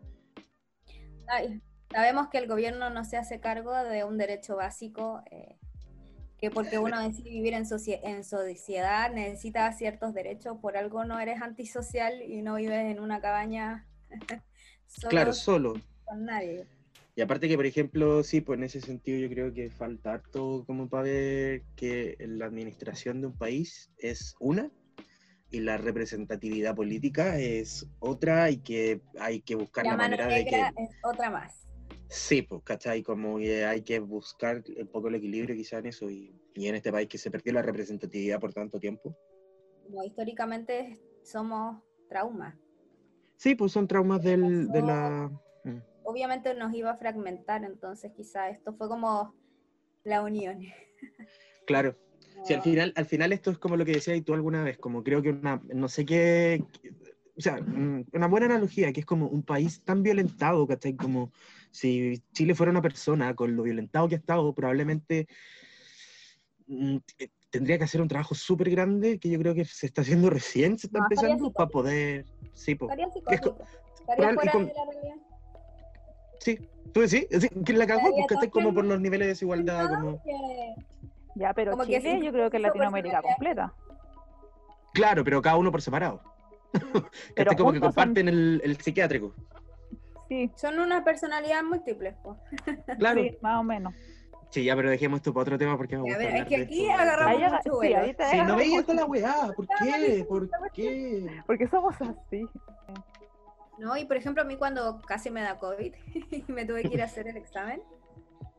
Ay, 1.29 1.61
sabemos 1.91 2.29
que 2.29 2.39
el 2.39 2.49
gobierno 2.49 2.91
no 2.91 3.05
se 3.05 3.17
hace 3.17 3.41
cargo 3.41 3.75
de 3.75 4.05
un 4.05 4.17
derecho 4.19 4.57
básico, 4.57 5.23
eh, 5.31 5.57
que 6.39 6.51
porque 6.51 6.79
uno 6.79 7.01
decide 7.01 7.31
vivir 7.31 7.55
en, 7.55 7.65
socie- 7.65 8.01
en 8.03 8.25
sociedad 8.25 9.13
necesita 9.13 9.71
ciertos 9.73 10.13
derechos, 10.15 10.59
por 10.61 10.77
algo 10.77 11.05
no 11.05 11.21
eres 11.21 11.41
antisocial 11.41 12.21
y 12.23 12.43
no 12.43 12.57
vives 12.57 12.91
en 12.91 13.01
una 13.01 13.21
cabaña 13.21 13.87
solo 14.89 15.11
Claro, 15.11 15.33
solo. 15.33 15.75
con 16.05 16.25
nadie. 16.25 16.67
Y 17.15 17.21
aparte 17.21 17.49
que, 17.49 17.57
por 17.57 17.67
ejemplo, 17.67 18.23
sí, 18.23 18.41
pues 18.41 18.59
en 18.59 18.65
ese 18.65 18.81
sentido 18.81 19.19
yo 19.19 19.29
creo 19.29 19.53
que 19.53 19.71
falta 19.71 20.15
harto 20.15 20.65
como 20.67 20.89
para 20.89 21.05
ver 21.05 21.63
que 21.77 22.17
la 22.21 22.47
administración 22.47 23.21
de 23.21 23.27
un 23.27 23.37
país 23.37 23.91
es 23.99 24.35
una 24.41 24.71
y 25.51 25.61
la 25.61 25.77
representatividad 25.77 26.75
política 26.75 27.39
es 27.39 27.87
otra 27.99 28.51
y 28.51 28.59
que 28.59 29.03
hay 29.21 29.43
que 29.43 29.55
buscar 29.55 29.85
La 29.85 29.91
la, 29.91 29.97
manera 29.99 30.27
de 30.27 30.47
que... 30.47 30.61
es 30.61 30.97
otra 31.05 31.31
más. 31.31 31.69
Sí, 32.09 32.43
pues, 32.43 32.63
¿cachai? 32.65 33.03
Como 33.03 33.39
que 33.39 33.67
hay 33.67 33.83
que 33.83 33.99
buscar 33.99 34.63
un 34.79 34.87
poco 34.89 35.09
el 35.09 35.17
equilibrio 35.17 35.55
quizá 35.55 35.79
en 35.79 35.87
eso 35.87 36.11
y, 36.11 36.35
y 36.55 36.67
en 36.67 36.75
este 36.75 36.91
país 36.91 37.09
que 37.09 37.19
se 37.19 37.31
perdió 37.31 37.53
la 37.53 37.63
representatividad 37.63 38.41
por 38.41 38.55
tanto 38.55 38.79
tiempo. 38.79 39.15
Históricamente 40.07 40.99
somos 41.23 41.83
traumas. 42.09 42.55
Sí, 43.37 43.55
pues 43.55 43.73
son 43.73 43.87
traumas 43.87 44.23
del, 44.23 44.69
de 44.69 44.83
la... 44.83 45.31
Obviamente 46.13 46.53
nos 46.53 46.75
iba 46.75 46.91
a 46.91 46.97
fragmentar, 46.99 47.65
entonces 47.65 48.13
quizá 48.15 48.51
esto 48.51 48.75
fue 48.75 48.87
como 48.87 49.35
la 50.05 50.23
unión. 50.23 50.61
Claro. 51.65 51.97
Sí, 52.45 52.53
al 52.55 52.61
final, 52.61 52.93
al 52.97 53.07
final 53.07 53.33
esto 53.33 53.51
es 53.53 53.59
como 53.59 53.77
lo 53.77 53.85
que 53.85 53.93
decías 53.93 54.23
tú 54.25 54.35
alguna 54.35 54.65
vez, 54.65 54.77
como 54.77 55.03
creo 55.05 55.23
que 55.23 55.31
una, 55.31 55.63
no 55.73 55.89
sé 55.89 56.05
qué, 56.05 56.63
o 57.37 57.41
sea, 57.41 57.57
mm, 57.63 58.07
una 58.13 58.27
buena 58.27 58.47
analogía, 58.47 58.93
que 58.93 59.01
es 59.01 59.07
como 59.07 59.29
un 59.29 59.45
país 59.45 59.81
tan 59.85 60.03
violentado, 60.03 60.67
¿cachai? 60.67 60.97
Como 60.97 61.31
si 61.71 62.21
Chile 62.33 62.57
fuera 62.57 62.73
una 62.73 62.83
persona, 62.83 63.35
con 63.37 63.55
lo 63.55 63.63
violentado 63.63 64.09
que 64.09 64.17
ha 64.17 64.19
estado, 64.19 64.53
probablemente 64.55 65.29
mm, 66.67 66.97
eh, 67.21 67.29
tendría 67.49 67.79
que 67.79 67.85
hacer 67.85 68.03
un 68.03 68.09
trabajo 68.09 68.35
súper 68.35 68.69
grande, 68.69 69.21
que 69.21 69.31
yo 69.31 69.39
creo 69.39 69.55
que 69.55 69.65
se 69.65 69.87
está 69.87 70.03
haciendo 70.03 70.29
recién, 70.31 70.79
se 70.79 70.89
está 70.89 70.99
No, 70.99 71.05
empezando, 71.05 71.53
para 71.53 71.69
poder, 71.71 72.27
sí, 72.55 72.75
po. 72.75 72.91
Es 73.29 73.41
con- 73.41 73.57
de 74.17 74.75
la 74.75 74.85
realidad. 74.85 75.32
Sí, 76.43 76.59
tú 76.93 77.01
decís, 77.01 77.27
sí, 77.41 77.49
que 77.65 77.73
la 77.73 77.87
cagó, 77.87 78.11
porque 78.17 78.35
tan 78.37 78.51
como 78.51 78.75
por 78.75 78.85
los 78.85 79.01
niveles 79.01 79.27
de 79.27 79.33
desigualdad, 79.33 79.89
como... 79.89 80.23
Que- 80.23 80.75
Ya, 81.35 81.55
pero 81.55 81.71
Como 81.73 81.85
que 81.87 82.01
sí, 82.01 82.21
yo 82.23 82.31
creo 82.33 82.51
que 82.51 82.59
es 82.59 82.63
Latinoamérica 82.63 83.23
personalidad. 83.23 83.73
completa. 83.73 83.75
Claro, 84.93 85.25
pero 85.25 85.41
cada 85.41 85.57
uno 85.57 85.71
por 85.73 85.81
separado. 85.81 86.21
Pero 86.73 87.05
¿Cachai? 87.35 87.57
Como 87.57 87.73
que 87.73 87.79
son- 87.79 87.89
comparten 87.89 88.29
el, 88.29 88.61
el 88.65 88.77
psiquiátrico. 88.77 89.33
Sí, 90.29 90.51
Son 90.57 90.79
unas 90.79 91.03
personalidades 91.03 91.65
múltiples, 91.65 92.15
po. 92.23 92.37
Claro. 92.99 93.23
sí, 93.23 93.37
más 93.43 93.61
o 93.61 93.63
menos. 93.65 93.95
Sí, 94.51 94.65
ya, 94.65 94.77
pero 94.77 94.91
dejemos 94.91 95.19
esto 95.19 95.33
para 95.33 95.43
otro 95.43 95.59
tema 95.59 95.77
porque 95.79 95.97
me 95.97 96.03
gusta 96.03 96.19
pero 96.19 96.37
es 96.37 96.45
que 96.47 96.57
aquí 96.57 96.87
esto. 96.87 97.01
agarramos 97.03 97.35
Ahí 97.43 97.51
mucho 97.51 97.63
sí, 97.63 97.71
vuelo. 97.71 97.99
ahí 97.99 98.15
te 98.15 98.25
Sí, 98.31 98.37
no 98.47 98.57
veía 98.57 98.83
con 98.83 98.97
la 98.97 99.05
weá, 99.07 99.35
¿por 99.57 99.67
qué? 99.67 100.25
¿Por 100.29 100.71
qué? 100.73 101.27
Porque 101.47 101.69
somos 101.69 101.95
así. 102.03 102.47
No, 103.83 103.97
y 103.97 104.05
por 104.05 104.17
ejemplo, 104.17 104.43
a 104.43 104.47
mí 104.47 104.57
cuando 104.57 105.01
casi 105.03 105.29
me 105.31 105.43
da 105.43 105.59
COVID 105.59 105.93
y 106.31 106.53
me 106.53 106.65
tuve 106.65 106.83
que 106.83 106.95
ir 106.95 107.03
a 107.03 107.07
hacer 107.07 107.27
el 107.27 107.37
examen, 107.37 107.83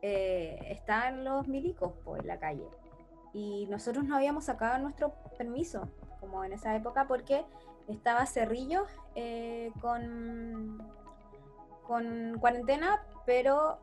eh, 0.02 0.58
estaban 0.68 1.24
los 1.24 1.48
milicos 1.48 1.92
po, 2.04 2.16
en 2.18 2.26
la 2.26 2.38
calle. 2.38 2.66
Y 3.32 3.66
nosotros 3.70 4.04
no 4.04 4.16
habíamos 4.16 4.44
sacado 4.44 4.78
nuestro 4.78 5.14
permiso, 5.38 5.88
como 6.20 6.44
en 6.44 6.52
esa 6.52 6.76
época, 6.76 7.06
porque 7.08 7.44
estaba 7.88 8.26
Cerrillo 8.26 8.84
eh, 9.14 9.72
con, 9.80 10.78
con 11.86 12.36
cuarentena, 12.38 13.02
pero 13.24 13.78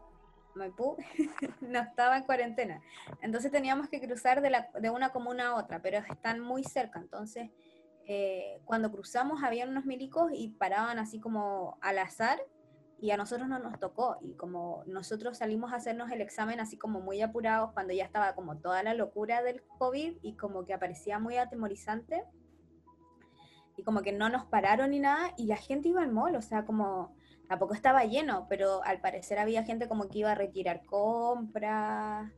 Maipú 0.53 0.95
no 1.61 1.79
estaba 1.79 2.17
en 2.17 2.23
cuarentena. 2.23 2.81
Entonces 3.21 3.51
teníamos 3.51 3.89
que 3.89 3.99
cruzar 3.99 4.41
de, 4.41 4.51
la- 4.51 4.69
de 4.79 4.89
una 4.91 5.09
comuna 5.11 5.49
a 5.49 5.55
otra, 5.55 5.81
pero 5.81 5.97
están 5.97 6.39
muy 6.39 6.63
cerca. 6.63 6.99
Entonces, 6.99 7.49
eh, 8.13 8.59
cuando 8.65 8.91
cruzamos, 8.91 9.41
habían 9.41 9.69
unos 9.69 9.85
milicos 9.85 10.33
y 10.33 10.49
paraban 10.49 10.99
así 10.99 11.21
como 11.21 11.77
al 11.79 11.97
azar 11.97 12.45
y 12.99 13.11
a 13.11 13.15
nosotros 13.15 13.47
no 13.47 13.57
nos 13.57 13.79
tocó. 13.79 14.17
Y 14.19 14.33
como 14.33 14.83
nosotros 14.85 15.37
salimos 15.37 15.71
a 15.71 15.77
hacernos 15.77 16.11
el 16.11 16.19
examen 16.19 16.59
así 16.59 16.77
como 16.77 16.99
muy 16.99 17.21
apurados 17.21 17.71
cuando 17.71 17.93
ya 17.93 18.03
estaba 18.03 18.35
como 18.35 18.57
toda 18.57 18.83
la 18.83 18.93
locura 18.95 19.41
del 19.43 19.63
COVID 19.77 20.17
y 20.21 20.35
como 20.35 20.65
que 20.65 20.73
aparecía 20.73 21.19
muy 21.19 21.37
atemorizante. 21.37 22.25
Y 23.77 23.83
como 23.83 24.01
que 24.01 24.11
no 24.11 24.27
nos 24.27 24.43
pararon 24.43 24.91
ni 24.91 24.99
nada 24.99 25.33
y 25.37 25.45
la 25.45 25.55
gente 25.55 25.87
iba 25.87 26.03
al 26.03 26.11
mall, 26.11 26.35
o 26.35 26.41
sea, 26.41 26.65
como 26.65 27.15
tampoco 27.47 27.73
estaba 27.75 28.03
lleno, 28.03 28.45
pero 28.49 28.83
al 28.83 28.99
parecer 28.99 29.39
había 29.39 29.63
gente 29.63 29.87
como 29.87 30.09
que 30.09 30.19
iba 30.19 30.33
a 30.33 30.35
retirar 30.35 30.85
compras 30.85 32.29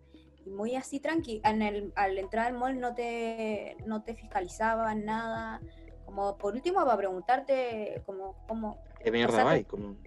y 0.46 0.50
muy 0.50 0.76
así 0.76 1.00
tranqui. 1.00 1.42
En 1.44 1.62
el, 1.62 1.94
al 1.96 2.18
entrar 2.18 2.48
al 2.48 2.54
mall 2.54 2.80
no 2.80 2.94
te, 2.94 3.78
no 3.86 4.04
te 4.04 4.16
fiscalizaban 4.16 5.06
nada. 5.06 5.62
Como 6.06 6.38
por 6.38 6.54
último 6.54 6.84
para 6.84 6.98
preguntarte 6.98 8.02
como, 8.06 8.36
como 8.48 8.78
¿Qué 9.04 9.12
mierda 9.12 9.52
sea, 9.52 9.64
Como... 9.64 9.98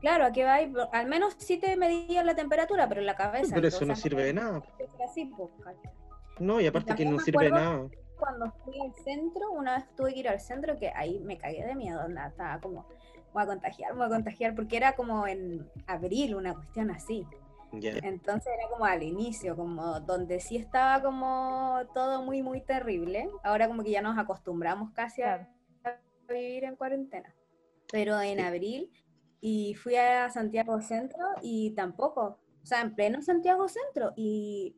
Claro, 0.00 0.26
¿a 0.26 0.32
qué 0.32 0.44
va? 0.44 0.58
Al 0.92 1.06
menos 1.06 1.34
sí 1.38 1.56
te 1.58 1.76
medían 1.76 2.26
la 2.26 2.34
temperatura, 2.34 2.88
pero 2.88 3.00
en 3.00 3.06
la 3.06 3.16
cabeza. 3.16 3.54
Pero 3.54 3.68
eso 3.68 3.84
no 3.84 3.96
sirve 3.96 4.24
de 4.24 4.34
nada. 4.34 4.62
así, 5.04 5.26
pues. 5.36 5.50
No, 6.38 6.60
y 6.60 6.66
aparte 6.66 6.94
que 6.94 7.04
no 7.04 7.18
sirve 7.18 7.46
de 7.46 7.50
nada. 7.50 7.88
Cuando 8.18 8.50
fui 8.64 8.78
al 8.80 8.94
centro, 9.04 9.50
una 9.50 9.76
vez 9.76 9.86
tuve 9.94 10.14
que 10.14 10.20
ir 10.20 10.28
al 10.28 10.40
centro, 10.40 10.76
que 10.78 10.90
ahí 10.94 11.20
me 11.20 11.36
cagué 11.36 11.64
de 11.64 11.74
miedo, 11.74 12.02
onda, 12.02 12.28
estaba 12.28 12.60
como, 12.60 12.86
voy 13.32 13.42
a 13.42 13.46
contagiar, 13.46 13.94
voy 13.94 14.06
a 14.06 14.08
contagiar, 14.08 14.54
porque 14.54 14.76
era 14.76 14.94
como 14.94 15.26
en 15.26 15.68
abril, 15.86 16.34
una 16.34 16.54
cuestión 16.54 16.90
así. 16.90 17.26
Ya. 17.72 17.92
Entonces 18.02 18.52
era 18.58 18.68
como 18.70 18.84
al 18.84 19.02
inicio, 19.02 19.56
como 19.56 20.00
donde 20.00 20.40
sí 20.40 20.56
estaba 20.56 21.02
como 21.02 21.80
todo 21.94 22.22
muy, 22.22 22.42
muy 22.42 22.60
terrible. 22.62 23.28
Ahora 23.44 23.68
como 23.68 23.82
que 23.82 23.90
ya 23.90 24.02
nos 24.02 24.18
acostumbramos 24.18 24.92
casi 24.92 25.22
a, 25.22 25.48
a 25.84 26.00
vivir 26.32 26.64
en 26.64 26.76
cuarentena. 26.76 27.34
Pero 27.92 28.20
en 28.20 28.38
Sí. 28.38 28.44
abril 28.44 28.92
y 29.40 29.74
fui 29.74 29.96
a 29.96 30.30
Santiago 30.30 30.80
Centro 30.80 31.24
y 31.42 31.72
tampoco, 31.74 32.40
o 32.62 32.66
sea, 32.66 32.80
en 32.80 32.94
pleno 32.94 33.22
Santiago 33.22 33.68
Centro 33.68 34.12
y 34.16 34.76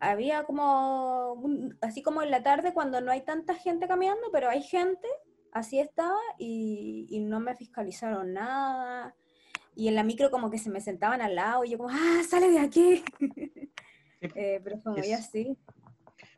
había 0.00 0.44
como, 0.44 1.34
un- 1.34 1.78
así 1.82 2.02
como 2.02 2.22
en 2.22 2.30
la 2.30 2.42
tarde 2.42 2.74
cuando 2.74 3.00
no 3.00 3.12
hay 3.12 3.22
tanta 3.24 3.54
gente 3.54 3.86
caminando, 3.88 4.22
pero 4.32 4.48
hay 4.48 4.62
gente, 4.62 5.08
así 5.52 5.78
estaba 5.78 6.18
y, 6.38 7.06
y 7.10 7.20
no 7.20 7.40
me 7.40 7.54
fiscalizaron 7.56 8.32
nada. 8.34 9.14
Y 9.80 9.88
en 9.88 9.94
la 9.94 10.04
micro 10.04 10.30
como 10.30 10.50
que 10.50 10.58
se 10.58 10.68
me 10.68 10.82
sentaban 10.82 11.22
al 11.22 11.34
lado 11.34 11.64
y 11.64 11.70
yo 11.70 11.78
como, 11.78 11.88
ah, 11.90 12.22
sale 12.28 12.50
de 12.50 12.58
aquí. 12.58 13.02
Eh, 14.34 14.60
pero 14.62 14.76
fue 14.76 14.92
muy 14.92 15.12
así. 15.12 15.56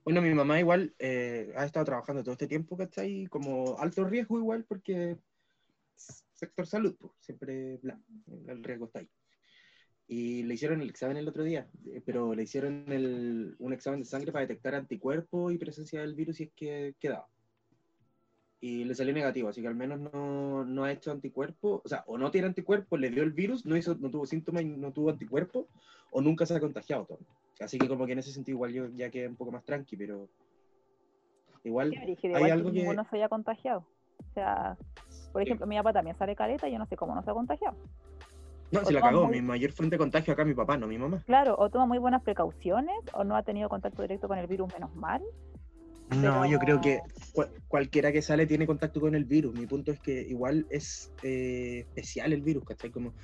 Bueno, 0.04 0.22
mi 0.22 0.32
mamá 0.32 0.60
igual 0.60 0.94
eh, 1.00 1.52
ha 1.56 1.64
estado 1.64 1.84
trabajando 1.84 2.22
todo 2.22 2.30
este 2.34 2.46
tiempo, 2.46 2.76
¿cachai? 2.76 3.26
Como 3.26 3.76
alto 3.76 4.04
riesgo 4.04 4.38
igual 4.38 4.64
porque 4.68 5.18
sector 5.96 6.64
salud, 6.64 6.94
pues, 6.96 7.12
siempre 7.18 7.78
bla, 7.78 8.00
el 8.46 8.62
riesgo 8.62 8.84
está 8.84 9.00
ahí. 9.00 9.10
Y 10.06 10.44
le 10.44 10.54
hicieron 10.54 10.80
el 10.80 10.90
examen 10.90 11.16
el 11.16 11.26
otro 11.26 11.42
día, 11.42 11.68
eh, 11.86 12.00
pero 12.06 12.36
le 12.36 12.44
hicieron 12.44 12.84
el- 12.92 13.56
un 13.58 13.72
examen 13.72 13.98
de 13.98 14.06
sangre 14.06 14.30
para 14.30 14.46
detectar 14.46 14.76
anticuerpos 14.76 15.52
y 15.52 15.58
presencia 15.58 16.02
del 16.02 16.14
virus 16.14 16.36
si 16.36 16.44
es 16.44 16.52
que 16.54 16.94
quedaba. 17.00 17.26
Y 18.64 18.84
le 18.84 18.94
salió 18.94 19.12
negativo, 19.12 19.48
así 19.48 19.60
que 19.60 19.66
al 19.66 19.74
menos 19.74 19.98
no, 19.98 20.64
no 20.64 20.84
ha 20.84 20.92
hecho 20.92 21.10
anticuerpos, 21.10 21.82
o 21.84 21.88
sea, 21.88 22.04
o 22.06 22.16
no 22.16 22.30
tiene 22.30 22.46
anticuerpos, 22.46 22.98
le 23.00 23.10
dio 23.10 23.24
el 23.24 23.32
virus, 23.32 23.66
no, 23.66 23.76
hizo, 23.76 23.96
no 23.96 24.08
tuvo 24.08 24.24
síntomas 24.24 24.62
y 24.62 24.66
no 24.66 24.92
tuvo 24.92 25.10
anticuerpos, 25.10 25.66
o 26.10 26.20
nunca 26.20 26.46
se 26.46 26.54
ha 26.54 26.60
contagiado 26.60 27.04
todo. 27.04 27.18
Así 27.58 27.76
que 27.76 27.88
como 27.88 28.06
que 28.06 28.12
en 28.12 28.20
ese 28.20 28.30
sentido 28.30 28.54
igual 28.54 28.72
yo 28.72 28.86
ya 28.94 29.10
quedé 29.10 29.26
un 29.26 29.34
poco 29.34 29.50
más 29.50 29.64
tranqui, 29.64 29.96
pero 29.96 30.28
igual 31.64 31.90
Sí, 31.90 31.96
hay 31.96 32.30
igual 32.36 32.52
algo 32.52 32.70
que 32.70 32.78
ninguno 32.78 33.04
se 33.10 33.16
haya 33.16 33.28
contagiado. 33.28 33.84
O 34.20 34.32
sea, 34.32 34.76
por 35.32 35.42
Sí. 35.42 35.48
ejemplo, 35.48 35.66
mi 35.66 35.76
papá 35.78 35.92
también 35.92 36.16
sale 36.16 36.36
caleta 36.36 36.68
y 36.68 36.72
yo 36.72 36.78
no 36.78 36.86
sé 36.86 36.96
cómo 36.96 37.16
no 37.16 37.22
se 37.24 37.30
ha 37.32 37.34
contagiado. 37.34 37.76
No, 38.70 38.84
se 38.84 38.92
la 38.92 39.00
o 39.00 39.02
cagó, 39.02 39.24
muy- 39.26 39.40
mi 39.40 39.42
mayor 39.42 39.72
fuente 39.72 39.96
de 39.96 39.98
contagio 39.98 40.32
acá 40.34 40.44
mi 40.44 40.54
papá, 40.54 40.76
no 40.76 40.86
mi 40.86 40.98
mamá. 40.98 41.20
Claro, 41.26 41.56
o 41.58 41.68
toma 41.68 41.86
muy 41.86 41.98
buenas 41.98 42.22
precauciones, 42.22 42.94
o 43.12 43.24
no 43.24 43.34
ha 43.34 43.42
tenido 43.42 43.68
contacto 43.68 44.02
directo 44.02 44.28
con 44.28 44.38
el 44.38 44.46
virus, 44.46 44.72
menos 44.72 44.94
mal. 44.94 45.20
No, 46.16 46.50
yo 46.50 46.58
creo 46.58 46.80
que 46.80 47.00
cual- 47.32 47.52
cualquiera 47.68 48.12
que 48.12 48.22
sale 48.22 48.46
tiene 48.46 48.66
contacto 48.66 49.00
con 49.00 49.14
el 49.14 49.24
virus. 49.24 49.54
Mi 49.54 49.66
punto 49.66 49.92
es 49.92 50.00
que 50.00 50.20
igual 50.22 50.66
es 50.70 51.10
eh, 51.22 51.80
especial 51.80 52.32
el 52.32 52.42
virus, 52.42 52.64
¿cachai? 52.64 52.90
Como 52.90 53.14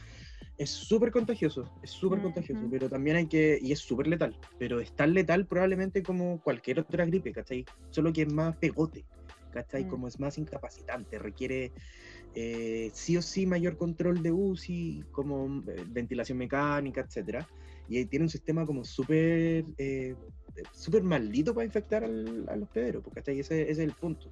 es 0.57 0.70
súper 0.70 1.12
contagioso, 1.12 1.70
es 1.82 1.91
súper 1.91 2.20
contagioso, 2.20 2.66
pero 2.68 2.89
también 2.89 3.16
hay 3.16 3.28
que, 3.28 3.59
y 3.62 3.70
es 3.70 3.78
súper 3.78 4.09
letal, 4.09 4.36
pero 4.59 4.80
es 4.80 4.93
tan 4.93 5.14
letal 5.14 5.47
probablemente 5.47 6.03
como 6.03 6.41
cualquier 6.43 6.80
otra 6.80 7.07
gripe, 7.07 7.32
¿cachai? 7.32 7.64
Solo 7.91 8.12
que 8.12 8.22
es 8.22 8.32
más 8.32 8.57
pegote, 8.59 9.05
¿cachai? 9.53 9.84
Mm. 9.84 9.89
Como 9.89 10.09
es 10.09 10.18
más 10.18 10.36
incapacitante, 10.36 11.18
requiere 11.18 11.72
eh, 12.34 12.91
sí 12.93 13.16
o 13.16 13.22
sí 13.22 13.47
mayor 13.47 13.76
control 13.76 14.22
de 14.22 14.32
UCI, 14.32 15.05
como 15.12 15.62
eh, 15.68 15.84
ventilación 15.86 16.39
mecánica, 16.39 17.03
etcétera. 17.03 17.49
Y 17.89 17.99
ahí 17.99 18.07
tiene 18.07 18.24
un 18.24 18.30
sistema 18.30 18.66
como 18.66 18.84
súper 18.84 19.64
eh, 19.78 20.14
súper 20.72 21.02
maldito 21.02 21.54
para 21.54 21.64
infectar 21.66 22.04
al- 22.04 22.46
a 22.48 22.56
los 22.56 22.68
pederos, 22.68 23.02
porque 23.02 23.20
hasta 23.20 23.30
ahí 23.30 23.40
ese, 23.40 23.62
ese 23.62 23.72
es 23.72 23.78
el 23.78 23.92
punto. 23.92 24.30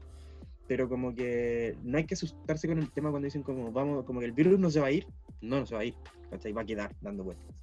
Pero 0.68 0.88
como 0.88 1.14
que 1.14 1.76
no 1.84 1.96
hay 1.98 2.04
que 2.06 2.14
asustarse 2.14 2.66
con 2.66 2.78
el 2.78 2.90
tema 2.90 3.10
cuando 3.10 3.26
dicen 3.26 3.42
como 3.42 3.70
vamos, 3.72 4.04
como 4.04 4.20
que 4.20 4.26
el 4.26 4.32
virus 4.32 4.58
no 4.58 4.70
se 4.70 4.80
va 4.80 4.88
a 4.88 4.92
ir, 4.92 5.06
no, 5.40 5.60
no 5.60 5.66
se 5.66 5.74
va 5.74 5.82
a 5.82 5.84
ir, 5.84 5.94
¿cachai? 6.30 6.52
Va 6.52 6.62
a 6.62 6.66
quedar 6.66 6.94
dando 7.00 7.22
vueltas. 7.24 7.54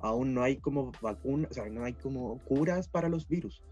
Aún 0.00 0.32
no 0.32 0.42
hay 0.42 0.56
como 0.56 0.92
vacunas, 1.02 1.50
o 1.50 1.54
sea, 1.54 1.68
no 1.68 1.84
hay 1.84 1.94
como 1.94 2.38
curas 2.44 2.88
para 2.88 3.08
los 3.08 3.26
virus. 3.28 3.62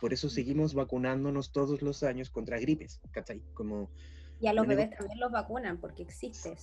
Por 0.00 0.12
eso 0.12 0.28
seguimos 0.28 0.74
vacunándonos 0.74 1.52
todos 1.52 1.82
los 1.82 2.02
años 2.02 2.30
contra 2.30 2.58
gripes, 2.58 3.00
¿cachai? 3.10 3.42
Como 3.54 3.90
Y 4.40 4.46
a 4.46 4.52
los 4.52 4.66
bebés 4.66 4.90
también 4.90 5.20
los 5.20 5.30
vacunan 5.30 5.78
porque 5.78 6.02
existe. 6.04 6.56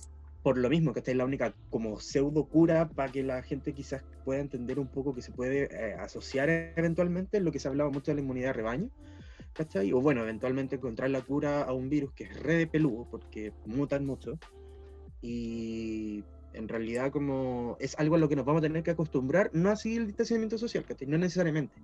Por 0.46 0.58
lo 0.58 0.70
mismo, 0.70 0.92
que 0.92 1.00
esta 1.00 1.10
es 1.10 1.16
la 1.16 1.24
única 1.24 1.56
como 1.70 1.98
pseudo 1.98 2.44
cura 2.44 2.88
para 2.88 3.10
que 3.10 3.24
la 3.24 3.42
gente 3.42 3.72
quizás 3.72 4.04
pueda 4.24 4.38
entender 4.38 4.78
un 4.78 4.86
poco 4.86 5.12
que 5.12 5.20
se 5.20 5.32
puede 5.32 5.64
eh, 5.64 5.94
asociar 5.94 6.48
eventualmente 6.76 7.38
en 7.38 7.44
lo 7.44 7.50
que 7.50 7.58
se 7.58 7.66
hablaba 7.66 7.90
mucho 7.90 8.12
de 8.12 8.14
la 8.14 8.20
inmunidad 8.20 8.50
de 8.50 8.52
rebaño, 8.52 8.90
¿cachai? 9.52 9.92
O 9.92 10.00
bueno, 10.00 10.22
eventualmente 10.22 10.76
encontrar 10.76 11.10
la 11.10 11.20
cura 11.20 11.62
a 11.62 11.72
un 11.72 11.90
virus 11.90 12.12
que 12.12 12.22
es 12.22 12.42
re 12.44 12.54
de 12.54 12.68
peludo, 12.68 13.08
porque 13.10 13.52
mutan 13.64 14.06
mucho, 14.06 14.38
y 15.20 16.22
en 16.52 16.68
realidad 16.68 17.10
como 17.10 17.76
es 17.80 17.98
algo 17.98 18.14
a 18.14 18.18
lo 18.18 18.28
que 18.28 18.36
nos 18.36 18.44
vamos 18.44 18.60
a 18.60 18.68
tener 18.68 18.84
que 18.84 18.92
acostumbrar, 18.92 19.50
no 19.52 19.70
así 19.70 19.96
el 19.96 20.06
distanciamiento 20.06 20.58
social, 20.58 20.84
¿cachai? 20.84 21.08
No 21.08 21.18
necesariamente. 21.18 21.74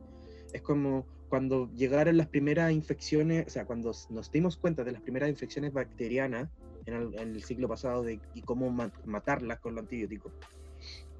Es 0.52 0.62
como 0.62 1.04
cuando 1.28 1.68
llegaron 1.74 2.16
las 2.16 2.28
primeras 2.28 2.70
infecciones, 2.70 3.44
o 3.44 3.50
sea, 3.50 3.64
cuando 3.64 3.90
nos 4.10 4.30
dimos 4.30 4.56
cuenta 4.56 4.84
de 4.84 4.92
las 4.92 5.02
primeras 5.02 5.30
infecciones 5.30 5.72
bacterianas 5.72 6.48
en 6.86 6.94
el, 6.94 7.14
en 7.18 7.34
el 7.34 7.42
siglo 7.42 7.68
pasado 7.68 8.02
de, 8.02 8.20
y 8.34 8.42
cómo 8.42 8.70
ma- 8.70 8.92
matarlas 9.04 9.60
con 9.60 9.74
los 9.74 9.82
antibióticos. 9.82 10.32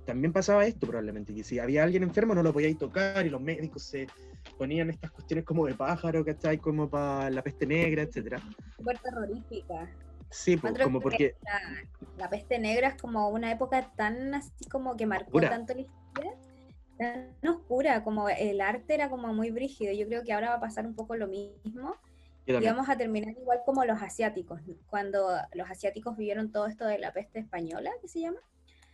También 0.04 0.32
pasaba 0.32 0.66
esto 0.66 0.86
probablemente, 0.86 1.32
que 1.32 1.44
si 1.44 1.60
había 1.60 1.84
alguien 1.84 2.02
enfermo 2.02 2.34
no 2.34 2.42
lo 2.42 2.52
podíais 2.52 2.76
tocar 2.76 3.24
y 3.24 3.30
los 3.30 3.40
médicos 3.40 3.84
se 3.84 4.08
ponían 4.58 4.90
estas 4.90 5.12
cuestiones 5.12 5.44
como 5.44 5.66
de 5.66 5.74
pájaro, 5.74 6.24
¿cachai? 6.24 6.58
Como 6.58 6.90
para 6.90 7.30
la 7.30 7.42
peste 7.42 7.66
negra, 7.66 8.02
etcétera. 8.02 8.42
Súper 8.76 8.98
terrorífica. 8.98 9.88
Sí, 10.28 10.56
pues, 10.56 10.76
como 10.78 10.98
que 10.98 11.02
porque... 11.02 11.34
La, 11.44 11.60
la 12.16 12.30
peste 12.30 12.58
negra 12.58 12.88
es 12.88 13.00
como 13.00 13.28
una 13.28 13.52
época 13.52 13.92
tan 13.96 14.34
así 14.34 14.64
como 14.70 14.96
que 14.96 15.06
marcó 15.06 15.40
tanto 15.40 15.72
la 15.74 15.82
historia, 15.82 16.32
tan 16.98 17.36
oscura, 17.48 18.02
como 18.02 18.28
el 18.28 18.60
arte 18.60 18.94
era 18.94 19.08
como 19.08 19.32
muy 19.32 19.50
brígido. 19.50 19.92
Yo 19.92 20.06
creo 20.06 20.24
que 20.24 20.32
ahora 20.32 20.50
va 20.50 20.56
a 20.56 20.60
pasar 20.60 20.84
un 20.84 20.94
poco 20.94 21.14
lo 21.14 21.28
mismo. 21.28 21.96
Y 22.57 22.66
vamos 22.66 22.88
a 22.88 22.97
terminar 22.97 23.32
igual 23.38 23.61
como 23.64 23.84
los 23.84 24.03
asiáticos, 24.03 24.61
cuando 24.86 25.28
los 25.55 25.70
asiáticos 25.70 26.16
vivieron 26.16 26.53
todo 26.53 26.66
esto 26.66 26.84
de 26.86 26.99
la 26.99 27.12
peste 27.12 27.38
española, 27.40 27.90
que 28.01 28.09
se 28.09 28.20
llama. 28.20 28.40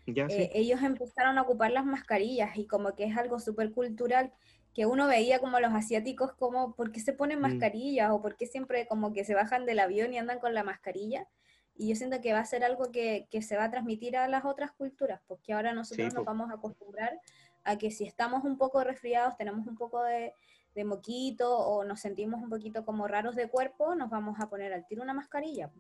Ya, 0.06 0.28
sí. 0.30 0.42
eh, 0.42 0.50
ellos 0.54 0.82
empezaron 0.82 1.38
a 1.38 1.42
ocupar 1.42 1.70
las 1.72 1.84
mascarillas 1.86 2.56
y 2.56 2.66
como 2.66 2.94
que 2.94 3.04
es 3.04 3.16
algo 3.16 3.40
súper 3.40 3.72
cultural 3.72 4.32
que 4.74 4.86
uno 4.86 5.08
veía 5.08 5.40
como 5.40 5.58
los 5.60 5.72
asiáticos 5.72 6.32
como, 6.34 6.74
¿por 6.76 6.92
qué 6.92 7.00
se 7.00 7.12
ponen 7.14 7.40
Mm. 7.42 7.42
mascarillas? 7.42 8.10
O 8.12 8.20
¿por 8.22 8.36
qué 8.36 8.46
siempre 8.46 8.86
como 8.86 9.12
que 9.12 9.24
se 9.24 9.34
bajan 9.34 9.66
del 9.66 9.80
avión 9.80 10.12
y 10.14 10.18
andan 10.18 10.38
con 10.40 10.54
la 10.54 10.64
mascarilla? 10.64 11.28
Y 11.74 11.88
yo 11.88 11.94
siento 11.96 12.20
que 12.20 12.32
va 12.32 12.40
a 12.40 12.44
ser 12.44 12.64
algo 12.64 12.90
que, 12.92 13.28
que 13.30 13.42
se 13.42 13.56
va 13.56 13.64
a 13.64 13.70
transmitir 13.70 14.16
a 14.16 14.28
las 14.28 14.44
otras 14.44 14.72
culturas, 14.72 15.20
porque 15.26 15.52
ahora 15.52 15.72
nosotros 15.74 16.10
Sí, 16.10 16.14
nos 16.14 16.24
vamos 16.24 16.50
a 16.50 16.54
acostumbrar 16.54 17.20
a 17.64 17.78
que 17.78 17.90
si 17.90 18.04
estamos 18.04 18.44
un 18.44 18.58
poco 18.58 18.82
resfriados, 18.84 19.36
tenemos 19.36 19.66
un 19.66 19.76
poco 19.76 20.02
de, 20.02 20.34
de 20.74 20.84
moquito 20.84 21.56
o 21.56 21.84
nos 21.84 22.00
sentimos 22.00 22.42
un 22.42 22.50
poquito 22.50 22.84
como 22.84 23.08
raros 23.08 23.34
de 23.36 23.48
cuerpo, 23.48 23.94
nos 23.94 24.10
vamos 24.10 24.38
a 24.40 24.48
poner 24.48 24.72
al 24.72 24.86
tiro 24.86 25.02
una 25.02 25.14
mascarilla. 25.14 25.70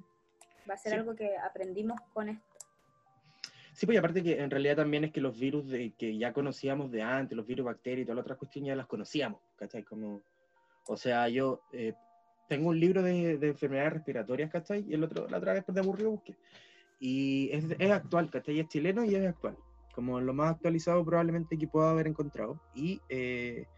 Va 0.68 0.74
a 0.74 0.78
ser 0.78 0.92
Sí. 0.92 0.98
algo 0.98 1.14
que 1.14 1.36
aprendimos 1.38 2.00
con 2.12 2.28
esto. 2.28 2.44
Sí, 3.72 3.86
pues 3.86 3.94
y 3.94 3.98
aparte 3.98 4.22
que 4.24 4.40
en 4.40 4.50
realidad 4.50 4.76
también 4.76 5.04
es 5.04 5.12
que 5.12 5.20
los 5.20 5.38
virus 5.38 5.68
de, 5.68 5.92
que 5.92 6.18
ya 6.18 6.32
conocíamos 6.32 6.90
de 6.90 7.02
antes, 7.02 7.36
los 7.36 7.46
virus, 7.46 7.64
bacterias 7.66 8.02
y 8.02 8.04
todas 8.06 8.16
las 8.16 8.22
otras 8.24 8.38
cuestiones 8.38 8.68
ya 8.68 8.76
las 8.76 8.86
conocíamos, 8.88 9.40
¿cachai? 9.56 9.84
Como, 9.84 10.20
o 10.88 10.96
sea, 10.96 11.28
yo 11.28 11.60
eh, 11.72 11.94
tengo 12.48 12.70
un 12.70 12.80
libro 12.80 13.02
de, 13.02 13.38
de 13.38 13.48
enfermedades 13.48 13.92
respiratorias, 13.92 14.50
¿cachai? 14.50 14.84
Y 14.88 14.94
el 14.94 15.04
otro, 15.04 15.28
la 15.28 15.38
otra 15.38 15.52
vez 15.52 15.62
por 15.62 15.74
de 15.76 15.80
aburrido 15.80 16.10
busqué. 16.10 16.34
Y 16.98 17.50
es, 17.52 17.66
es 17.78 17.90
actual, 17.92 18.30
¿cachai? 18.30 18.58
Es 18.58 18.66
chileno 18.68 19.04
y 19.04 19.14
es 19.14 19.24
actual. 19.24 19.56
Como 19.94 20.20
lo 20.20 20.34
más 20.34 20.56
actualizado 20.56 21.04
probablemente 21.04 21.56
que 21.56 21.68
pueda 21.68 21.90
haber 21.90 22.08
encontrado. 22.08 22.60
Y 22.74 23.00
eh, 23.08 23.68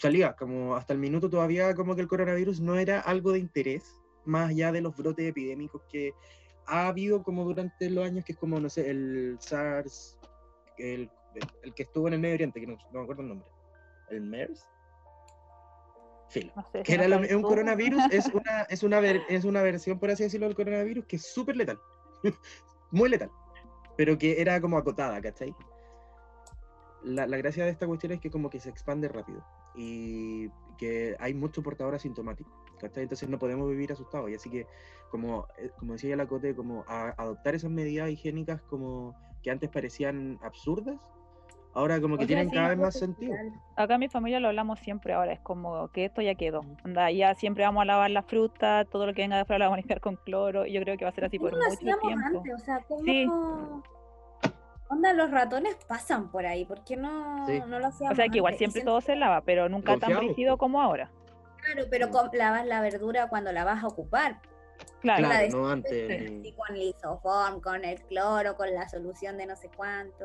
salía, 0.00 0.34
como 0.34 0.74
hasta 0.76 0.92
el 0.92 0.98
minuto 0.98 1.28
todavía 1.30 1.74
como 1.74 1.94
que 1.94 2.00
el 2.00 2.08
coronavirus 2.08 2.60
no 2.60 2.76
era 2.76 3.00
algo 3.00 3.32
de 3.32 3.38
interés, 3.38 3.84
más 4.24 4.50
allá 4.50 4.72
de 4.72 4.80
los 4.80 4.96
brotes 4.96 5.26
epidémicos 5.26 5.82
que 5.90 6.12
ha 6.66 6.86
habido 6.88 7.22
como 7.22 7.44
durante 7.44 7.90
los 7.90 8.04
años, 8.04 8.24
que 8.24 8.32
es 8.32 8.38
como, 8.38 8.60
no 8.60 8.68
sé, 8.70 8.88
el 8.90 9.36
SARS, 9.40 10.18
el, 10.78 11.10
el 11.62 11.74
que 11.74 11.82
estuvo 11.84 12.06
en 12.08 12.14
el 12.14 12.20
Medio 12.20 12.34
Oriente, 12.34 12.60
que 12.60 12.66
no, 12.66 12.74
no 12.92 12.98
me 12.98 13.02
acuerdo 13.02 13.22
el 13.22 13.28
nombre. 13.28 13.48
¿El 14.10 14.20
MERS? 14.22 14.66
Filo. 16.28 16.52
No 16.54 16.62
sé, 16.70 16.82
Que 16.82 16.96
no 16.96 17.04
era 17.04 17.18
lo- 17.18 17.36
un 17.36 17.42
coronavirus, 17.42 18.02
es 18.10 18.26
una, 18.34 18.62
es, 18.68 18.82
una 18.82 19.00
ver- 19.00 19.22
es 19.28 19.44
una 19.44 19.62
versión, 19.62 19.98
por 19.98 20.10
así 20.10 20.22
decirlo, 20.22 20.46
del 20.46 20.54
coronavirus 20.56 21.04
que 21.06 21.16
es 21.16 21.26
súper 21.26 21.56
letal. 21.56 21.78
Muy 22.92 23.08
letal. 23.08 23.30
Pero 23.96 24.16
que 24.16 24.40
era 24.40 24.60
como 24.60 24.78
acotada, 24.78 25.20
¿cachai? 25.20 25.54
La, 27.02 27.26
la 27.26 27.36
gracia 27.38 27.64
de 27.64 27.70
esta 27.70 27.86
cuestión 27.86 28.12
es 28.12 28.20
que 28.20 28.30
como 28.30 28.50
que 28.50 28.60
se 28.60 28.68
expande 28.70 29.08
rápido 29.08 29.42
y 29.74 30.48
que 30.76 31.16
hay 31.18 31.34
mucho 31.34 31.62
portador 31.62 31.94
asintomático, 31.94 32.50
¿cachai? 32.78 33.04
Entonces 33.04 33.28
no 33.28 33.38
podemos 33.38 33.68
vivir 33.70 33.92
asustados 33.92 34.30
y 34.30 34.34
así 34.34 34.50
que 34.50 34.66
como, 35.10 35.46
eh, 35.58 35.70
como 35.78 35.92
decía 35.94 36.10
ya 36.10 36.16
la 36.16 36.26
Cote, 36.26 36.54
como 36.54 36.84
a- 36.88 37.14
adoptar 37.16 37.54
esas 37.54 37.70
medidas 37.70 38.10
higiénicas 38.10 38.62
como 38.62 39.14
que 39.42 39.50
antes 39.50 39.70
parecían 39.70 40.38
absurdas, 40.42 40.96
ahora 41.72 42.00
como 42.00 42.16
que 42.16 42.24
Oye, 42.24 42.28
tienen 42.34 42.48
sí, 42.50 42.54
cada 42.54 42.68
vez 42.70 42.78
más 42.78 42.94
sentido. 42.98 43.34
Acá 43.76 43.94
en 43.94 44.00
mi 44.00 44.08
familia 44.08 44.40
lo 44.40 44.48
hablamos 44.48 44.78
siempre 44.80 45.14
ahora, 45.14 45.32
es 45.32 45.40
como 45.40 45.88
que 45.88 46.04
esto 46.06 46.20
ya 46.20 46.34
quedó. 46.34 46.62
Anda, 46.84 47.10
ya 47.10 47.34
siempre 47.34 47.64
vamos 47.64 47.82
a 47.82 47.84
lavar 47.86 48.10
la 48.10 48.22
fruta, 48.22 48.84
todo 48.84 49.06
lo 49.06 49.14
que 49.14 49.22
venga 49.22 49.36
de 49.36 49.42
afuera 49.42 49.60
lo 49.60 49.64
vamos 49.66 49.76
a 49.78 49.80
limpiar 49.80 50.00
con 50.00 50.16
cloro, 50.16 50.66
y 50.66 50.72
yo 50.72 50.80
creo 50.82 50.96
que 50.98 51.04
va 51.04 51.10
a 51.10 51.14
ser 51.14 51.24
así 51.24 51.38
por 51.38 51.50
¿Cómo 51.50 51.62
lo 51.62 51.68
mucho 51.68 51.78
hacíamos 51.78 52.02
tiempo. 52.02 52.38
antes? 52.40 52.54
O 52.54 52.58
sea, 52.58 52.84
¿cómo... 52.86 53.02
Sí. 53.04 53.26
Onda, 54.90 55.12
los 55.12 55.30
ratones 55.30 55.76
pasan 55.86 56.30
por 56.30 56.44
ahí, 56.46 56.64
¿por 56.64 56.82
qué 56.84 56.96
no, 56.96 57.46
Sí. 57.46 57.60
no 57.66 57.78
lo 57.78 57.86
hacíamos 57.86 58.12
O 58.12 58.16
sea 58.16 58.28
que 58.28 58.38
igual? 58.38 58.54
Y 58.54 58.58
siempre 58.58 58.82
todo 58.82 59.00
se 59.00 59.14
lava, 59.16 59.40
pero 59.42 59.68
nunca 59.68 59.96
tan 59.96 60.18
rígido 60.18 60.58
como 60.58 60.82
ahora. 60.82 61.10
Claro, 61.58 61.84
pero 61.90 62.08
lavas 62.32 62.66
la 62.66 62.80
verdura 62.80 63.28
cuando 63.28 63.52
la 63.52 63.64
vas 63.64 63.84
a 63.84 63.86
ocupar. 63.86 64.40
Claro, 65.00 65.28
no 65.52 65.68
antes. 65.68 66.30
Ni- 66.32 66.52
con 66.52 66.74
el 66.74 66.82
isoform, 66.82 67.60
con 67.60 67.84
el 67.84 68.00
cloro, 68.02 68.56
con 68.56 68.74
la 68.74 68.88
solución 68.88 69.36
de 69.38 69.46
no 69.46 69.54
sé 69.56 69.70
cuánto. 69.76 70.24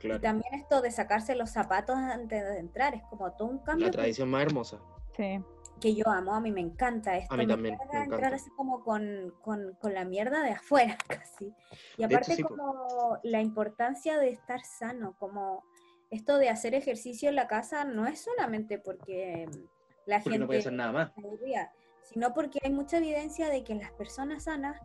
Y 0.00 0.08
claro. 0.08 0.20
también 0.20 0.54
esto 0.54 0.82
de 0.82 0.90
sacarse 0.90 1.34
los 1.34 1.50
zapatos 1.50 1.96
antes 1.96 2.42
de 2.44 2.58
entrar, 2.58 2.94
es 2.94 3.02
como 3.04 3.32
todo 3.32 3.48
un 3.48 3.58
cambio 3.58 3.86
La 3.86 3.92
tradición 3.92 4.28
más 4.30 4.42
hermosa. 4.42 4.78
sí. 5.16 5.40
Que 5.84 5.94
yo 5.94 6.08
amo, 6.08 6.34
a 6.34 6.40
mí 6.40 6.50
me 6.50 6.62
encanta 6.62 7.14
esto. 7.14 7.34
A 7.34 7.36
mí 7.36 7.46
también, 7.46 7.76
entrar 7.92 8.32
así 8.32 8.48
como 8.56 8.82
con, 8.82 9.34
con, 9.42 9.74
con 9.74 9.92
la 9.92 10.06
mierda 10.06 10.40
de 10.40 10.52
afuera, 10.52 10.96
casi. 11.08 11.52
Y 11.98 12.04
hecho, 12.04 12.06
aparte 12.06 12.36
sí, 12.36 12.42
como 12.42 13.18
la 13.22 13.42
importancia 13.42 14.16
de 14.16 14.30
estar 14.30 14.64
sano, 14.64 15.14
como 15.18 15.62
esto 16.10 16.38
de 16.38 16.48
hacer 16.48 16.74
ejercicio 16.74 17.28
en 17.28 17.34
la 17.34 17.48
casa 17.48 17.84
no 17.84 18.06
es 18.06 18.20
solamente 18.24 18.78
porque 18.78 19.46
la 20.06 20.20
Porque 20.20 20.30
gente 20.30 20.38
no 20.38 20.46
puede 20.46 20.60
hacer 20.60 20.72
nada 20.72 20.92
más. 20.92 21.12
sino 22.02 22.32
porque 22.32 22.60
hay 22.62 22.72
mucha 22.72 22.96
evidencia 22.96 23.50
de 23.50 23.62
que 23.62 23.74
las 23.74 23.92
personas 23.92 24.44
sanas 24.44 24.80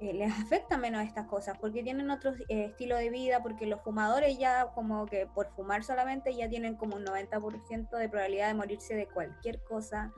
eh, 0.00 0.12
les 0.12 0.32
afecta 0.32 0.78
menos 0.78 1.02
estas 1.02 1.26
cosas, 1.26 1.58
porque 1.58 1.82
tienen 1.82 2.10
otro 2.10 2.32
eh, 2.48 2.66
estilo 2.66 2.96
de 2.96 3.10
vida, 3.10 3.42
porque 3.42 3.66
los 3.66 3.80
fumadores 3.82 4.38
ya 4.38 4.70
como 4.74 5.06
que 5.06 5.26
por 5.26 5.50
fumar 5.54 5.82
solamente 5.82 6.34
ya 6.36 6.48
tienen 6.48 6.76
como 6.76 6.96
un 6.96 7.04
90% 7.04 7.90
de 7.90 8.08
probabilidad 8.08 8.48
de 8.48 8.54
morirse 8.54 8.94
de 8.94 9.08
cualquier 9.08 9.62
cosa. 9.64 10.12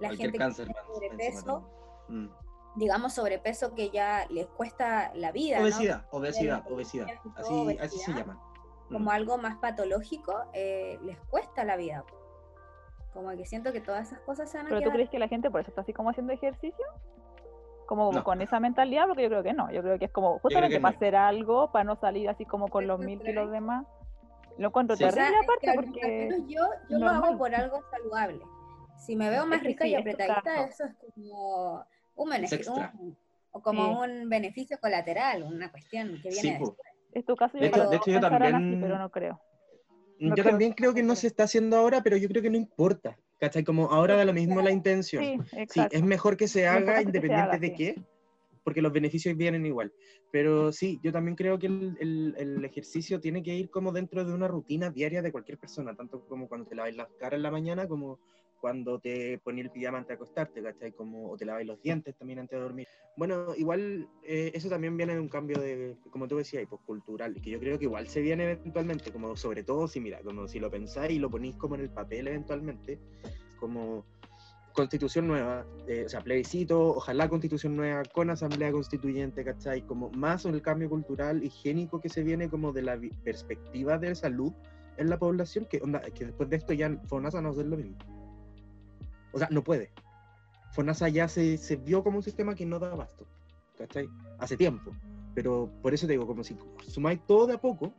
La 0.00 0.08
Cualquier 0.08 0.30
gente 0.30 0.38
cáncer, 0.38 0.66
que 0.68 0.72
tiene 0.72 0.86
sobrepeso. 0.86 1.70
Mm. 2.08 2.26
digamos, 2.76 3.14
sobrepeso 3.14 3.74
que 3.74 3.90
ya 3.90 4.26
les 4.28 4.46
cuesta 4.46 5.12
la 5.14 5.32
vida. 5.32 5.58
¿no? 5.58 5.64
Obesidad, 5.64 6.06
obesidad, 6.10 6.62
obesidad. 6.70 7.06
Así, 7.36 7.78
así 7.80 7.98
se 7.98 8.12
llama. 8.12 8.40
como 8.88 9.06
Mm. 9.06 9.14
algo 9.14 9.38
más 9.38 9.56
patológico, 9.56 10.44
eh, 10.52 10.98
les 11.02 11.18
cuesta 11.30 11.64
la 11.64 11.76
vida. 11.76 12.04
Como 13.12 13.30
que 13.30 13.46
siento 13.46 13.72
que 13.72 13.80
todas 13.80 14.08
esas 14.08 14.20
cosas 14.20 14.50
se 14.50 14.58
van 14.58 14.66
a 14.66 14.70
¿Pero 14.70 14.82
tú 14.82 14.90
crees 14.90 15.08
que 15.08 15.18
la 15.18 15.28
gente 15.28 15.50
por 15.50 15.60
eso 15.60 15.70
está 15.70 15.80
así 15.80 15.92
como 15.92 16.10
haciendo 16.10 16.32
ejercicio? 16.32 16.84
Como 17.86 18.12
No. 18.12 18.24
con 18.24 18.40
esa 18.40 18.60
mentalidad, 18.60 19.06
porque 19.06 19.24
yo 19.24 19.28
creo 19.28 19.42
que 19.42 19.52
no. 19.52 19.70
Yo 19.70 19.82
creo 19.82 19.98
que 19.98 20.06
es 20.06 20.10
como 20.10 20.38
justamente 20.38 20.76
que 20.76 20.80
para 20.80 20.92
no. 20.92 20.96
hacer 20.96 21.16
algo, 21.16 21.70
para 21.70 21.84
no 21.84 21.96
salir 21.96 22.28
así 22.28 22.44
como 22.46 22.68
con 22.68 22.86
los 22.86 22.98
¿Tú 23.00 23.06
mil 23.06 23.20
kilos 23.20 23.50
de 23.50 23.60
más. 23.60 23.86
Lo 24.56 24.68
encuentro 24.68 24.96
Sí. 24.96 25.04
O 25.04 25.10
sea, 25.10 25.24
terrible 25.24 25.40
es 25.40 25.46
que 25.60 25.70
aparte 25.70 25.70
al 25.70 25.74
porque... 25.92 26.08
menos 26.28 26.48
yo, 26.48 26.62
yo 26.88 26.98
lo 26.98 27.08
hago 27.08 27.36
por 27.38 27.54
algo 27.54 27.82
saludable. 27.90 28.40
Si 28.96 29.16
me 29.16 29.28
veo 29.28 29.44
más 29.46 29.60
que 29.60 29.66
rica 29.68 29.84
sí, 29.84 29.90
y 29.90 29.94
es 29.94 30.00
apretadita, 30.00 30.62
eso 30.64 30.84
es 30.84 30.94
como 31.14 31.84
un 32.14 32.32
Es 32.32 32.36
beneficio. 32.40 32.58
extra. 32.72 32.92
un- 32.98 33.16
o 33.56 33.62
como 33.62 34.00
un 34.00 34.28
beneficio 34.28 34.78
colateral, 34.80 35.42
una 35.44 35.70
cuestión 35.70 36.18
que 36.22 36.32
Sí, 36.32 36.42
viene 36.42 36.58
después. 36.58 36.78
Es 37.12 37.24
tu 37.24 37.36
caso, 37.36 37.56
De 37.58 37.64
yo 37.64 37.66
hecho- 37.68 37.82
de 37.84 37.90
que 37.90 37.96
hecho, 37.96 38.10
yo 38.10 38.20
pensarán 38.20 38.42
así, 38.42 38.52
también- 38.52 38.80
pero 38.80 38.98
no 38.98 39.10
creo. 39.10 39.40
Yo 40.18 40.28
No 40.28 40.34
creo 40.34 40.44
también 40.46 40.70
que- 40.72 40.76
creo 40.76 40.94
que 40.94 41.02
no 41.04 41.14
se 41.14 41.26
está 41.28 41.44
haciendo 41.44 41.76
ahora, 41.76 42.00
pero 42.02 42.16
yo 42.16 42.28
creo 42.28 42.42
que 42.42 42.50
no 42.50 42.56
importa. 42.56 43.16
¿Cachai? 43.44 43.62
Como 43.62 43.90
ahora 43.92 44.16
da 44.16 44.24
lo 44.24 44.32
mismo 44.32 44.62
la 44.62 44.70
intención. 44.70 45.22
Sí, 45.22 45.38
Sí, 45.68 45.86
es 45.90 46.02
mejor 46.02 46.36
que 46.38 46.48
se 46.48 46.66
haga 46.66 46.94
que 46.94 47.00
se 47.00 47.06
independiente 47.06 47.50
haga, 47.56 47.58
de 47.58 47.68
sí. 47.68 47.74
qué, 47.76 48.02
porque 48.62 48.80
los 48.80 48.90
beneficios 48.92 49.36
vienen 49.36 49.66
igual. 49.66 49.92
Pero 50.32 50.72
sí, 50.72 50.98
yo 51.02 51.12
también 51.12 51.36
creo 51.36 51.58
que 51.58 51.66
el, 51.66 51.96
el- 52.00 52.34
el 52.38 52.64
ejercicio 52.64 53.20
tiene 53.20 53.42
que 53.42 53.54
ir 53.54 53.68
como 53.68 53.92
dentro 53.92 54.24
de 54.24 54.32
una 54.32 54.48
rutina 54.48 54.88
diaria 54.90 55.20
de 55.20 55.30
cualquier 55.30 55.58
persona, 55.58 55.94
tanto 55.94 56.24
como 56.26 56.48
cuando 56.48 56.66
te 56.66 56.74
lavas 56.74 56.94
las 56.96 57.08
caras 57.18 57.36
en 57.36 57.42
la 57.42 57.50
mañana, 57.50 57.86
como 57.86 58.18
cuando 58.64 58.98
te 58.98 59.36
pones 59.44 59.66
el 59.66 59.70
pijama 59.70 59.98
antes 59.98 60.08
de 60.08 60.14
acostarte, 60.14 60.62
¿cachai? 60.62 60.92
Como, 60.92 61.30
o 61.30 61.36
te 61.36 61.44
lavas 61.44 61.66
los 61.66 61.82
dientes 61.82 62.16
también 62.16 62.38
antes 62.38 62.56
de 62.56 62.62
dormir. 62.62 62.88
Bueno, 63.14 63.54
igual 63.58 64.08
eh, 64.22 64.52
eso 64.54 64.70
también 64.70 64.96
viene 64.96 65.12
de 65.12 65.20
un 65.20 65.28
cambio 65.28 65.60
de, 65.60 65.98
como 66.10 66.26
tú 66.26 66.38
decías, 66.38 66.64
pues, 66.66 66.80
cultural, 66.86 67.34
que 67.42 67.50
yo 67.50 67.60
creo 67.60 67.78
que 67.78 67.84
igual 67.84 68.08
se 68.08 68.22
viene 68.22 68.52
eventualmente, 68.52 69.12
como 69.12 69.36
sobre 69.36 69.64
todo 69.64 69.86
si, 69.86 70.00
mira, 70.00 70.22
como 70.22 70.48
si 70.48 70.60
lo 70.60 70.70
pensáis 70.70 71.12
y 71.12 71.18
lo 71.18 71.28
ponéis 71.28 71.56
como 71.56 71.74
en 71.74 71.82
el 71.82 71.90
papel 71.90 72.26
eventualmente, 72.26 72.98
como 73.60 74.06
constitución 74.72 75.28
nueva, 75.28 75.66
eh, 75.86 76.04
o 76.06 76.08
sea, 76.08 76.22
plebiscito, 76.22 76.96
ojalá 76.96 77.28
constitución 77.28 77.76
nueva 77.76 78.02
con 78.14 78.30
asamblea 78.30 78.72
constituyente, 78.72 79.44
¿cachai? 79.44 79.82
Como 79.82 80.08
más 80.12 80.46
el 80.46 80.62
cambio 80.62 80.88
cultural 80.88 81.44
higiénico 81.44 82.00
que 82.00 82.08
se 82.08 82.22
viene 82.22 82.48
como 82.48 82.72
de 82.72 82.80
la 82.80 82.98
perspectiva 83.24 83.98
de 83.98 84.14
salud 84.14 84.54
en 84.96 85.10
la 85.10 85.18
población, 85.18 85.66
que, 85.66 85.82
onda, 85.82 86.00
que 86.00 86.24
después 86.24 86.48
de 86.48 86.56
esto 86.56 86.72
ya 86.72 86.98
FONASA 87.08 87.42
no 87.42 87.52
ser 87.52 87.66
lo 87.66 87.76
mismo. 87.76 88.23
O 89.34 89.38
sea, 89.38 89.48
no 89.50 89.62
puede. 89.64 89.90
FONASA 90.72 91.08
ya 91.08 91.28
se, 91.28 91.58
se 91.58 91.76
vio 91.76 92.02
como 92.02 92.18
un 92.18 92.22
sistema 92.22 92.54
que 92.54 92.64
no 92.64 92.78
da 92.78 92.92
abasto, 92.92 93.26
¿cachai? 93.76 94.08
Hace 94.38 94.56
tiempo. 94.56 94.92
Pero 95.34 95.70
por 95.82 95.92
eso 95.92 96.06
te 96.06 96.12
digo, 96.12 96.26
como 96.26 96.44
si 96.44 96.56
sumáis 96.88 97.20
todo 97.26 97.46
de 97.48 97.54
a 97.54 97.58
poco, 97.60 97.92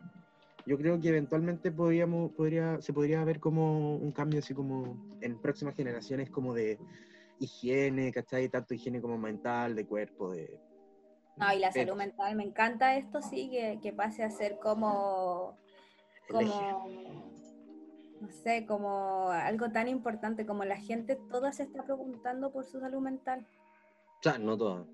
yo 0.66 0.78
creo 0.78 1.00
que 1.00 1.10
eventualmente 1.10 1.72
podríamos, 1.72 2.32
podría, 2.32 2.82
se 2.82 2.94
podría 2.94 3.24
ver 3.24 3.40
como 3.40 3.98
un 3.98 4.12
cambio 4.12 4.40
así 4.40 4.54
como 4.54 5.18
en 5.22 5.40
próximas 5.42 5.76
generaciones 5.76 6.30
como 6.30 6.54
de 6.54 6.80
higiene, 7.40 8.12
¿cachai? 8.12 8.50
Tanto 8.50 8.74
higiene 8.74 9.02
como 9.02 9.18
mental, 9.18 9.76
de 9.76 9.86
cuerpo, 9.86 10.32
de... 10.32 10.60
No, 11.36 11.54
y 11.54 11.60
la 11.60 11.70
de- 11.70 11.86
salud 11.86 11.98
mental, 11.98 12.36
me 12.38 12.44
encanta 12.44 12.96
esto, 12.96 13.22
sí, 13.22 13.50
que, 13.50 13.80
que 13.82 13.92
pase 13.92 14.24
a 14.24 14.30
ser 14.30 14.58
como, 14.58 15.58
como, 16.30 16.88
no 18.26 18.32
sé, 18.32 18.66
como 18.66 19.30
algo 19.30 19.70
tan 19.72 19.88
importante, 19.88 20.46
como 20.46 20.64
la 20.66 20.78
gente 20.78 21.16
toda 21.30 21.52
se 21.52 21.64
está 21.64 21.84
preguntando 21.84 22.52
por 22.52 22.66
su 22.66 22.80
salud 22.80 23.00
mental. 23.02 23.46
O 24.20 24.24
sea, 24.24 24.38
no 24.38 24.58
todas. 24.58 24.86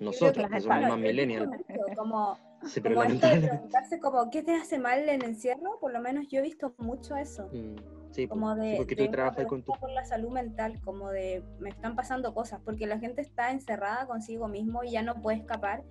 Nosotros, 0.00 0.46
que 0.48 0.54
que- 0.54 0.60
somos 0.60 0.76
bueno, 0.78 0.88
más 0.94 0.98
millennials. 0.98 1.50
Como, 1.96 2.36
Sí, 2.64 2.80
como 2.82 3.02
esto 3.04 3.04
de 3.04 3.08
lamentablemente... 3.08 3.48
preguntarse 3.48 4.00
como, 4.00 4.30
¿qué 4.30 4.42
te 4.42 4.54
hace 4.54 4.78
mal 4.78 5.08
el 5.08 5.22
encierro? 5.24 5.78
Por 5.80 5.92
lo 5.92 6.00
menos 6.00 6.26
yo 6.28 6.40
he 6.40 6.42
visto 6.42 6.74
mucho 6.78 7.16
eso. 7.16 7.48
Mm, 7.52 7.76
Sí, 8.10 8.26
como 8.26 8.54
sí, 8.54 8.60
de, 8.60 8.76
porque 8.78 8.96
tú 8.96 9.10
trabajas 9.10 9.46
con 9.46 9.62
tu... 9.62 9.72
por 9.74 9.90
la 9.90 10.04
salud 10.04 10.30
mental, 10.30 10.80
como 10.82 11.10
de 11.10 11.42
me 11.60 11.68
están 11.68 11.94
pasando 11.94 12.32
cosas, 12.34 12.58
porque 12.64 12.86
la 12.86 12.98
gente 12.98 13.20
está 13.20 13.50
encerrada 13.52 14.06
consigo 14.06 14.48
mismo 14.48 14.82
y 14.82 14.92
ya 14.92 15.02
no 15.02 15.20
puede 15.22 15.36
escapar, 15.36 15.84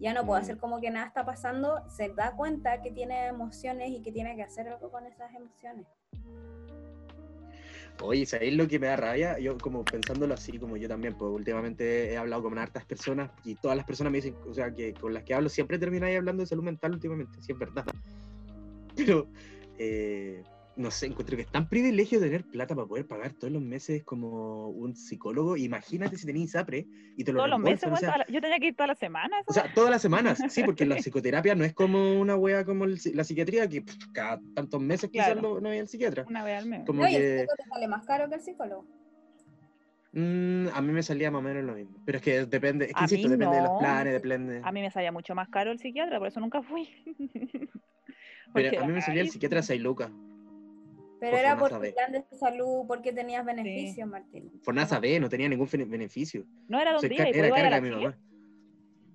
ya 0.00 0.14
no 0.14 0.24
puede 0.24 0.40
Mm. 0.40 0.44
hacer 0.44 0.56
como 0.58 0.80
que 0.80 0.90
nada 0.90 1.06
está 1.06 1.24
pasando, 1.26 1.82
se 1.90 2.08
da 2.10 2.34
cuenta 2.36 2.80
que 2.82 2.92
tiene 2.92 3.26
emociones 3.26 3.90
y 3.90 4.00
que 4.00 4.12
tiene 4.12 4.36
que 4.36 4.44
hacer 4.44 4.68
algo 4.68 4.90
con 4.90 5.06
esas 5.06 5.34
emociones. 5.34 5.86
Oye, 8.02 8.26
¿sabéis 8.26 8.54
lo 8.54 8.68
que 8.68 8.78
me 8.78 8.88
da 8.88 8.96
rabia? 8.96 9.38
Yo 9.38 9.56
como 9.56 9.84
pensándolo 9.84 10.34
así, 10.34 10.58
como 10.58 10.76
yo 10.76 10.86
también, 10.86 11.16
pues 11.16 11.32
últimamente 11.32 12.12
he 12.12 12.16
hablado 12.16 12.42
con 12.42 12.58
hartas 12.58 12.84
personas 12.84 13.30
y 13.44 13.54
todas 13.54 13.76
las 13.76 13.86
personas 13.86 14.12
me 14.12 14.18
dicen, 14.18 14.36
o 14.48 14.52
sea, 14.52 14.70
que 14.70 14.92
con 14.92 15.14
las 15.14 15.22
que 15.24 15.34
hablo 15.34 15.48
siempre 15.48 15.78
termináis 15.78 16.18
hablando 16.18 16.42
de 16.42 16.46
salud 16.46 16.62
mental 16.62 16.92
últimamente, 16.92 17.40
sí 17.40 17.52
es 17.52 17.58
verdad. 17.58 17.86
Pero, 18.96 19.28
eh, 19.78 20.42
no 20.76 20.90
sé, 20.90 21.06
encuentro 21.06 21.36
que 21.36 21.42
es 21.42 21.50
tan 21.50 21.68
privilegio 21.68 22.20
tener 22.20 22.44
plata 22.44 22.74
para 22.74 22.86
poder 22.86 23.06
pagar 23.06 23.32
todos 23.32 23.52
los 23.52 23.62
meses 23.62 24.04
como 24.04 24.68
un 24.68 24.94
psicólogo. 24.94 25.56
Imagínate 25.56 26.16
si 26.18 26.26
tenéis 26.26 26.54
APRE 26.54 26.86
y 27.16 27.24
te 27.24 27.32
lo 27.32 27.38
Todos 27.38 27.50
los 27.50 27.60
meses, 27.60 27.84
o 27.84 27.86
weón, 27.88 27.98
sea, 28.00 28.18
la- 28.18 28.26
yo 28.28 28.40
tenía 28.40 28.58
que 28.58 28.66
ir 28.66 28.76
todas 28.76 28.88
las 28.88 28.98
semanas. 28.98 29.42
o 29.46 29.52
sea, 29.52 29.72
todas 29.72 29.90
las 29.90 30.02
semanas, 30.02 30.38
sí, 30.50 30.62
porque 30.64 30.84
la 30.84 30.96
psicoterapia 31.10 31.54
no 31.54 31.64
es 31.64 31.72
como 31.72 32.20
una 32.20 32.36
wea 32.36 32.64
como 32.64 32.84
el 32.84 32.98
la 33.14 33.24
psiquiatría, 33.24 33.68
que 33.68 33.82
pff, 33.82 33.96
cada 34.12 34.40
tantos 34.54 34.80
meses 34.80 35.10
quizás 35.10 35.32
Claro. 35.32 35.54
lo- 35.54 35.60
no 35.60 35.68
hay 35.70 35.78
el 35.78 35.88
psiquiatra. 35.88 36.24
una 36.28 36.44
vez 36.44 36.58
al 36.62 36.66
mes. 36.68 36.84
Como 36.86 37.02
No, 37.02 37.08
y 37.08 37.14
el 37.14 37.22
que 37.22 37.28
psicólogo 37.40 37.56
te 37.56 37.68
sale 37.70 37.88
más 37.88 38.04
caro 38.06 38.28
que 38.28 38.34
el 38.34 38.40
psicólogo. 38.42 38.86
mm, 40.12 40.68
a 40.74 40.80
mí 40.82 40.92
me 40.92 41.02
salía 41.02 41.30
más 41.30 41.40
o 41.40 41.42
menos 41.42 41.64
lo 41.64 41.74
mismo. 41.74 41.98
Pero 42.04 42.18
es 42.18 42.24
que 42.24 42.44
depende, 42.46 42.84
es 42.86 42.92
que 42.94 43.00
A 43.00 43.02
insisto, 43.04 43.28
depende 43.28 43.56
de 43.56 43.62
los 43.62 43.72
no. 43.72 43.78
planes, 43.78 44.12
depende. 44.12 44.60
A 44.62 44.72
mí 44.72 44.80
me 44.80 44.90
salía 44.90 45.12
mucho 45.12 45.34
más 45.34 45.48
caro 45.48 45.70
el 45.72 45.78
psiquiatra, 45.78 46.18
por 46.18 46.28
eso 46.28 46.40
nunca 46.40 46.62
fui. 46.62 46.88
Pero 48.54 48.80
a 48.80 48.86
mí 48.86 48.92
me 48.92 49.02
salía 49.02 49.22
el 49.22 49.28
psiquiatra 49.30 49.60
6 49.62 49.80
lucas. 49.80 50.10
Pero 51.18 51.30
Por 51.32 51.40
era 51.40 51.56
por 51.58 51.70
tu 51.70 51.94
plan 51.94 52.12
de 52.12 52.24
salud, 52.36 52.84
porque 52.86 53.12
tenías 53.12 53.44
beneficios, 53.44 54.06
Martín. 54.08 54.52
Fornasa 54.62 55.00
B, 55.00 55.18
no 55.18 55.28
tenía 55.28 55.48
ningún 55.48 55.68
bene- 55.70 55.84
beneficio. 55.86 56.44
No 56.68 56.78
era 56.78 56.90
O 56.96 57.00
de 57.00 57.06
un 57.08 57.14
sea, 57.16 57.24
pues 57.24 57.36
era 57.36 57.46
iba 57.48 57.56
a 57.56 57.60
ir 57.60 57.66
a 57.66 57.70
carga 57.70 57.76
de 57.80 57.90
mi 57.90 58.04
mamá. 58.04 58.18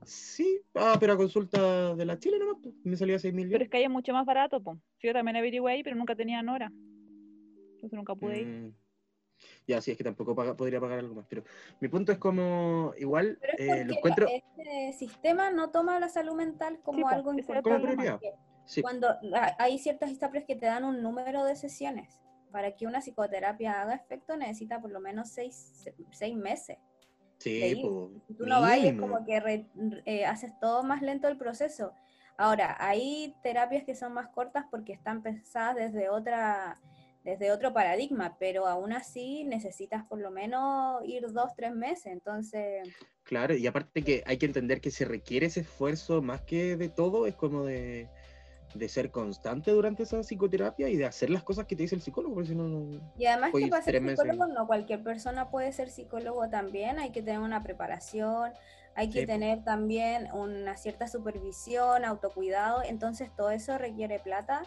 Sí, 0.04 0.62
ah, 0.74 0.98
pero 1.00 1.14
a 1.14 1.18
consulta 1.18 1.96
de 1.96 2.06
la 2.06 2.18
Chile 2.18 2.40
nomás, 2.40 2.58
pues, 2.64 2.74
me 2.84 2.98
salía 2.98 3.20
6 3.20 3.34
mil 3.36 3.50
Pero 3.50 3.64
es 3.64 3.70
que 3.70 3.78
ahí 3.78 3.84
es 3.84 3.90
mucho 3.90 4.14
más 4.14 4.26
barato, 4.26 4.62
pues. 4.62 4.80
Yo 5.00 5.14
también 5.14 5.36
averigué 5.38 5.70
ahí, 5.70 5.84
pero 5.84 5.96
nunca 5.96 6.16
tenían 6.16 6.50
hora. 6.50 6.72
Entonces 7.76 7.94
nunca 7.94 8.16
pude 8.16 8.42
ir. 8.42 8.48
Mm. 8.48 8.74
Ya, 9.68 9.82
sí, 9.82 9.92
es 9.92 9.98
que 9.98 10.04
tampoco 10.04 10.36
paga- 10.36 10.56
podría 10.56 10.80
pagar 10.80 11.00
algo 11.00 11.16
más. 11.16 11.26
Pero 11.30 11.44
mi 11.80 11.88
punto 11.88 12.12
es 12.12 12.18
como, 12.18 12.94
igual, 12.98 13.38
Pero 13.42 13.54
es 13.54 13.60
eh, 13.60 13.68
porque 13.68 13.86
lo 13.86 13.94
encuentro 13.96 14.28
este 14.28 14.94
sistema 14.94 15.52
no 15.52 15.70
toma 15.72 16.00
la 16.00 16.10
salud 16.10 16.34
mental 16.36 16.80
como 16.84 17.08
Sí, 17.08 17.16
algo 17.16 17.34
importante. 17.34 17.70
Como 17.70 17.82
prioridad. 17.82 18.20
Sí, 18.72 18.82
Cuando 18.82 19.10
ha- 19.10 19.56
hay 19.60 19.78
ciertas 19.80 20.10
ISAPRES 20.12 20.46
que 20.46 20.56
te 20.56 20.66
dan 20.66 20.84
un 20.84 21.02
número 21.04 21.44
de 21.46 21.56
sesiones. 21.56 22.20
Para 22.52 22.76
que 22.76 22.86
una 22.86 23.00
psicoterapia 23.00 23.82
haga 23.82 23.96
efecto 23.96 24.36
necesita 24.36 24.82
por 24.82 24.92
lo 24.92 25.00
menos 25.00 25.30
seis, 25.30 25.86
seis 26.12 26.36
meses. 26.36 26.78
sí, 27.38 27.76
Si 28.28 28.34
tú 28.34 28.46
no 28.46 28.62
vas, 28.62 28.78
es 28.78 28.84
mínimo. 28.84 29.08
como 29.08 29.26
que 29.26 29.40
re- 29.40 29.68
eh, 30.06 30.26
haces 30.26 30.52
todo 30.60 30.84
más 30.84 31.02
lento 31.02 31.28
el 31.28 31.38
proceso. 31.38 31.94
Ahora, 32.38 32.76
hay 32.80 33.36
terapias 33.44 33.84
que 33.84 33.96
son 33.96 34.14
más 34.14 34.28
cortas 34.30 34.66
porque 34.72 34.94
están 34.94 35.22
pensadas 35.22 35.76
desde 35.76 36.10
otra 36.10 36.78
desde 37.24 37.52
otro 37.52 37.72
paradigma, 37.72 38.36
pero 38.40 38.66
aún 38.66 38.94
así 38.94 39.44
necesitas 39.44 40.04
por 40.06 40.20
lo 40.20 40.32
menos 40.32 41.04
ir 41.06 41.32
dos, 41.32 41.52
tres 41.56 41.72
meses. 41.72 42.08
Entonces, 42.08 42.90
Claro, 43.24 43.56
y 43.56 43.66
aparte 43.68 44.04
que 44.04 44.24
hay 44.26 44.38
que 44.38 44.48
entender 44.48 44.82
que 44.82 44.92
se 44.92 45.06
requiere 45.06 45.46
ese 45.46 45.62
esfuerzo 45.62 46.22
más 46.22 46.42
que 46.42 46.76
de 46.76 46.90
todo, 46.90 47.28
es 47.28 47.36
como 47.36 47.64
de, 47.64 48.10
de 48.74 48.90
ser 48.90 49.12
constante 49.12 49.72
durante 49.72 50.04
esa 50.04 50.22
psicoterapia 50.22 50.88
y 50.90 50.96
de 50.98 51.06
hacer 51.06 51.30
las 51.30 51.44
cosas 51.44 51.66
que 51.66 51.76
te 51.76 51.84
dice 51.84 51.96
el 51.96 52.02
psicólogo, 52.02 52.36
porque 52.36 52.50
si 52.50 52.56
no, 52.56 52.64
no... 52.68 53.00
y 53.18 53.26
además 53.26 53.52
que 53.58 53.68
para 53.68 53.84
ser 53.84 54.02
psicólogo 54.02 54.48
no 54.48 54.68
cualquier 54.68 55.04
persona 55.04 55.50
puede 55.50 55.72
ser 55.74 55.90
psicólogo 55.90 56.50
también, 56.50 57.00
hay 57.00 57.12
que 57.12 57.22
tener 57.22 57.40
una 57.40 57.64
preparación, 57.64 58.52
hay 58.96 59.10
que 59.10 59.22
Sí. 59.22 59.26
tener 59.26 59.64
también 59.64 60.28
una 60.34 60.76
cierta 60.78 61.08
supervisión, 61.08 62.06
autocuidado, 62.06 62.82
entonces 62.84 63.30
todo 63.36 63.52
eso 63.52 63.78
requiere 63.78 64.20
plata. 64.20 64.64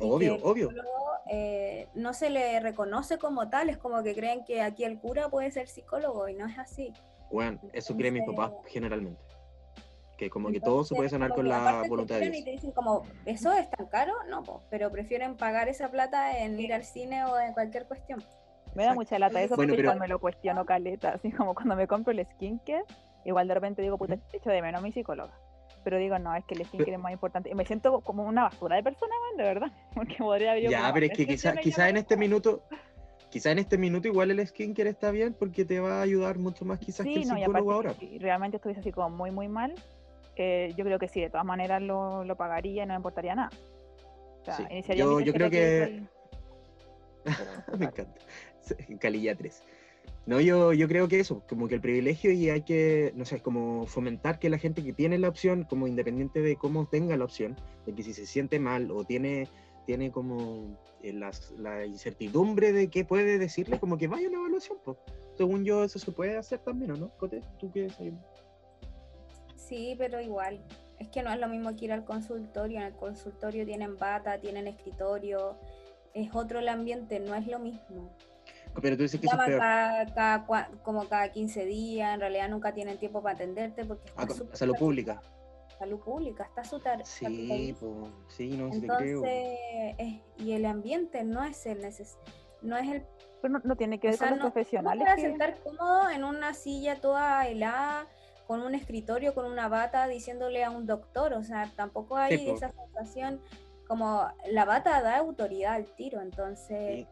Obvio, 0.00 0.36
el 0.36 0.42
obvio. 0.42 0.68
psicólogo, 0.68 1.10
eh, 1.30 1.88
no 1.94 2.14
se 2.14 2.30
le 2.30 2.58
reconoce 2.60 3.18
como 3.18 3.48
tal, 3.50 3.68
es 3.68 3.76
como 3.78 4.02
que 4.02 4.14
creen 4.14 4.44
que 4.44 4.62
aquí 4.62 4.84
el 4.84 4.98
cura 4.98 5.28
puede 5.28 5.50
ser 5.50 5.68
psicólogo 5.68 6.28
y 6.28 6.34
no 6.34 6.46
es 6.46 6.58
así. 6.58 6.92
Bueno, 7.30 7.58
eso 7.72 7.96
creen 7.96 8.14
mis 8.14 8.24
papás 8.24 8.52
generalmente. 8.66 9.20
Que 10.22 10.30
como 10.30 10.52
que 10.52 10.60
todo 10.60 10.84
se 10.84 10.94
puede 10.94 11.08
Entonces, 11.08 11.10
sanar 11.18 11.34
con 11.34 11.44
que 11.44 11.48
la 11.50 11.88
voluntad 11.88 12.14
de 12.14 12.20
miran 12.20 12.34
Y 12.34 12.36
Dios. 12.36 12.44
te 12.44 12.50
dicen 12.52 12.70
como, 12.70 13.02
¿eso 13.26 13.52
es 13.54 13.68
tan 13.70 13.86
caro? 13.88 14.12
No, 14.30 14.44
po, 14.44 14.62
pero 14.70 14.88
prefieren 14.88 15.34
pagar 15.36 15.68
esa 15.68 15.90
plata 15.90 16.38
en 16.38 16.60
ir 16.60 16.72
al 16.72 16.84
cine 16.84 17.24
o 17.24 17.40
en 17.40 17.52
cualquier 17.54 17.86
cuestión. 17.88 18.20
Me 18.76 18.84
da 18.84 18.90
Exacto. 18.90 18.94
mucha 19.00 19.18
lata 19.18 19.42
eso 19.42 19.56
Bueno, 19.56 19.70
porque 19.72 19.82
pero- 19.82 19.88
igual 19.88 19.98
me 19.98 20.06
lo 20.06 20.20
cuestiono 20.20 20.64
caleta, 20.64 21.08
así 21.14 21.32
como 21.32 21.54
cuando 21.56 21.74
me 21.74 21.88
compro 21.88 22.12
el 22.12 22.24
skincare, 22.24 22.84
igual 23.24 23.48
de 23.48 23.54
repente 23.54 23.82
digo, 23.82 23.98
puta, 23.98 24.16
echo 24.32 24.50
de 24.50 24.62
menos 24.62 24.80
a 24.80 24.84
mi 24.84 24.92
psicóloga. 24.92 25.32
Pero 25.82 25.98
digo, 25.98 26.16
no, 26.20 26.36
es 26.36 26.44
que 26.44 26.54
el 26.54 26.64
skincare 26.66 26.92
es 26.94 27.00
más 27.00 27.10
importante. 27.12 27.50
Y 27.50 27.56
me 27.56 27.64
siento 27.66 28.00
como 28.02 28.22
una 28.22 28.44
basura 28.44 28.76
de 28.76 28.84
persona, 28.84 29.12
man, 29.28 29.36
de 29.38 29.42
verdad. 29.42 29.72
Porque 29.96 30.14
podría 30.18 30.52
haber 30.52 30.62
yo 30.62 30.70
Ya, 30.70 30.82
como 30.82 30.94
pero 30.94 31.06
es 31.06 31.12
que 31.18 31.26
quizá, 31.26 31.36
sesiones 31.50 31.64
quizá 31.64 31.88
en 31.88 31.96
este 31.96 32.16
minuto, 32.16 32.62
quizá 33.28 33.50
en 33.50 33.58
este 33.58 33.76
minuto 33.76 34.06
igual 34.06 34.30
el 34.30 34.46
skincare 34.46 34.90
está 34.90 35.10
bien 35.10 35.34
porque 35.34 35.64
te 35.64 35.80
va 35.80 35.98
a 35.98 36.02
ayudar 36.02 36.38
mucho 36.38 36.64
más 36.64 36.78
quizás 36.78 37.04
que 37.06 37.14
Sí, 37.14 37.22
el 37.22 37.28
no, 37.28 37.36
y 37.36 37.40
psicólogo 37.40 37.72
aparte, 37.72 37.88
ahora. 37.88 37.98
si 37.98 38.18
realmente 38.18 38.58
estuviese 38.58 38.80
así 38.80 38.92
como 38.92 39.08
muy, 39.10 39.30
muy 39.30 39.48
mal, 39.48 39.74
eh, 40.36 40.72
yo 40.76 40.84
creo 40.84 40.98
que 40.98 41.08
sí, 41.08 41.20
de 41.20 41.30
todas 41.30 41.46
maneras 41.46 41.82
lo, 41.82 42.24
lo 42.24 42.36
pagaría 42.36 42.84
y 42.84 42.86
no 42.86 42.94
me 42.94 42.98
importaría 42.98 43.34
nada. 43.34 43.50
O 44.40 44.44
sea, 44.44 44.56
Sí, 44.56 44.64
iniciaría 44.70 45.04
yo- 45.04 45.32
creo 45.32 45.50
que- 45.50 46.02
pero, 47.24 47.50
Me 47.78 47.84
encanta. 47.86 48.20
Calilla 49.00 49.34
3. 49.36 49.62
No, 50.26 50.40
yo, 50.40 50.72
yo 50.72 50.86
creo 50.86 51.08
que 51.08 51.18
eso, 51.20 51.42
como 51.48 51.66
que 51.66 51.74
el 51.74 51.80
privilegio 51.80 52.30
y 52.32 52.48
hay 52.48 52.62
que, 52.62 53.12
no 53.16 53.24
sé, 53.24 53.40
como 53.40 53.86
fomentar 53.86 54.38
que 54.38 54.50
la 54.50 54.58
gente 54.58 54.82
que 54.84 54.92
tiene 54.92 55.18
la 55.18 55.28
opción, 55.28 55.64
como 55.64 55.88
independiente 55.88 56.40
de 56.40 56.54
cómo 56.56 56.86
tenga 56.86 57.16
la 57.16 57.24
opción, 57.24 57.56
de 57.86 57.94
que 57.94 58.02
si 58.04 58.12
se 58.14 58.26
siente 58.26 58.60
mal 58.60 58.90
o 58.92 59.04
tiene, 59.04 59.48
tiene 59.86 60.12
como 60.12 60.76
eh, 61.02 61.12
las- 61.12 61.50
la 61.58 61.84
incertidumbre 61.86 62.72
de 62.72 62.88
qué 62.88 63.04
puede 63.04 63.36
decirle, 63.38 63.80
como 63.80 63.98
que 63.98 64.06
vaya 64.06 64.26
a 64.26 64.30
una 64.30 64.38
evaluación. 64.38 64.78
Pues. 64.84 64.96
Según 65.36 65.64
yo, 65.64 65.82
eso 65.82 65.98
se 65.98 66.12
puede 66.12 66.36
hacer 66.36 66.60
también, 66.60 66.92
¿o 66.92 66.96
no? 66.96 67.08
Cote, 67.18 67.40
¿tú 67.58 67.70
qué 67.72 67.90
sabes? 67.90 68.14
Sí, 69.68 69.94
pero 69.98 70.20
igual. 70.20 70.60
Es 70.98 71.08
que 71.08 71.22
no 71.22 71.32
es 71.32 71.38
lo 71.40 71.48
mismo 71.48 71.74
que 71.76 71.86
ir 71.86 71.92
al 71.92 72.04
consultorio. 72.04 72.78
En 72.78 72.84
el 72.86 72.94
consultorio 72.94 73.64
tienen 73.64 73.96
bata, 73.96 74.38
tienen 74.38 74.66
escritorio. 74.66 75.56
Es 76.14 76.34
otro 76.34 76.58
el 76.58 76.68
ambiente, 76.68 77.18
no 77.20 77.34
es 77.34 77.46
lo 77.46 77.58
mismo. 77.58 78.10
Pero 78.80 78.96
tú 78.96 79.02
dices 79.02 79.20
que 79.20 79.26
eso 79.26 79.36
es 79.36 79.48
Llaman 79.48 80.06
peor. 80.06 80.14
cada, 80.14 80.46
como 80.82 81.08
cada 81.08 81.30
15 81.30 81.64
días, 81.66 82.14
en 82.14 82.20
realidad 82.20 82.48
nunca 82.48 82.72
tienen 82.72 82.98
tiempo 82.98 83.22
para 83.22 83.34
atenderte 83.34 83.84
porque 83.84 84.08
A, 84.16 84.22
está 84.22 84.34
a 84.34 84.36
súper 84.36 84.56
salud 84.56 84.76
pública. 84.76 85.20
salud 85.78 86.00
pública, 86.00 86.44
está 86.44 86.64
súper 86.64 87.04
Sí, 87.04 87.24
saturado. 87.78 88.10
pues, 88.14 88.34
sí, 88.36 88.48
no, 88.50 88.70
sí 88.72 88.78
Entonces, 88.78 88.98
creo. 88.98 89.24
es- 89.98 90.20
y 90.38 90.52
el 90.52 90.64
ambiente 90.66 91.22
no 91.24 91.44
es 91.44 91.66
el 91.66 91.80
neces 91.82 92.16
no 92.62 92.76
es 92.78 92.88
el 92.88 93.02
Pero 93.42 93.54
no, 93.54 93.60
no 93.64 93.76
tiene 93.76 93.98
que 93.98 94.06
o 94.08 94.10
ver 94.10 94.18
sea, 94.18 94.28
con 94.28 94.38
no, 94.38 94.44
los 94.44 94.52
¿cómo 94.52 94.64
te 94.64 94.70
profesionales. 94.70 95.04
vas 95.04 95.12
a 95.12 95.16
que- 95.16 95.22
sentar 95.22 95.58
cómodo 95.64 96.10
en 96.10 96.24
una 96.24 96.54
silla 96.54 97.00
toda 97.00 97.46
helada 97.48 98.06
con 98.46 98.62
un 98.62 98.74
escritorio, 98.74 99.34
con 99.34 99.46
una 99.46 99.68
bata 99.68 100.06
diciéndole 100.08 100.64
a 100.64 100.70
un 100.70 100.86
doctor? 100.86 101.32
O 101.34 101.42
sea, 101.42 101.68
tampoco 101.76 102.16
hay 102.16 102.38
Sí, 102.38 102.50
esa 102.50 102.70
sensación 102.70 103.40
como 103.88 104.26
la 104.50 104.64
bata 104.64 105.02
da 105.02 105.18
autoridad 105.18 105.74
al 105.74 105.86
tiro, 105.86 106.20
entonces 106.20 107.06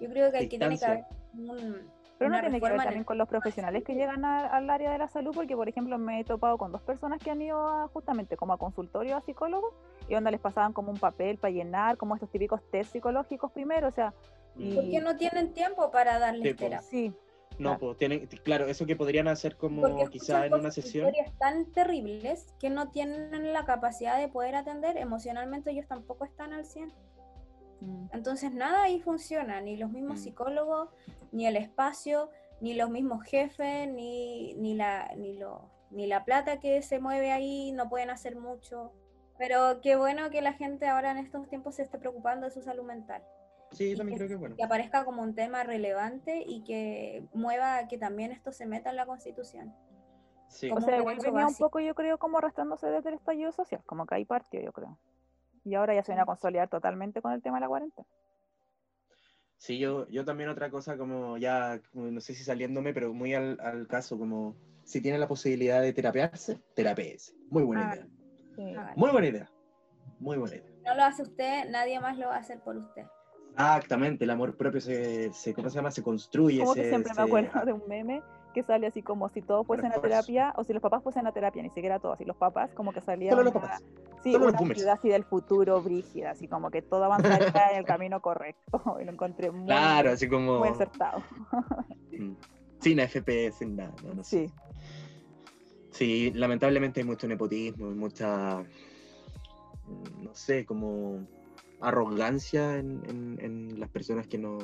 yo 0.00 0.08
creo 0.10 0.30
que 0.30 0.38
aquí 0.38 0.48
tiene 0.58 0.78
que 0.78 0.84
haber 0.84 1.04
un, 1.34 1.90
Pero 2.18 2.30
no 2.30 2.40
tiene 2.40 2.60
que 2.60 2.68
ver 2.68 2.76
también 2.78 3.00
el 3.00 3.04
con 3.06 3.18
los 3.18 3.28
profesionales 3.28 3.84
que 3.84 3.94
llegan 3.94 4.24
a- 4.24 4.46
al 4.48 4.68
área 4.70 4.90
de 4.90 4.98
la 4.98 5.08
salud, 5.08 5.32
porque 5.34 5.54
por 5.56 5.68
ejemplo 5.68 5.98
me 5.98 6.20
he 6.20 6.24
topado 6.24 6.58
con 6.58 6.72
dos 6.72 6.82
personas 6.82 7.22
que 7.22 7.30
han 7.30 7.40
ido 7.42 7.66
a- 7.68 7.88
justamente 7.88 8.36
como 8.36 8.52
a 8.54 8.58
consultorio 8.58 9.16
a 9.16 9.20
psicólogos 9.22 9.72
y 10.08 10.14
donde 10.14 10.30
les 10.30 10.40
pasaban 10.40 10.72
como 10.72 10.90
un 10.90 10.98
papel 10.98 11.38
para 11.38 11.52
llenar, 11.52 11.96
como 11.96 12.14
estos 12.14 12.30
típicos 12.30 12.60
test 12.70 12.92
psicológicos 12.92 13.52
primero, 13.52 13.88
o 13.88 13.92
sea, 13.92 14.12
Mm. 14.56 14.74
porque 14.74 15.00
no 15.00 15.16
tienen 15.16 15.52
tiempo 15.52 15.90
para 15.90 16.18
darles 16.18 16.52
Sí, 16.52 16.54
terapia. 16.54 16.82
sí, 16.82 17.14
No, 17.58 17.70
Claro. 17.70 17.78
pues 17.80 17.96
tienen, 17.98 18.26
claro, 18.44 18.66
eso 18.66 18.84
que 18.86 18.96
podrían 18.96 19.28
hacer 19.28 19.56
como 19.56 19.82
Porque 19.82 20.06
quizá 20.10 20.44
escuchan 20.44 20.44
en 20.44 20.54
una 20.60 20.70
sesión. 20.70 21.06
historias 21.08 21.38
tan 21.38 21.72
terribles 21.72 22.52
que 22.58 22.68
no 22.70 22.90
tienen 22.90 23.52
la 23.52 23.64
capacidad 23.64 24.18
de 24.18 24.28
poder 24.28 24.54
atender 24.56 24.96
emocionalmente 24.98 25.70
ellos 25.70 25.86
tampoco 25.86 26.24
están 26.24 26.52
al 26.52 26.64
100 26.66 26.92
mm, 27.80 28.08
entonces 28.12 28.52
nada 28.52 28.82
ahí 28.84 29.00
funciona 29.00 29.60
ni 29.60 29.76
los 29.76 29.90
mismos 29.90 30.18
Mm. 30.20 30.22
psicólogos 30.22 30.90
ni 31.32 31.46
el 31.46 31.56
espacio 31.56 32.30
ni 32.60 32.74
los 32.74 32.90
mismos 32.90 33.22
jefes 33.24 33.90
ni, 33.92 34.54
ni 34.54 34.74
la 34.74 35.12
ni 35.16 35.34
lo 35.38 35.70
ni 35.90 36.06
la 36.06 36.24
plata 36.24 36.58
que 36.60 36.82
se 36.82 36.98
mueve 36.98 37.32
ahí 37.32 37.72
no 37.72 37.88
pueden 37.88 38.10
hacer 38.10 38.36
mucho 38.36 38.92
pero 39.38 39.80
qué 39.82 39.96
bueno 39.96 40.30
que 40.30 40.40
la 40.42 40.52
gente 40.54 40.86
ahora 40.88 41.10
en 41.10 41.18
estos 41.18 41.46
tiempos 41.48 41.76
se 41.76 41.82
esté 41.82 41.98
preocupando 41.98 42.46
de 42.46 42.52
su 42.52 42.60
salud 42.62 42.84
mental 42.84 43.22
Sí, 43.72 43.90
yo 43.90 43.96
también 43.98 44.14
que, 44.14 44.18
creo 44.18 44.28
que 44.28 44.34
es 44.34 44.40
bueno. 44.40 44.56
que 44.56 44.62
aparezca 44.64 45.04
como 45.04 45.22
un 45.22 45.34
tema 45.34 45.64
relevante 45.64 46.42
y 46.46 46.62
que 46.64 47.26
mueva 47.34 47.78
a 47.78 47.88
que 47.88 47.98
también 47.98 48.32
esto 48.32 48.52
se 48.52 48.66
meta 48.66 48.90
en 48.90 48.96
la 48.96 49.06
constitución 49.06 49.74
Sí. 50.48 50.70
o 50.70 50.74
como 50.74 50.86
sea, 50.86 50.94
un 50.96 51.00
igual 51.00 51.18
venía 51.22 51.46
un 51.46 51.54
poco 51.56 51.80
yo 51.80 51.94
creo 51.94 52.18
como 52.18 52.38
arrastrándose 52.38 52.86
desde 52.86 53.08
el 53.08 53.16
estallido 53.16 53.50
social, 53.52 53.82
como 53.84 54.06
que 54.06 54.14
ahí 54.14 54.24
partió 54.24 54.60
yo 54.62 54.72
creo. 54.72 54.98
Y 55.64 55.74
ahora 55.74 55.94
ya 55.94 56.04
se 56.04 56.12
viene 56.12 56.22
a 56.22 56.26
consolidar 56.26 56.68
totalmente 56.68 57.20
con 57.20 57.32
el 57.32 57.42
tema 57.42 57.56
de 57.56 57.62
la 57.62 57.68
cuarentena. 57.68 58.06
Sí, 59.58 59.78
yo, 59.78 60.06
yo 60.08 60.24
también 60.24 60.48
otra 60.50 60.70
cosa 60.70 60.96
como 60.96 61.36
ya, 61.38 61.80
no 61.92 62.20
sé 62.20 62.34
si 62.34 62.44
saliéndome, 62.44 62.92
pero 62.94 63.12
muy 63.12 63.34
al, 63.34 63.58
al 63.60 63.88
caso, 63.88 64.16
como 64.18 64.54
si 64.84 65.00
tiene 65.00 65.18
la 65.18 65.26
posibilidad 65.26 65.82
de 65.82 65.92
terapearse, 65.92 66.60
terapéese. 66.74 67.32
Muy 67.50 67.64
buena 67.64 67.90
Ah, 67.90 67.94
idea. 67.96 68.06
Sí. 68.54 68.74
hágalo. 68.76 68.96
Muy 68.96 69.10
buena 69.10 69.26
idea. 69.28 69.50
Muy 70.20 70.36
buena 70.36 70.56
idea. 70.56 70.70
no 70.84 70.94
lo 70.94 71.02
hace 71.04 71.22
usted 71.22 71.68
nadie 71.70 71.98
más 72.00 72.16
lo 72.16 72.28
va 72.28 72.36
a 72.36 72.38
hacer 72.38 72.60
por 72.62 72.76
usted 72.76 73.04
Exactamente, 73.58 74.24
el 74.24 74.30
amor 74.30 74.54
propio 74.56 74.80
se, 74.80 75.32
se 75.32 75.54
¿cómo 75.54 75.70
se 75.70 75.76
llama? 75.76 75.90
Se 75.90 76.02
construye. 76.02 76.60
Como 76.60 76.74
que 76.74 76.82
se- 76.82 76.88
siempre 76.90 77.12
me 77.16 77.22
acuerdo 77.22 77.64
de 77.64 77.72
un 77.72 77.82
meme 77.88 78.22
que 78.52 78.62
sale 78.62 78.86
así 78.86 79.02
como 79.02 79.28
si 79.30 79.42
todos 79.42 79.66
fuesen 79.66 79.92
a 79.92 80.00
terapia, 80.00 80.52
o 80.56 80.64
si 80.64 80.72
los 80.72 80.80
papás 80.82 81.02
fuesen 81.02 81.26
a 81.26 81.32
terapia, 81.32 81.62
ni 81.62 81.70
siquiera 81.70 81.98
todos, 81.98 82.20
y 82.20 82.24
los 82.24 82.36
papás 82.36 82.70
como 82.74 82.92
que 82.92 83.00
salían 83.00 83.30
Solo 83.32 83.44
los 83.44 83.54
una, 83.54 83.62
papás. 83.62 83.82
sí, 84.22 84.32
solo 84.32 84.46
los 84.50 84.60
una 84.60 84.74
ciudad 84.74 84.94
así 84.94 85.08
del 85.08 85.24
futuro 85.24 85.82
brígida, 85.82 86.30
así 86.30 86.48
como 86.48 86.70
que 86.70 86.80
todo 86.82 87.04
avanzaría 87.04 87.70
en 87.72 87.76
el 87.78 87.84
camino 87.86 88.20
correcto, 88.20 88.82
y 89.00 89.04
lo 89.04 89.12
encontré 89.12 89.50
muy, 89.50 89.66
Claro, 89.66 90.10
así 90.10 90.28
como. 90.28 90.58
muy 90.58 90.68
acertado. 90.68 91.22
Mm. 92.12 92.32
Sin 92.80 93.00
AFP, 93.00 93.52
sin 93.52 93.76
nada. 93.76 93.92
No, 94.02 94.14
no 94.14 94.24
sé. 94.24 94.48
Sí, 94.48 94.52
Sí, 95.90 96.30
lamentablemente 96.34 97.00
hay 97.00 97.06
mucho 97.06 97.26
nepotismo, 97.26 97.90
mucha, 97.90 98.58
mm, 99.84 100.24
no 100.24 100.34
sé, 100.34 100.64
como 100.64 101.26
arrogancia 101.80 102.78
en, 102.78 103.02
en- 103.08 103.38
en 103.40 103.80
las 103.80 103.88
personas 103.90 104.26
que 104.26 104.38
no, 104.38 104.58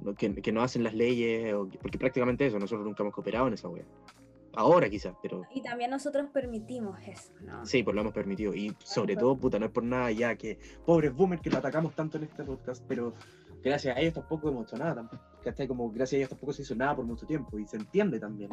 no- 0.00 0.14
que, 0.14 0.34
que 0.34 0.52
no 0.52 0.62
hacen 0.62 0.82
las 0.84 0.94
leyes, 0.94 1.52
o- 1.54 1.68
porque 1.82 1.98
prácticamente 1.98 2.46
eso, 2.46 2.58
nosotros 2.58 2.86
nunca 2.86 3.02
hemos 3.02 3.14
cooperado 3.14 3.46
en 3.48 3.54
esa 3.54 3.68
wea. 3.68 3.84
Ahora 4.54 4.90
quizás, 4.90 5.14
pero 5.22 5.42
y 5.54 5.62
también 5.62 5.90
nosotros 5.92 6.28
permitimos 6.32 6.98
eso 7.06 7.32
no 7.40 7.64
sí, 7.64 7.84
pues 7.84 7.94
lo 7.94 8.00
hemos 8.00 8.12
permitido. 8.12 8.52
Y 8.52 8.74
sobre 8.82 9.14
todo, 9.14 9.36
puta, 9.36 9.60
no 9.60 9.66
es 9.66 9.70
por 9.72 9.84
nada 9.84 10.10
ya 10.10 10.34
que, 10.34 10.58
pobres 10.84 11.14
boomers 11.14 11.40
que 11.40 11.50
lo 11.50 11.58
atacamos 11.58 11.94
tanto 11.94 12.18
en 12.18 12.24
este 12.24 12.42
podcast, 12.42 12.84
pero 12.88 13.14
gracias 13.62 13.96
a 13.96 14.00
ellos 14.00 14.14
tampoco 14.14 14.48
hemos 14.48 14.66
hecho 14.66 14.76
nada, 14.76 15.08
¿cachai? 15.44 15.68
Como 15.68 15.88
gracias 15.92 16.14
a 16.14 16.16
ellos 16.16 16.30
tampoco 16.30 16.52
se 16.52 16.62
hizo 16.62 16.74
nada 16.74 16.96
por 16.96 17.04
mucho 17.04 17.26
tiempo, 17.26 17.58
y 17.60 17.66
se 17.68 17.76
entiende 17.76 18.18
también. 18.18 18.50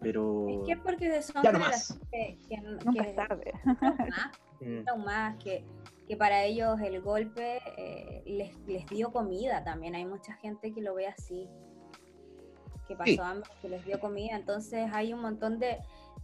Pero... 0.00 0.46
es 0.48 0.58
que 0.66 0.72
es 0.72 0.78
porque 0.80 1.22
son 1.22 1.42
Ya 1.42 1.52
no 1.52 1.58
más. 1.58 1.98
que, 2.12 2.38
que, 2.48 2.56
nunca 2.60 2.92
que 2.92 3.10
es 3.10 3.16
tarde. 3.16 3.52
traumadas, 3.62 4.30
Mm. 4.60 4.84
traumadas, 4.84 5.36
que, 5.44 5.64
que 6.08 6.16
para 6.16 6.42
ellos 6.44 6.80
el 6.80 7.02
golpe 7.02 7.58
eh, 7.76 8.22
les, 8.24 8.56
les 8.66 8.86
dio 8.86 9.12
comida 9.12 9.62
también 9.64 9.94
hay 9.94 10.06
mucha 10.06 10.32
gente 10.34 10.72
que 10.72 10.80
lo 10.80 10.94
ve 10.94 11.08
así 11.08 11.46
que 12.88 12.96
pasó 12.96 13.10
Sí. 13.12 13.18
hambre 13.20 13.50
que 13.60 13.68
les 13.68 13.84
dio 13.84 14.00
comida 14.00 14.34
entonces 14.34 14.88
hay 14.94 15.12
un 15.12 15.20
montón 15.20 15.58
de, 15.58 15.76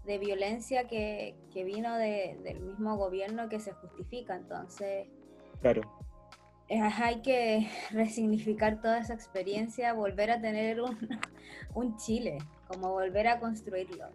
de 0.06 0.16
violencia 0.18 0.86
que, 0.86 1.34
que 1.52 1.62
vino 1.64 1.94
de- 1.98 2.38
del 2.42 2.60
mismo 2.60 2.96
gobierno 2.96 3.50
que 3.50 3.60
se 3.60 3.72
justifica 3.72 4.34
entonces 4.34 5.08
Claro. 5.60 5.82
eh, 6.68 6.80
hay 6.80 7.20
que 7.20 7.68
resignificar 7.90 8.80
toda 8.80 8.98
esa 9.00 9.12
experiencia, 9.12 9.92
volver 9.92 10.30
a 10.30 10.40
tener 10.40 10.80
un, 10.80 10.96
un 11.74 11.96
Chile, 11.98 12.38
como 12.72 12.92
volver 12.92 13.28
a 13.28 13.38
construirlo. 13.38 14.08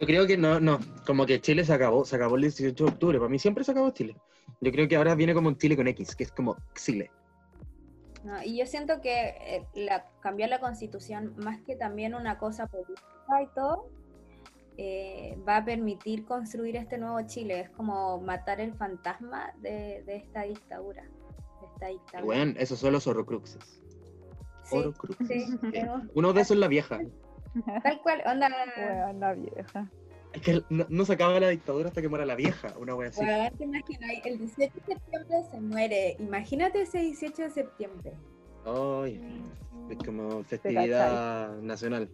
Yo 0.00 0.06
creo 0.06 0.26
que 0.26 0.36
no, 0.36 0.60
no, 0.60 0.78
como 1.06 1.26
que 1.26 1.40
Chile 1.40 1.64
se 1.64 1.72
acabó, 1.74 2.04
se 2.04 2.16
acabó 2.16 2.36
el 2.36 2.42
18 2.42 2.84
de 2.84 2.90
octubre, 2.90 3.18
para 3.18 3.30
mí 3.30 3.38
siempre 3.38 3.64
se 3.64 3.72
acabó 3.72 3.90
Chile. 3.90 4.16
Yo 4.60 4.72
creo 4.72 4.88
que 4.88 4.96
ahora 4.96 5.14
viene 5.14 5.34
como 5.34 5.48
un 5.48 5.58
Chile 5.58 5.76
con 5.76 5.86
X, 5.88 6.16
que 6.16 6.24
es 6.24 6.32
como 6.32 6.56
Chile. 6.74 7.10
¿no? 8.24 8.42
Y 8.42 8.58
yo 8.58 8.66
siento 8.66 9.00
que 9.00 9.34
eh, 9.40 9.66
la, 9.74 10.06
cambiar 10.20 10.50
la 10.50 10.60
constitución, 10.60 11.34
más 11.36 11.60
que 11.62 11.76
también 11.76 12.14
una 12.14 12.38
cosa 12.38 12.66
política 12.66 13.42
y 13.42 13.46
todo, 13.54 13.90
eh, 14.76 15.38
va 15.46 15.58
a 15.58 15.64
permitir 15.64 16.24
construir 16.24 16.76
este 16.76 16.96
nuevo 16.96 17.20
Chile. 17.26 17.60
Es 17.60 17.70
como 17.70 18.20
matar 18.20 18.60
el 18.60 18.72
fantasma 18.74 19.52
de, 19.60 20.02
de 20.06 20.16
esta 20.16 20.42
dictadura. 20.42 21.02
De 21.02 21.66
esta 21.66 21.86
dictadura. 21.88 22.24
Bueno, 22.24 22.54
esos 22.56 22.78
son 22.78 22.92
los 22.92 23.06
horrocruxes. 23.06 23.82
Sí, 24.64 24.76
Horrocruxes. 24.76 25.26
sí, 25.28 25.58
Uno 26.14 26.32
de 26.32 26.40
esos 26.40 26.56
es 26.56 26.60
la 26.60 26.68
vieja. 26.68 26.98
Tal 27.82 28.00
cual, 28.02 28.22
onda. 28.26 28.48
La 29.12 29.34
vieja. 29.34 29.90
Es 30.32 30.42
que 30.42 30.62
no, 30.70 30.86
no 30.88 31.04
se 31.04 31.14
acaba 31.14 31.40
la 31.40 31.48
dictadura 31.48 31.88
hasta 31.88 32.00
que 32.00 32.08
muera 32.08 32.24
la 32.24 32.36
vieja, 32.36 32.72
una 32.78 32.94
wea 32.94 33.08
así. 33.08 33.24
Bueno, 33.24 33.50
te 33.56 33.64
imaginas, 33.64 34.10
el 34.24 34.38
18 34.38 34.56
de 34.56 34.70
septiembre 34.70 35.42
se 35.50 35.60
muere. 35.60 36.16
Imagínate 36.20 36.82
ese 36.82 36.98
18 36.98 37.42
de 37.42 37.50
septiembre. 37.50 38.12
Ay, 38.64 39.42
es 39.90 39.98
como 39.98 40.44
festividad 40.44 41.56
nacional. 41.58 42.08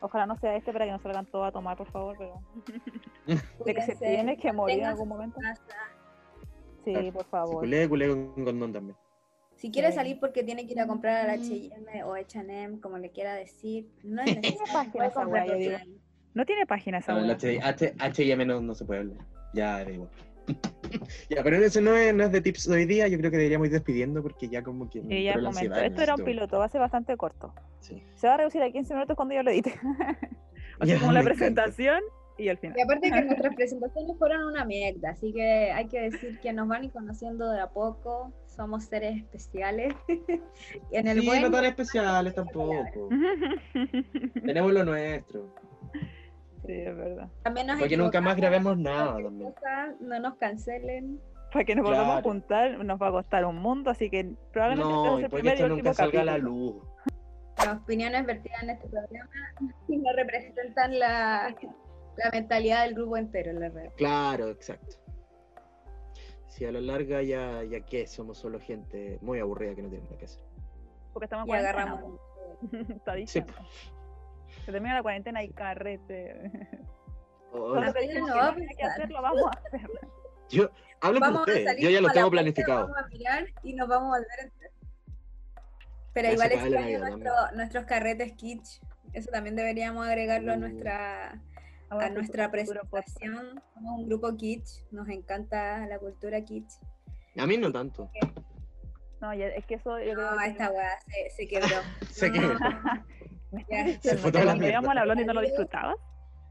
Ojalá 0.00 0.26
no 0.26 0.36
sea 0.38 0.56
este 0.56 0.72
para 0.72 0.84
que 0.84 0.92
no 0.92 0.98
salgan 1.00 1.26
todos 1.26 1.48
a 1.48 1.52
tomar, 1.52 1.76
por 1.76 1.90
favor, 1.90 2.16
pero 2.16 2.40
de 3.64 3.74
que 3.74 3.82
se 3.82 3.96
tiene 3.96 4.36
que 4.36 4.52
morir 4.52 4.80
en 4.80 4.86
algún 4.86 5.04
en 5.04 5.08
momento. 5.08 5.40
casa. 5.40 5.62
Sí, 6.84 7.10
por 7.12 7.24
favor. 7.26 7.60
culé, 7.60 7.88
culé 7.88 8.08
con 8.08 8.44
condón 8.44 8.72
también. 8.72 8.96
Si 9.58 9.72
quiere 9.72 9.88
Sí. 9.88 9.96
salir 9.96 10.20
porque 10.20 10.44
tiene 10.44 10.66
que 10.66 10.72
ir 10.72 10.80
a 10.80 10.86
comprar 10.86 11.28
al 11.28 11.30
H&M 11.40 12.04
o 12.04 12.14
H&M, 12.14 12.80
como 12.80 12.96
le 12.96 13.10
quiera 13.10 13.34
decir, 13.34 13.88
no 14.04 14.22
es 14.22 14.26
necesario. 14.36 14.54
No 16.34 16.44
tiene 16.46 16.64
página 16.66 16.98
esa 16.98 17.14
No, 17.14 17.32
H&M 17.98 18.44
no, 18.46 18.60
no 18.60 18.74
se 18.76 18.84
puede 18.84 19.00
hablar. 19.00 19.16
Ya 19.52 19.84
da 19.84 19.90
igual. 19.90 20.10
Ya, 21.28 21.42
pero 21.42 21.56
eso 21.56 21.80
no 21.82 21.94
es, 21.94 22.14
no 22.14 22.24
es 22.24 22.32
de 22.32 22.40
tips 22.40 22.68
de 22.68 22.74
hoy 22.76 22.86
día, 22.86 23.06
yo 23.08 23.18
creo 23.18 23.30
que 23.30 23.36
deberíamos 23.36 23.66
ir 23.66 23.72
despidiendo 23.74 24.22
porque 24.22 24.48
ya 24.48 24.62
como 24.62 24.88
que... 24.88 25.00
Y 25.06 25.24
ya 25.24 25.36
la 25.36 25.50
ansiedad, 25.50 25.84
Esto 25.84 26.02
era 26.02 26.14
un 26.14 26.24
piloto, 26.24 26.58
va 26.58 26.64
a 26.64 26.68
ser 26.68 26.80
bastante 26.80 27.14
corto. 27.18 27.52
Sí. 27.80 28.02
Se 28.14 28.26
va 28.28 28.34
a 28.34 28.36
reducir 28.38 28.62
a 28.62 28.70
15 28.70 28.94
minutos 28.94 29.14
cuando 29.14 29.34
yo 29.34 29.42
lo 29.42 29.50
edite. 29.50 29.74
Así 30.80 30.92
Ya, 30.92 30.98
como 31.00 31.12
la 31.12 31.22
presentación 31.22 32.00
y 32.38 32.48
al 32.48 32.58
final. 32.58 32.78
Y 32.78 32.82
aparte 32.82 33.10
que 33.10 33.22
nuestras 33.24 33.54
presentaciones 33.54 34.16
fueron 34.18 34.44
una 34.44 34.64
mierda, 34.64 35.10
así 35.10 35.32
que 35.32 35.70
hay 35.72 35.86
que 35.88 36.00
decir 36.02 36.38
que 36.40 36.52
nos 36.52 36.68
van 36.68 36.82
a 36.82 36.84
ir 36.86 36.92
conociendo 36.92 37.50
de 37.50 37.60
a 37.60 37.68
poco, 37.68 38.32
somos 38.46 38.84
seres 38.84 39.16
especiales. 39.18 39.94
y 40.08 40.16
en 40.96 41.08
el 41.08 41.20
Sí, 41.20 41.26
buen 41.26 41.42
no 41.42 41.50
tan 41.50 41.64
y 41.64 41.68
especiales 41.68 42.34
tampoco. 42.34 43.08
Tenemos 44.44 44.72
lo 44.72 44.84
nuestro. 44.84 45.52
sí, 46.66 46.72
es 46.72 46.96
verdad. 46.96 47.28
también 47.42 47.66
nos 47.66 47.78
Porque 47.78 47.96
nunca 47.96 48.20
más 48.20 48.36
grabemos 48.36 48.78
nada 48.78 49.16
no 50.00 50.20
nos 50.20 50.36
cancelen. 50.36 51.20
Para 51.52 51.64
que 51.64 51.74
nos 51.74 51.86
Claro. 51.88 52.22
juntar 52.22 52.84
nos 52.84 53.00
va 53.00 53.08
a 53.08 53.10
costar 53.10 53.44
un 53.46 53.56
mundo, 53.56 53.90
así 53.90 54.10
que 54.10 54.32
probablemente 54.52 54.92
este 54.92 55.08
No, 55.08 55.14
es 55.16 55.20
y 55.20 55.24
el 55.24 55.30
primer 55.30 55.44
y 55.46 55.48
esto 55.54 55.64
último 55.64 55.76
nunca 55.78 55.94
salga 55.94 56.20
a 56.20 56.24
la 56.24 56.38
luz. 56.38 56.76
Las 57.56 57.76
opiniones 57.78 58.26
vertidas 58.26 58.62
en 58.62 58.70
este 58.70 58.88
programa 58.88 59.30
no 59.88 60.12
representan 60.14 60.98
la, 60.98 61.56
la 62.24 62.30
mentalidad 62.30 62.84
del 62.84 62.94
grupo 62.94 63.16
entero, 63.16 63.52
la 63.52 63.68
verdad. 63.70 63.92
Claro, 63.96 64.48
exacto. 64.50 64.96
Si 66.48 66.64
a 66.64 66.72
la 66.72 66.80
larga 66.80 67.22
ya, 67.22 67.62
ya 67.64 67.80
que 67.80 68.06
somos 68.06 68.38
solo 68.38 68.58
gente 68.60 69.18
muy 69.20 69.38
aburrida 69.38 69.74
que 69.74 69.82
no 69.82 69.88
tiene 69.88 70.04
nada 70.04 70.18
que 70.18 70.24
hacer. 70.24 70.42
Porque 71.12 71.24
estamos 71.26 71.46
en 71.48 71.54
Y 71.54 71.58
agarramos. 71.58 72.20
Está 72.88 73.14
diciendo. 73.14 73.52
Se 74.64 74.72
termina 74.72 74.94
la 74.94 75.02
cuarentena 75.02 75.42
y 75.44 75.50
carrete. 75.50 76.50
Oh, 77.52 77.74
no 77.74 77.74
va 77.74 77.80
no 77.80 77.86
a 77.86 78.48
había 78.48 78.66
que 78.68 78.74
pasar. 78.76 78.90
hacer, 78.90 79.10
lo 79.10 79.22
vamos 79.22 79.44
a 79.46 79.58
hacer. 79.68 79.90
yo, 80.50 80.70
hablen 81.00 81.20
por 81.20 81.32
Vamos 81.32 81.48
a 81.48 81.50
ustedes, 81.52 81.76
yo 81.80 81.90
ya 81.90 82.00
lo 82.00 82.08
tengo 82.10 82.30
planificado. 82.30 82.80
Vamos 82.88 82.98
a 82.98 83.06
mirar 83.08 83.46
y 83.62 83.72
nos 83.74 83.88
vamos 83.88 84.14
a 84.14 84.18
volver 84.18 84.40
a 84.40 84.42
entrar. 84.42 84.70
Pero 86.14 86.28
Ya 86.28 86.34
igual 86.34 86.52
extraño 86.52 86.98
nuestro- 86.98 87.52
nuestros 87.56 87.84
carretes 87.84 88.32
kitsch. 88.32 88.80
Eso 89.12 89.30
también 89.30 89.54
deberíamos 89.56 90.06
agregarlo 90.06 90.52
a 90.52 90.56
Uh. 90.56 90.60
nuestra, 90.60 91.40
A 91.90 92.10
nuestra 92.10 92.50
presentación. 92.50 93.62
Somos 93.74 94.00
un 94.00 94.08
grupo 94.08 94.36
kitsch, 94.36 94.82
nos 94.90 95.08
encanta 95.08 95.86
la 95.86 95.98
cultura 95.98 96.42
kitsch. 96.44 96.74
A 97.38 97.46
mí 97.46 97.56
no 97.56 97.72
tanto. 97.72 98.10
No, 99.20 99.34
ya- 99.34 99.48
es 99.48 99.64
que 99.66 99.74
eso 99.76 99.98
yo 99.98 100.14
creo 100.14 100.30
No, 100.30 100.38
que 100.38 100.46
esta 100.48 100.70
weá 100.70 100.90
se, 101.06 101.30
se 101.36 101.48
quebró. 101.48 101.68
Sé 102.10 102.30
que 102.32 102.40
No, 102.40 102.54
me 103.52 103.66
Ya, 103.70 103.86
estás 103.86 104.12
se 104.12 104.18
fue 104.18 104.30
toda 104.32 104.44
la 104.44 104.50
cuando 104.52 104.68
íbamos 104.68 104.88
mierda. 104.90 105.04
blonde 105.04 105.24
no 105.24 105.32
lo 105.34 105.40
disfrutabas. 105.40 105.96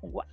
Guau. 0.01 0.27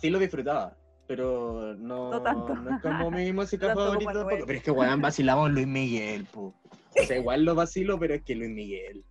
sí 0.00 0.10
lo 0.10 0.18
disfrutaba, 0.18 0.76
pero 1.06 1.74
no, 1.76 2.10
No 2.10 2.22
tanto. 2.22 2.54
no 2.54 2.76
es 2.76 2.82
como 2.82 3.10
mi 3.10 3.32
música 3.32 3.74
favorita 3.74 4.12
tampoco. 4.12 4.44
Pero 4.46 4.58
es 4.58 4.62
que 4.64 4.70
weón 4.70 5.00
vacilamos 5.00 5.50
Luis 5.50 5.66
Miguel, 5.66 6.24
po. 6.26 6.54
O 7.00 7.04
sea, 7.06 7.16
igual 7.18 7.44
lo 7.44 7.54
vacilo, 7.54 7.98
pero 7.98 8.14
es 8.14 8.22
que 8.22 8.34
Luis 8.34 8.50
Miguel. 8.50 9.04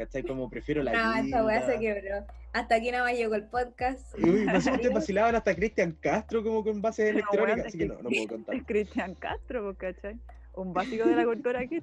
¿Cachai? 0.00 0.22
Como 0.22 0.48
prefiero 0.48 0.82
la 0.82 0.92
no, 0.94 1.14
esta 1.26 1.44
weá 1.44 1.66
se 1.66 1.78
quebró. 1.78 2.24
Hasta 2.54 2.76
aquí 2.76 2.90
nada 2.90 3.04
más 3.04 3.12
llegó 3.12 3.34
el 3.34 3.44
podcast. 3.44 4.14
Uy, 4.14 4.46
no 4.46 4.58
sé, 4.58 4.72
ustedes 4.72 4.94
vacilaban 4.94 5.34
hasta 5.34 5.54
Cristian 5.54 5.92
Castro 6.00 6.42
como 6.42 6.64
con 6.64 6.80
bases 6.80 7.04
Pero, 7.04 7.18
electrónicas, 7.18 7.66
así 7.66 7.76
que 7.76 7.84
no, 7.86 7.96
no 8.00 8.08
puedo 8.08 8.28
contar. 8.28 8.54
Es 8.54 8.62
Cristian 8.66 9.14
Castro, 9.16 9.62
po, 9.62 9.76
¿cachai? 9.76 10.18
Un 10.54 10.72
básico 10.72 11.06
de 11.06 11.16
la 11.16 11.24
cultura 11.26 11.60
aquí. 11.60 11.82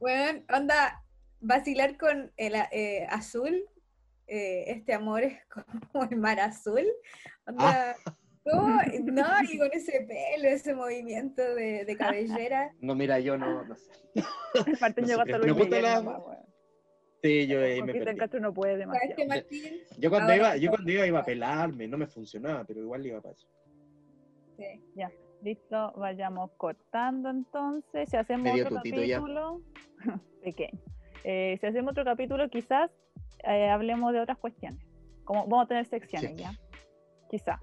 Bueno, 0.00 0.42
onda, 0.52 1.04
vacilar 1.38 1.96
con 1.96 2.32
el 2.36 2.56
eh, 2.72 3.06
azul, 3.08 3.54
eh, 4.26 4.64
este 4.66 4.92
amor 4.92 5.22
es 5.22 5.38
como 5.92 6.06
el 6.10 6.16
mar 6.16 6.40
azul. 6.40 6.88
Onda, 7.46 7.94
¿cómo? 8.42 8.80
No, 9.04 9.26
y 9.48 9.58
con 9.58 9.68
ese 9.72 10.00
pelo, 10.08 10.48
ese 10.48 10.74
movimiento 10.74 11.54
de, 11.54 11.84
de 11.84 11.96
cabellera. 11.96 12.72
No, 12.80 12.96
mira, 12.96 13.20
yo 13.20 13.38
no, 13.38 13.62
no 13.62 13.76
sé. 13.76 13.92
Martín 14.80 15.04
No 15.04 15.08
llegó 15.08 15.24
sé, 15.24 15.32
hasta 15.32 15.38
me 15.38 15.52
Luis 15.52 15.66
Miguel. 15.66 15.82
la-. 15.84 16.47
Sí, 17.22 17.46
yo 17.48 17.60
ahí 17.60 17.78
Con 17.78 17.86
me 17.86 17.92
Cristian 17.92 18.04
perdí. 18.04 18.18
Castro 18.20 18.40
no 18.40 18.54
puede 18.54 18.84
¿Sabes 18.84 19.00
qué, 19.16 19.22
demasiado. 19.24 19.28
Martín? 19.28 19.74
Yo 19.98 20.10
cuando, 20.10 20.32
Ahora 20.32 20.36
iba, 20.36 20.56
yo 20.56 20.70
cuando 20.70 20.92
iba 20.92 21.06
iba 21.06 21.18
a 21.20 21.24
pelarme, 21.24 21.88
no 21.88 21.98
me 21.98 22.06
funcionaba, 22.06 22.64
pero 22.64 22.80
igual 22.80 23.04
iba 23.06 23.20
para 23.20 23.34
eso. 23.34 23.48
Sí. 24.56 24.80
Listo, 25.42 25.92
vayamos 25.96 26.50
cortando 26.56 27.30
entonces. 27.30 28.08
Si 28.10 28.16
hacemos 28.16 28.52
otro 28.60 28.70
ya. 28.70 29.16
capítulo, 29.18 29.62
pequeño. 30.42 30.78
Eh, 31.24 31.56
si 31.60 31.66
hacemos 31.66 31.92
otro 31.92 32.04
capítulo, 32.04 32.48
quizás 32.48 32.90
eh, 33.44 33.68
hablemos 33.68 34.12
de 34.12 34.20
otras 34.20 34.38
cuestiones. 34.38 34.80
Como 35.24 35.46
vamos 35.46 35.64
a 35.66 35.68
tener 35.68 35.86
secciones 35.86 36.30
Sí. 36.32 36.36
ya. 36.42 36.52
Quizás. 37.30 37.60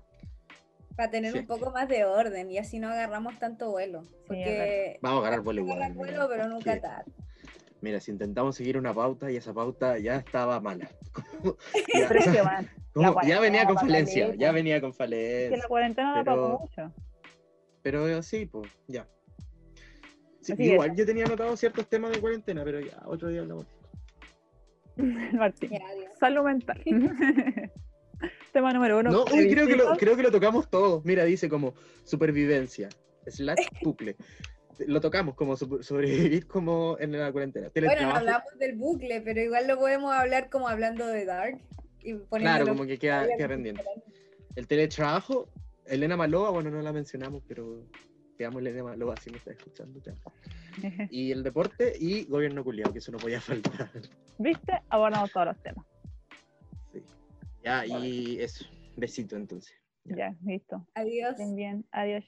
Para 0.95 1.09
tener 1.11 1.33
Sí. 1.33 1.39
un 1.39 1.47
poco 1.47 1.71
más 1.71 1.89
de 1.89 2.05
orden 2.05 2.49
y 2.49 2.57
así 2.57 2.79
no 2.79 2.87
agarramos 2.89 3.37
tanto 3.39 3.71
vuelo. 3.71 4.03
Porque 4.27 4.97
Vamos 5.01 5.17
a 5.17 5.27
agarrar 5.27 5.41
vuelo 5.43 5.61
igual. 5.61 5.93
vuelo, 5.93 6.27
pero 6.29 6.47
nunca 6.47 6.73
Sí. 6.73 6.79
Mira, 7.85 7.99
si 7.99 8.09
intentamos 8.09 8.55
seguir 8.55 8.79
una 8.79 8.95
pauta 8.95 9.29
y 9.29 9.35
esa 9.35 9.53
pauta 9.53 9.99
ya 9.99 10.15
estaba 10.15 10.59
mala. 10.59 10.89
Ya, 11.93 12.07
Pero 12.07 12.19
es 12.19 12.25
que, 12.25 12.41
ya 13.27 13.39
venía 13.39 13.67
con 13.67 13.77
falencia, 13.77 14.33
ya 14.33 14.51
venía 14.51 14.81
con 14.81 14.89
es 14.89 14.97
que 14.97 15.03
la 15.03 15.07
falencia. 15.07 15.67
cuarentena 15.67 16.15
da 16.15 16.23
para 16.23 16.35
Pero- 16.35 16.59
mucho. 16.59 16.93
Pero 17.83 18.07
eh, 18.09 18.23
sí, 18.23 18.47
pues, 18.47 18.71
ya. 18.87 19.07
Sí, 20.41 20.55
igual 20.57 20.95
yo 20.95 21.05
tenía 21.05 21.25
anotado 21.25 21.55
ciertos 21.55 21.85
temas 21.87 22.11
de 22.11 22.19
cuarentena, 22.19 22.63
pero 22.63 22.79
ya, 22.79 23.03
otro 23.05 23.29
día 23.29 23.41
hablamos. 23.41 23.67
Martín. 25.33 25.77
Salud 26.19 26.43
mental. 26.43 26.81
Tema 28.51 28.73
número 28.73 28.97
uno. 28.97 29.11
No, 29.11 29.25
uy, 29.25 29.47
creo 29.51 29.67
que, 29.67 29.75
lo, 29.75 29.83
plebiscito. 29.83 29.97
creo 29.99 30.15
que 30.17 30.23
lo 30.23 30.31
tocamos 30.31 30.67
todo. 30.71 31.03
Mira, 31.05 31.23
dice 31.23 31.47
como 31.49 31.75
supervivencia, 32.03 32.89
slash 33.27 33.67
bucle. 33.83 34.15
Lo 34.87 35.01
tocamos 35.01 35.35
como 35.35 35.55
sobrevivir 35.55 36.47
como 36.47 36.97
en 36.99 37.11
la 37.11 37.31
cuarentena. 37.31 37.69
Bueno, 37.73 38.01
no 38.01 38.15
hablamos 38.15 38.57
del 38.59 38.75
bucle, 38.75 39.21
pero 39.21 39.41
igual 39.41 39.67
lo 39.67 39.77
podemos 39.77 40.13
hablar 40.13 40.49
como 40.49 40.67
hablando 40.67 41.07
de 41.07 41.25
Dark. 41.25 41.59
Y 42.01 42.17
claro, 42.19 42.67
como 42.67 42.85
que 42.85 42.97
queda, 42.99 43.27
queda 43.35 43.47
pendiente. 43.47 43.83
El 44.55 44.67
teletrabajo, 44.67 45.49
Elena 45.85 46.15
Malova, 46.15 46.51
bueno, 46.51 46.69
no 46.69 46.81
la 46.81 46.93
mencionamos, 46.93 47.43
pero 47.47 47.83
digamos 48.37 48.61
Elena 48.61 48.83
Malova 48.83 49.15
si 49.17 49.31
me 49.31 49.37
está 49.37 49.51
escuchando. 49.51 50.01
amo. 50.07 50.33
Y 51.09 51.31
el 51.31 51.41
deporte 51.41 51.93
y 51.97 52.25
gobierno 52.25 52.63
culiado, 52.63 52.91
que 52.91 52.99
eso 52.99 53.11
no 53.11 53.17
podía 53.17 53.39
faltar. 53.41 53.89
¿Viste? 54.37 54.73
Abordamos 54.89 55.31
todos 55.31 55.47
los 55.47 55.63
temas. 55.63 55.85
Sí. 56.91 57.03
Ya, 57.63 57.85
y 57.85 58.39
eso. 58.39 58.65
Besito 58.97 59.35
entonces. 59.35 59.73
Ya, 60.03 60.35
listo. 60.45 60.85
Adiós. 60.93 61.31
Estén 61.31 61.55
bien. 61.55 61.85
Adiós. 61.91 62.23